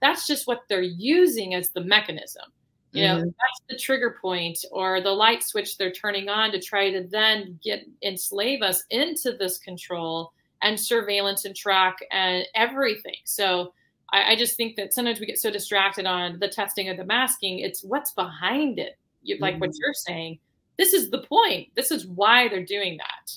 That's 0.00 0.26
just 0.26 0.46
what 0.46 0.62
they're 0.68 0.82
using 0.82 1.54
as 1.54 1.70
the 1.70 1.82
mechanism. 1.82 2.44
You 2.92 3.06
know, 3.06 3.16
mm-hmm. 3.16 3.24
that's 3.24 3.62
the 3.68 3.76
trigger 3.76 4.16
point 4.20 4.58
or 4.72 5.00
the 5.00 5.12
light 5.12 5.42
switch 5.42 5.76
they're 5.76 5.92
turning 5.92 6.28
on 6.28 6.50
to 6.52 6.60
try 6.60 6.90
to 6.90 7.06
then 7.10 7.58
get 7.62 7.86
enslave 8.02 8.62
us 8.62 8.82
into 8.90 9.36
this 9.38 9.58
control 9.58 10.32
and 10.62 10.78
surveillance 10.78 11.44
and 11.44 11.54
track 11.54 11.96
and 12.10 12.44
everything. 12.54 13.16
So 13.24 13.74
I, 14.10 14.32
I 14.32 14.36
just 14.36 14.56
think 14.56 14.76
that 14.76 14.94
sometimes 14.94 15.20
we 15.20 15.26
get 15.26 15.38
so 15.38 15.50
distracted 15.50 16.06
on 16.06 16.38
the 16.38 16.48
testing 16.48 16.88
or 16.88 16.96
the 16.96 17.04
masking. 17.04 17.58
It's 17.58 17.84
what's 17.84 18.12
behind 18.12 18.78
it. 18.78 18.96
You, 19.22 19.36
like 19.38 19.54
mm-hmm. 19.54 19.60
what 19.60 19.70
you're 19.78 19.94
saying. 19.94 20.38
This 20.78 20.92
is 20.92 21.10
the 21.10 21.22
point. 21.22 21.68
This 21.74 21.90
is 21.90 22.06
why 22.06 22.48
they're 22.48 22.64
doing 22.64 22.96
that. 22.98 23.32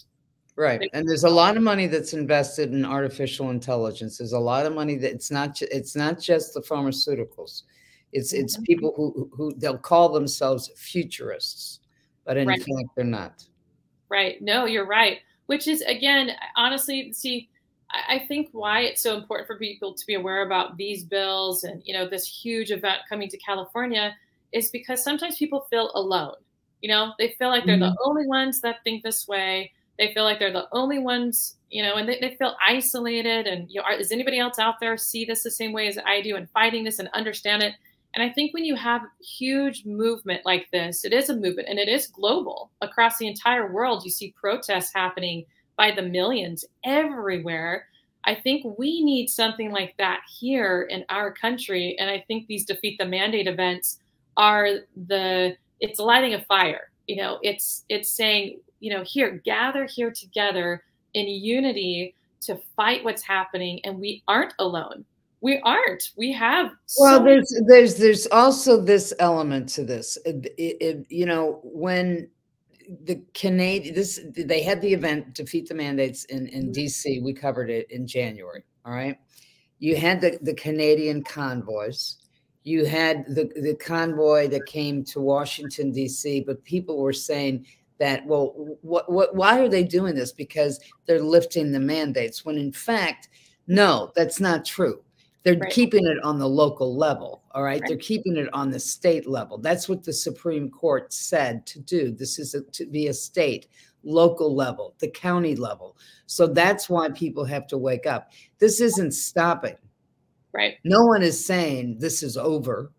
Right. 0.55 0.89
And 0.93 1.07
there's 1.07 1.23
a 1.23 1.29
lot 1.29 1.57
of 1.57 1.63
money 1.63 1.87
that's 1.87 2.13
invested 2.13 2.71
in 2.71 2.85
artificial 2.85 3.49
intelligence. 3.49 4.17
There's 4.17 4.33
a 4.33 4.39
lot 4.39 4.65
of 4.65 4.73
money 4.73 4.95
that 4.97 5.11
it's 5.11 5.31
not 5.31 5.59
it's 5.61 5.95
not 5.95 6.19
just 6.19 6.53
the 6.53 6.61
pharmaceuticals. 6.61 7.63
It's 8.13 8.33
it's 8.33 8.55
mm-hmm. 8.55 8.63
people 8.63 8.93
who 8.95 9.29
who 9.33 9.53
they'll 9.57 9.77
call 9.77 10.09
themselves 10.09 10.69
futurists, 10.75 11.79
but 12.25 12.37
in 12.37 12.47
right. 12.47 12.59
fact 12.59 12.89
they're 12.95 13.05
not. 13.05 13.45
Right. 14.09 14.41
No, 14.41 14.65
you're 14.65 14.87
right. 14.87 15.19
Which 15.45 15.67
is 15.67 15.81
again, 15.81 16.31
honestly, 16.55 17.13
see, 17.13 17.49
I 17.89 18.23
think 18.27 18.49
why 18.51 18.81
it's 18.81 19.01
so 19.01 19.17
important 19.17 19.47
for 19.47 19.57
people 19.57 19.93
to 19.93 20.05
be 20.05 20.15
aware 20.15 20.45
about 20.45 20.77
these 20.77 21.03
bills 21.03 21.63
and 21.63 21.81
you 21.85 21.93
know 21.93 22.07
this 22.07 22.25
huge 22.25 22.71
event 22.71 22.99
coming 23.09 23.29
to 23.29 23.37
California 23.37 24.15
is 24.51 24.69
because 24.69 25.03
sometimes 25.03 25.37
people 25.37 25.67
feel 25.69 25.91
alone. 25.95 26.35
You 26.81 26.89
know, 26.89 27.13
they 27.19 27.35
feel 27.37 27.49
like 27.49 27.65
they're 27.65 27.75
mm-hmm. 27.77 27.93
the 27.93 28.03
only 28.03 28.27
ones 28.27 28.59
that 28.61 28.83
think 28.83 29.03
this 29.03 29.27
way. 29.27 29.71
They 29.99 30.13
feel 30.13 30.23
like 30.23 30.39
they're 30.39 30.51
the 30.51 30.67
only 30.71 30.99
ones, 30.99 31.57
you 31.69 31.83
know, 31.83 31.95
and 31.95 32.09
they, 32.09 32.17
they 32.19 32.35
feel 32.35 32.55
isolated. 32.65 33.45
And 33.45 33.69
you 33.69 33.79
know, 33.79 33.85
are, 33.85 33.97
does 33.97 34.11
anybody 34.11 34.39
else 34.39 34.57
out 34.57 34.79
there 34.79 34.97
see 34.97 35.25
this 35.25 35.43
the 35.43 35.51
same 35.51 35.73
way 35.73 35.87
as 35.87 35.99
I 36.05 36.21
do 36.21 36.35
and 36.35 36.49
fighting 36.49 36.83
this 36.83 36.99
and 36.99 37.07
understand 37.13 37.61
it? 37.61 37.75
And 38.13 38.23
I 38.23 38.29
think 38.29 38.53
when 38.53 38.65
you 38.65 38.75
have 38.75 39.03
huge 39.21 39.85
movement 39.85 40.41
like 40.45 40.67
this, 40.71 41.05
it 41.05 41.13
is 41.13 41.29
a 41.29 41.35
movement 41.35 41.69
and 41.69 41.79
it 41.79 41.87
is 41.87 42.07
global 42.07 42.71
across 42.81 43.17
the 43.17 43.27
entire 43.27 43.71
world. 43.71 44.03
You 44.03 44.11
see 44.11 44.35
protests 44.39 44.93
happening 44.93 45.45
by 45.77 45.91
the 45.91 46.01
millions 46.01 46.65
everywhere. 46.83 47.87
I 48.25 48.35
think 48.35 48.77
we 48.77 49.03
need 49.03 49.29
something 49.29 49.71
like 49.71 49.95
that 49.97 50.21
here 50.39 50.83
in 50.83 51.05
our 51.09 51.31
country. 51.31 51.95
And 51.99 52.09
I 52.09 52.23
think 52.27 52.47
these 52.47 52.65
defeat 52.65 52.97
the 52.99 53.05
mandate 53.05 53.47
events 53.47 53.99
are 54.37 54.67
the 55.07 55.55
it's 55.79 55.99
lighting 55.99 56.33
a 56.33 56.41
fire. 56.45 56.91
You 57.07 57.15
know, 57.15 57.39
it's 57.41 57.85
it's 57.89 58.11
saying, 58.11 58.59
you 58.79 58.93
know, 58.93 59.03
here, 59.05 59.41
gather 59.43 59.85
here 59.85 60.11
together 60.11 60.83
in 61.13 61.27
unity 61.27 62.15
to 62.41 62.59
fight 62.75 63.03
what's 63.03 63.23
happening. 63.23 63.79
And 63.85 63.99
we 63.99 64.21
aren't 64.27 64.53
alone. 64.59 65.05
We 65.41 65.59
aren't. 65.63 66.11
We 66.15 66.31
have 66.33 66.71
so 66.85 67.03
well. 67.03 67.23
There's 67.23 67.61
there's 67.67 67.95
there's 67.95 68.27
also 68.27 68.79
this 68.79 69.11
element 69.19 69.69
to 69.69 69.83
this. 69.83 70.17
It, 70.23 70.53
it, 70.57 71.05
you 71.09 71.25
know, 71.25 71.59
when 71.63 72.29
the 73.05 73.21
Canadian 73.33 73.95
this 73.95 74.19
they 74.37 74.61
had 74.61 74.81
the 74.81 74.93
event 74.93 75.33
defeat 75.33 75.67
the 75.67 75.73
mandates 75.73 76.25
in 76.25 76.45
in 76.47 76.71
mm-hmm. 76.71 76.81
DC. 76.81 77.23
We 77.23 77.33
covered 77.33 77.71
it 77.71 77.89
in 77.89 78.05
January. 78.05 78.63
All 78.85 78.93
right, 78.93 79.17
you 79.79 79.95
had 79.95 80.21
the 80.21 80.37
the 80.43 80.53
Canadian 80.53 81.23
convoys. 81.23 82.17
You 82.63 82.85
had 82.85 83.25
the 83.25 83.49
the 83.55 83.75
convoy 83.75 84.47
that 84.49 84.67
came 84.67 85.03
to 85.05 85.19
Washington 85.19 85.91
D.C. 85.91 86.41
But 86.41 86.63
people 86.65 86.99
were 86.99 87.13
saying 87.13 87.65
that 87.97 88.23
well, 88.27 88.77
what 88.81 89.11
what 89.11 89.33
why 89.33 89.59
are 89.59 89.69
they 89.69 89.83
doing 89.83 90.13
this? 90.13 90.31
Because 90.31 90.79
they're 91.07 91.19
lifting 91.19 91.71
the 91.71 91.79
mandates. 91.79 92.45
When 92.45 92.59
in 92.59 92.71
fact, 92.71 93.29
no, 93.65 94.11
that's 94.15 94.39
not 94.39 94.65
true 94.65 95.01
they're 95.43 95.57
right. 95.57 95.71
keeping 95.71 96.05
it 96.05 96.23
on 96.23 96.37
the 96.37 96.47
local 96.47 96.95
level. 96.95 97.43
All 97.51 97.63
right? 97.63 97.81
right. 97.81 97.87
They're 97.87 97.97
keeping 97.97 98.37
it 98.37 98.49
on 98.53 98.69
the 98.69 98.79
state 98.79 99.27
level. 99.27 99.57
That's 99.57 99.89
what 99.89 100.03
the 100.03 100.13
Supreme 100.13 100.69
Court 100.69 101.11
said 101.11 101.65
to 101.67 101.79
do. 101.79 102.11
This 102.11 102.37
is 102.37 102.53
a, 102.53 102.61
to 102.61 102.85
be 102.85 103.07
a 103.07 103.13
state, 103.13 103.67
local 104.03 104.55
level, 104.55 104.95
the 104.99 105.09
county 105.09 105.55
level. 105.55 105.97
So 106.27 106.47
that's 106.47 106.89
why 106.89 107.09
people 107.09 107.43
have 107.45 107.67
to 107.67 107.77
wake 107.77 108.05
up. 108.05 108.31
This 108.59 108.81
isn't 108.81 109.13
stopping. 109.13 109.77
Right. 110.53 110.75
No 110.83 111.01
one 111.01 111.23
is 111.23 111.43
saying 111.43 111.97
this 111.99 112.23
is 112.23 112.37
over. 112.37 112.91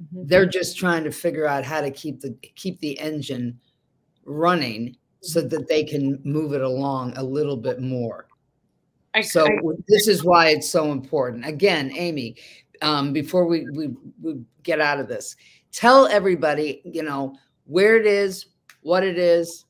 Mm-hmm. 0.00 0.26
They're 0.26 0.46
just 0.46 0.78
trying 0.78 1.04
to 1.04 1.10
figure 1.10 1.46
out 1.46 1.64
how 1.64 1.80
to 1.80 1.90
keep 1.90 2.20
the 2.20 2.36
keep 2.54 2.78
the 2.80 2.98
engine 3.00 3.58
running 4.24 4.96
so 5.20 5.40
that 5.40 5.68
they 5.68 5.82
can 5.82 6.20
move 6.22 6.52
it 6.52 6.60
along 6.60 7.14
a 7.16 7.22
little 7.22 7.56
bit 7.56 7.80
more. 7.80 8.27
I, 9.18 9.22
so 9.22 9.46
I, 9.46 9.58
this 9.88 10.08
is 10.08 10.24
why 10.24 10.48
it's 10.48 10.68
so 10.68 10.92
important. 10.92 11.46
Again, 11.46 11.92
Amy, 11.94 12.36
um, 12.82 13.12
before 13.12 13.46
we, 13.46 13.66
we 13.70 13.94
we 14.22 14.40
get 14.62 14.80
out 14.80 15.00
of 15.00 15.08
this, 15.08 15.36
tell 15.72 16.06
everybody, 16.06 16.80
you 16.84 17.02
know, 17.02 17.36
where 17.64 17.96
it 17.96 18.06
is, 18.06 18.46
what 18.82 19.02
it 19.02 19.18
is, 19.18 19.64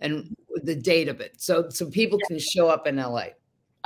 and 0.00 0.36
the 0.64 0.74
date 0.74 1.08
of 1.08 1.20
it, 1.20 1.40
so 1.40 1.68
so 1.68 1.88
people 1.90 2.18
can 2.26 2.38
show 2.38 2.68
up 2.68 2.86
in 2.86 2.96
LA. 2.96 3.26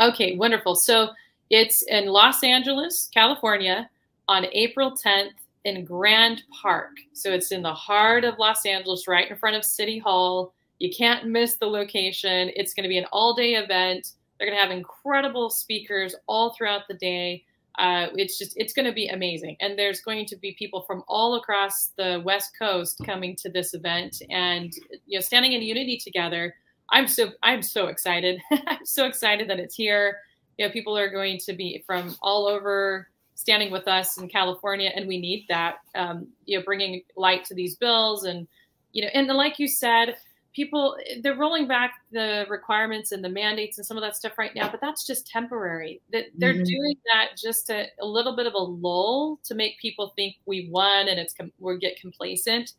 Okay, 0.00 0.36
wonderful. 0.36 0.74
So 0.74 1.10
it's 1.50 1.82
in 1.82 2.06
Los 2.06 2.42
Angeles, 2.42 3.10
California, 3.12 3.88
on 4.28 4.46
April 4.52 4.96
10th 5.04 5.32
in 5.64 5.84
Grand 5.84 6.42
Park. 6.62 6.92
So 7.12 7.30
it's 7.30 7.52
in 7.52 7.62
the 7.62 7.74
heart 7.74 8.24
of 8.24 8.38
Los 8.38 8.64
Angeles, 8.64 9.06
right 9.06 9.30
in 9.30 9.36
front 9.36 9.56
of 9.56 9.64
City 9.64 9.98
Hall. 9.98 10.54
You 10.78 10.90
can't 10.96 11.26
miss 11.26 11.56
the 11.56 11.66
location. 11.66 12.50
It's 12.56 12.74
going 12.74 12.84
to 12.84 12.88
be 12.88 12.98
an 12.98 13.06
all-day 13.12 13.54
event 13.54 14.12
they're 14.42 14.50
going 14.50 14.60
to 14.60 14.68
have 14.68 14.76
incredible 14.76 15.50
speakers 15.50 16.16
all 16.26 16.52
throughout 16.52 16.88
the 16.88 16.94
day. 16.94 17.44
Uh, 17.78 18.08
it's 18.16 18.36
just 18.36 18.54
it's 18.56 18.72
going 18.72 18.86
to 18.86 18.92
be 18.92 19.06
amazing, 19.06 19.56
and 19.60 19.78
there's 19.78 20.00
going 20.00 20.26
to 20.26 20.36
be 20.36 20.56
people 20.58 20.82
from 20.82 21.04
all 21.06 21.36
across 21.36 21.92
the 21.96 22.20
West 22.24 22.50
Coast 22.58 23.00
coming 23.06 23.36
to 23.36 23.48
this 23.48 23.72
event, 23.72 24.20
and 24.30 24.72
you 25.06 25.16
know, 25.16 25.20
standing 25.20 25.52
in 25.52 25.62
unity 25.62 25.96
together. 25.96 26.56
I'm 26.90 27.06
so 27.06 27.30
I'm 27.44 27.62
so 27.62 27.86
excited. 27.86 28.42
I'm 28.66 28.84
so 28.84 29.06
excited 29.06 29.48
that 29.48 29.60
it's 29.60 29.76
here. 29.76 30.18
You 30.58 30.66
know, 30.66 30.72
people 30.72 30.98
are 30.98 31.08
going 31.08 31.38
to 31.46 31.52
be 31.52 31.84
from 31.86 32.16
all 32.20 32.48
over 32.48 33.08
standing 33.36 33.70
with 33.70 33.86
us 33.86 34.18
in 34.18 34.28
California, 34.28 34.90
and 34.92 35.06
we 35.06 35.20
need 35.20 35.46
that. 35.50 35.76
Um, 35.94 36.26
you 36.46 36.58
know, 36.58 36.64
bringing 36.64 37.02
light 37.16 37.44
to 37.44 37.54
these 37.54 37.76
bills, 37.76 38.24
and 38.24 38.48
you 38.90 39.02
know, 39.02 39.08
and 39.14 39.28
like 39.28 39.60
you 39.60 39.68
said, 39.68 40.16
people 40.52 40.96
they're 41.22 41.36
rolling 41.36 41.66
back 41.66 41.94
the 42.10 42.46
requirements 42.48 43.12
and 43.12 43.24
the 43.24 43.28
mandates 43.28 43.78
and 43.78 43.86
some 43.86 43.96
of 43.96 44.02
that 44.02 44.16
stuff 44.16 44.36
right 44.38 44.54
now 44.54 44.70
but 44.70 44.80
that's 44.80 45.06
just 45.06 45.26
temporary 45.26 46.00
that 46.12 46.26
they're 46.36 46.54
mm-hmm. 46.54 46.64
doing 46.64 46.96
that 47.12 47.28
just 47.36 47.70
a, 47.70 47.86
a, 48.00 48.06
little 48.06 48.36
bit 48.36 48.46
of 48.46 48.54
a 48.54 48.58
lull 48.58 49.38
to 49.42 49.54
make 49.54 49.78
people 49.78 50.12
think 50.14 50.36
we 50.46 50.68
won 50.70 51.08
and 51.08 51.18
it's 51.18 51.34
we 51.58 51.78
get 51.78 51.98
complacent 52.00 52.74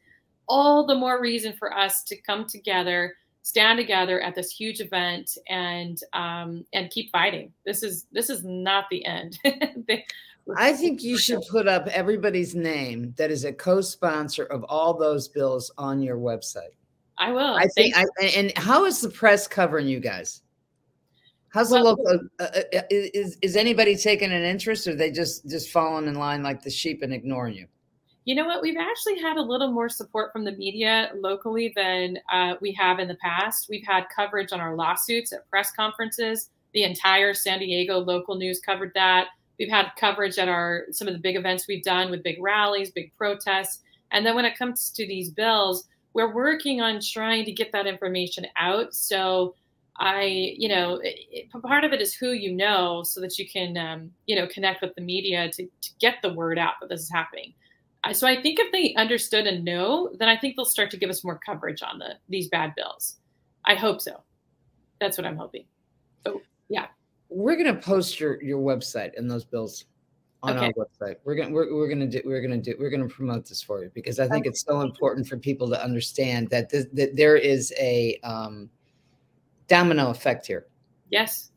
all 0.47 0.85
the 0.85 0.95
more 0.95 1.21
reason 1.21 1.53
for 1.53 1.75
us 1.75 2.03
to 2.03 2.15
come 2.21 2.45
together 2.45 3.15
stand 3.41 3.77
together 3.77 4.21
at 4.21 4.35
this 4.35 4.51
huge 4.51 4.79
event 4.79 5.37
and 5.49 5.99
um, 6.13 6.65
and 6.73 6.91
keep 6.91 7.11
fighting 7.11 7.51
this 7.65 7.83
is 7.83 8.05
this 8.11 8.29
is 8.29 8.43
not 8.43 8.85
the 8.89 9.05
end 9.05 9.39
I 10.57 10.73
think 10.73 11.01
you 11.01 11.17
should 11.17 11.41
put 11.49 11.67
up 11.69 11.87
everybody's 11.87 12.53
name 12.53 13.13
that 13.17 13.31
is 13.31 13.45
a 13.45 13.53
co-sponsor 13.53 14.43
of 14.43 14.65
all 14.65 14.93
those 14.93 15.29
bills 15.29 15.71
on 15.77 16.01
your 16.01 16.17
website. 16.17 16.75
I 17.17 17.31
will. 17.31 17.55
I 17.55 17.67
think. 17.67 17.95
I, 17.95 18.05
and 18.35 18.57
how 18.57 18.85
is 18.85 19.01
the 19.01 19.09
press 19.09 19.47
covering 19.47 19.87
you 19.87 19.99
guys? 19.99 20.41
How's 21.49 21.69
well, 21.69 21.83
the 21.83 21.89
local? 21.89 22.27
Uh, 22.39 22.43
uh, 22.43 22.77
uh, 22.77 22.81
is 22.89 23.37
is 23.41 23.55
anybody 23.55 23.95
taking 23.95 24.31
an 24.31 24.43
interest, 24.43 24.87
or 24.87 24.95
they 24.95 25.11
just 25.11 25.47
just 25.47 25.69
falling 25.69 26.07
in 26.07 26.15
line 26.15 26.41
like 26.41 26.63
the 26.63 26.71
sheep 26.71 27.03
and 27.03 27.13
ignoring 27.13 27.55
you? 27.55 27.67
You 28.25 28.35
know 28.35 28.45
what? 28.45 28.61
We've 28.61 28.77
actually 28.77 29.19
had 29.19 29.37
a 29.37 29.41
little 29.41 29.71
more 29.71 29.89
support 29.89 30.31
from 30.31 30.45
the 30.45 30.53
media 30.53 31.11
locally 31.15 31.73
than 31.75 32.17
uh, 32.31 32.55
we 32.61 32.71
have 32.73 32.99
in 32.99 33.07
the 33.07 33.15
past. 33.15 33.67
We've 33.69 33.85
had 33.85 34.05
coverage 34.15 34.53
on 34.53 34.61
our 34.61 34.75
lawsuits 34.75 35.33
at 35.33 35.47
press 35.49 35.71
conferences. 35.73 36.49
The 36.73 36.83
entire 36.83 37.33
San 37.33 37.59
Diego 37.59 37.99
local 37.99 38.35
news 38.35 38.59
covered 38.59 38.91
that. 38.95 39.27
We've 39.59 39.69
had 39.69 39.91
coverage 39.99 40.39
at 40.39 40.47
our 40.47 40.85
some 40.91 41.07
of 41.07 41.13
the 41.13 41.19
big 41.19 41.35
events 41.35 41.67
we've 41.67 41.83
done 41.83 42.09
with 42.09 42.23
big 42.23 42.41
rallies, 42.41 42.89
big 42.89 43.15
protests. 43.15 43.81
And 44.11 44.25
then 44.25 44.35
when 44.35 44.45
it 44.45 44.57
comes 44.57 44.89
to 44.91 45.05
these 45.05 45.29
bills, 45.29 45.87
we're 46.13 46.33
working 46.33 46.81
on 46.81 46.99
trying 47.01 47.45
to 47.45 47.51
get 47.51 47.71
that 47.71 47.87
information 47.87 48.45
out. 48.55 48.93
So 48.93 49.55
I, 49.99 50.55
you 50.57 50.69
know, 50.69 50.99
it, 51.03 51.49
part 51.61 51.83
of 51.83 51.93
it 51.93 52.01
is 52.01 52.13
who 52.13 52.31
you 52.31 52.53
know, 52.53 53.03
so 53.03 53.21
that 53.21 53.37
you 53.37 53.47
can, 53.47 53.77
um, 53.77 54.11
you 54.25 54.35
know, 54.35 54.47
connect 54.47 54.81
with 54.81 54.95
the 54.95 55.01
media 55.01 55.51
to, 55.51 55.65
to 55.65 55.89
get 55.99 56.15
the 56.21 56.33
word 56.33 56.57
out 56.57 56.73
that 56.81 56.89
this 56.89 57.01
is 57.01 57.11
happening. 57.11 57.53
I, 58.03 58.13
So 58.13 58.27
I 58.27 58.41
think 58.41 58.59
if 58.59 58.71
they 58.71 58.93
understood 58.95 59.47
and 59.47 59.63
know, 59.63 60.11
then 60.19 60.29
I 60.29 60.37
think 60.37 60.55
they'll 60.55 60.65
start 60.65 60.91
to 60.91 60.97
give 60.97 61.09
us 61.09 61.23
more 61.23 61.39
coverage 61.45 61.81
on 61.81 61.99
the 61.99 62.15
these 62.29 62.47
bad 62.49 62.73
bills. 62.75 63.17
I 63.65 63.75
hope 63.75 64.01
so. 64.01 64.21
That's 64.99 65.17
what 65.17 65.25
I'm 65.25 65.37
hoping. 65.37 65.65
So 66.25 66.41
yeah, 66.69 66.87
we're 67.29 67.55
gonna 67.55 67.75
post 67.75 68.19
your 68.19 68.41
your 68.43 68.59
website 68.59 69.11
and 69.17 69.29
those 69.29 69.45
bills 69.45 69.85
on 70.43 70.57
okay. 70.57 70.73
our 70.77 70.85
website. 70.85 71.15
We're 71.23 71.35
gonna 71.35 71.51
we're, 71.51 71.73
we're 71.73 71.87
gonna 71.87 72.05
do 72.05 72.21
we're 72.25 72.41
gonna 72.41 72.57
do 72.57 72.75
we're 72.77 72.89
gonna 72.89 73.07
promote 73.07 73.47
this 73.47 73.63
for 73.63 73.81
you 73.81 73.89
because 73.93 74.19
I 74.19 74.27
think 74.27 74.41
okay. 74.41 74.49
it's 74.49 74.61
so 74.61 74.81
important 74.81 75.27
for 75.27 75.37
people 75.37 75.69
to 75.69 75.81
understand 75.81 76.49
that 76.49 76.69
this, 76.69 76.85
that 76.93 77.15
there 77.15 77.37
is 77.37 77.73
a 77.79 78.19
um, 78.23 78.69
domino 79.67 80.09
effect 80.09 80.45
here. 80.45 80.67
Yes, 81.09 81.51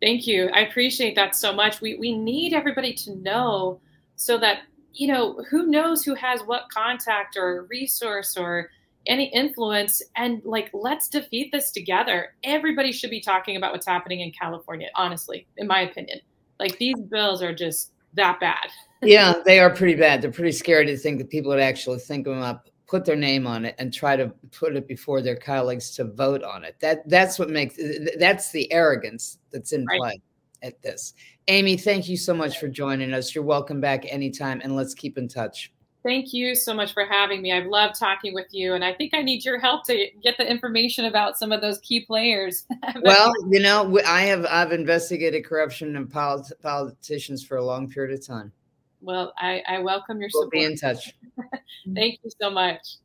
thank 0.00 0.26
you. 0.26 0.48
I 0.54 0.60
appreciate 0.60 1.16
that 1.16 1.34
so 1.34 1.52
much. 1.52 1.80
We 1.80 1.96
we 1.96 2.16
need 2.16 2.54
everybody 2.54 2.94
to 2.94 3.16
know 3.16 3.80
so 4.14 4.38
that 4.38 4.60
you 4.94 5.08
know 5.08 5.42
who 5.50 5.66
knows 5.66 6.04
who 6.04 6.14
has 6.14 6.42
what 6.42 6.70
contact 6.70 7.36
or 7.36 7.66
resource 7.68 8.36
or 8.36 8.70
any 9.08 9.26
influence 9.34 10.00
and 10.14 10.40
like 10.44 10.70
let's 10.72 11.08
defeat 11.08 11.50
this 11.50 11.72
together 11.72 12.34
everybody 12.44 12.92
should 12.92 13.10
be 13.10 13.20
talking 13.20 13.56
about 13.56 13.72
what's 13.72 13.86
happening 13.86 14.20
in 14.20 14.30
california 14.30 14.88
honestly 14.94 15.44
in 15.56 15.66
my 15.66 15.80
opinion 15.80 16.20
like 16.60 16.78
these 16.78 17.00
bills 17.10 17.42
are 17.42 17.52
just 17.52 17.91
that 18.14 18.40
bad. 18.40 18.70
yeah, 19.02 19.34
they 19.44 19.58
are 19.58 19.70
pretty 19.70 19.94
bad. 19.94 20.22
They're 20.22 20.30
pretty 20.30 20.52
scary 20.52 20.86
to 20.86 20.96
think 20.96 21.18
that 21.18 21.30
people 21.30 21.50
would 21.50 21.60
actually 21.60 21.98
think 21.98 22.24
them 22.24 22.40
up, 22.40 22.68
put 22.86 23.04
their 23.04 23.16
name 23.16 23.46
on 23.46 23.64
it, 23.64 23.74
and 23.78 23.92
try 23.92 24.16
to 24.16 24.28
put 24.50 24.76
it 24.76 24.86
before 24.86 25.20
their 25.22 25.36
colleagues 25.36 25.90
to 25.96 26.04
vote 26.04 26.42
on 26.42 26.64
it. 26.64 26.76
That 26.80 27.08
that's 27.08 27.38
what 27.38 27.50
makes 27.50 27.76
that's 28.18 28.50
the 28.52 28.70
arrogance 28.72 29.38
that's 29.50 29.72
in 29.72 29.84
right. 29.86 29.98
play 29.98 30.20
at 30.62 30.80
this. 30.82 31.14
Amy, 31.48 31.76
thank 31.76 32.08
you 32.08 32.16
so 32.16 32.34
much 32.34 32.58
for 32.58 32.68
joining 32.68 33.12
us. 33.12 33.34
You're 33.34 33.44
welcome 33.44 33.80
back 33.80 34.04
anytime, 34.08 34.60
and 34.62 34.76
let's 34.76 34.94
keep 34.94 35.18
in 35.18 35.28
touch. 35.28 35.72
Thank 36.04 36.32
you 36.32 36.56
so 36.56 36.74
much 36.74 36.92
for 36.92 37.04
having 37.04 37.42
me. 37.42 37.52
I've 37.52 37.66
loved 37.66 37.96
talking 37.96 38.34
with 38.34 38.48
you, 38.50 38.74
and 38.74 38.84
I 38.84 38.92
think 38.92 39.14
I 39.14 39.22
need 39.22 39.44
your 39.44 39.58
help 39.58 39.86
to 39.86 40.08
get 40.22 40.36
the 40.36 40.48
information 40.48 41.04
about 41.04 41.38
some 41.38 41.52
of 41.52 41.60
those 41.60 41.78
key 41.78 42.04
players. 42.04 42.66
well, 43.02 43.32
you 43.48 43.60
know, 43.60 44.00
I 44.06 44.22
have 44.22 44.44
I've 44.46 44.72
investigated 44.72 45.44
corruption 45.44 45.94
and 45.94 46.10
polit- 46.10 46.60
politicians 46.60 47.44
for 47.44 47.56
a 47.56 47.64
long 47.64 47.88
period 47.88 48.18
of 48.18 48.26
time. 48.26 48.52
Well, 49.00 49.32
I, 49.38 49.62
I 49.68 49.78
welcome 49.78 50.20
your 50.20 50.30
we'll 50.32 50.44
support. 50.44 50.52
Be 50.52 50.64
in 50.64 50.76
touch. 50.76 51.12
Thank 51.94 52.20
you 52.24 52.30
so 52.40 52.50
much. 52.50 52.96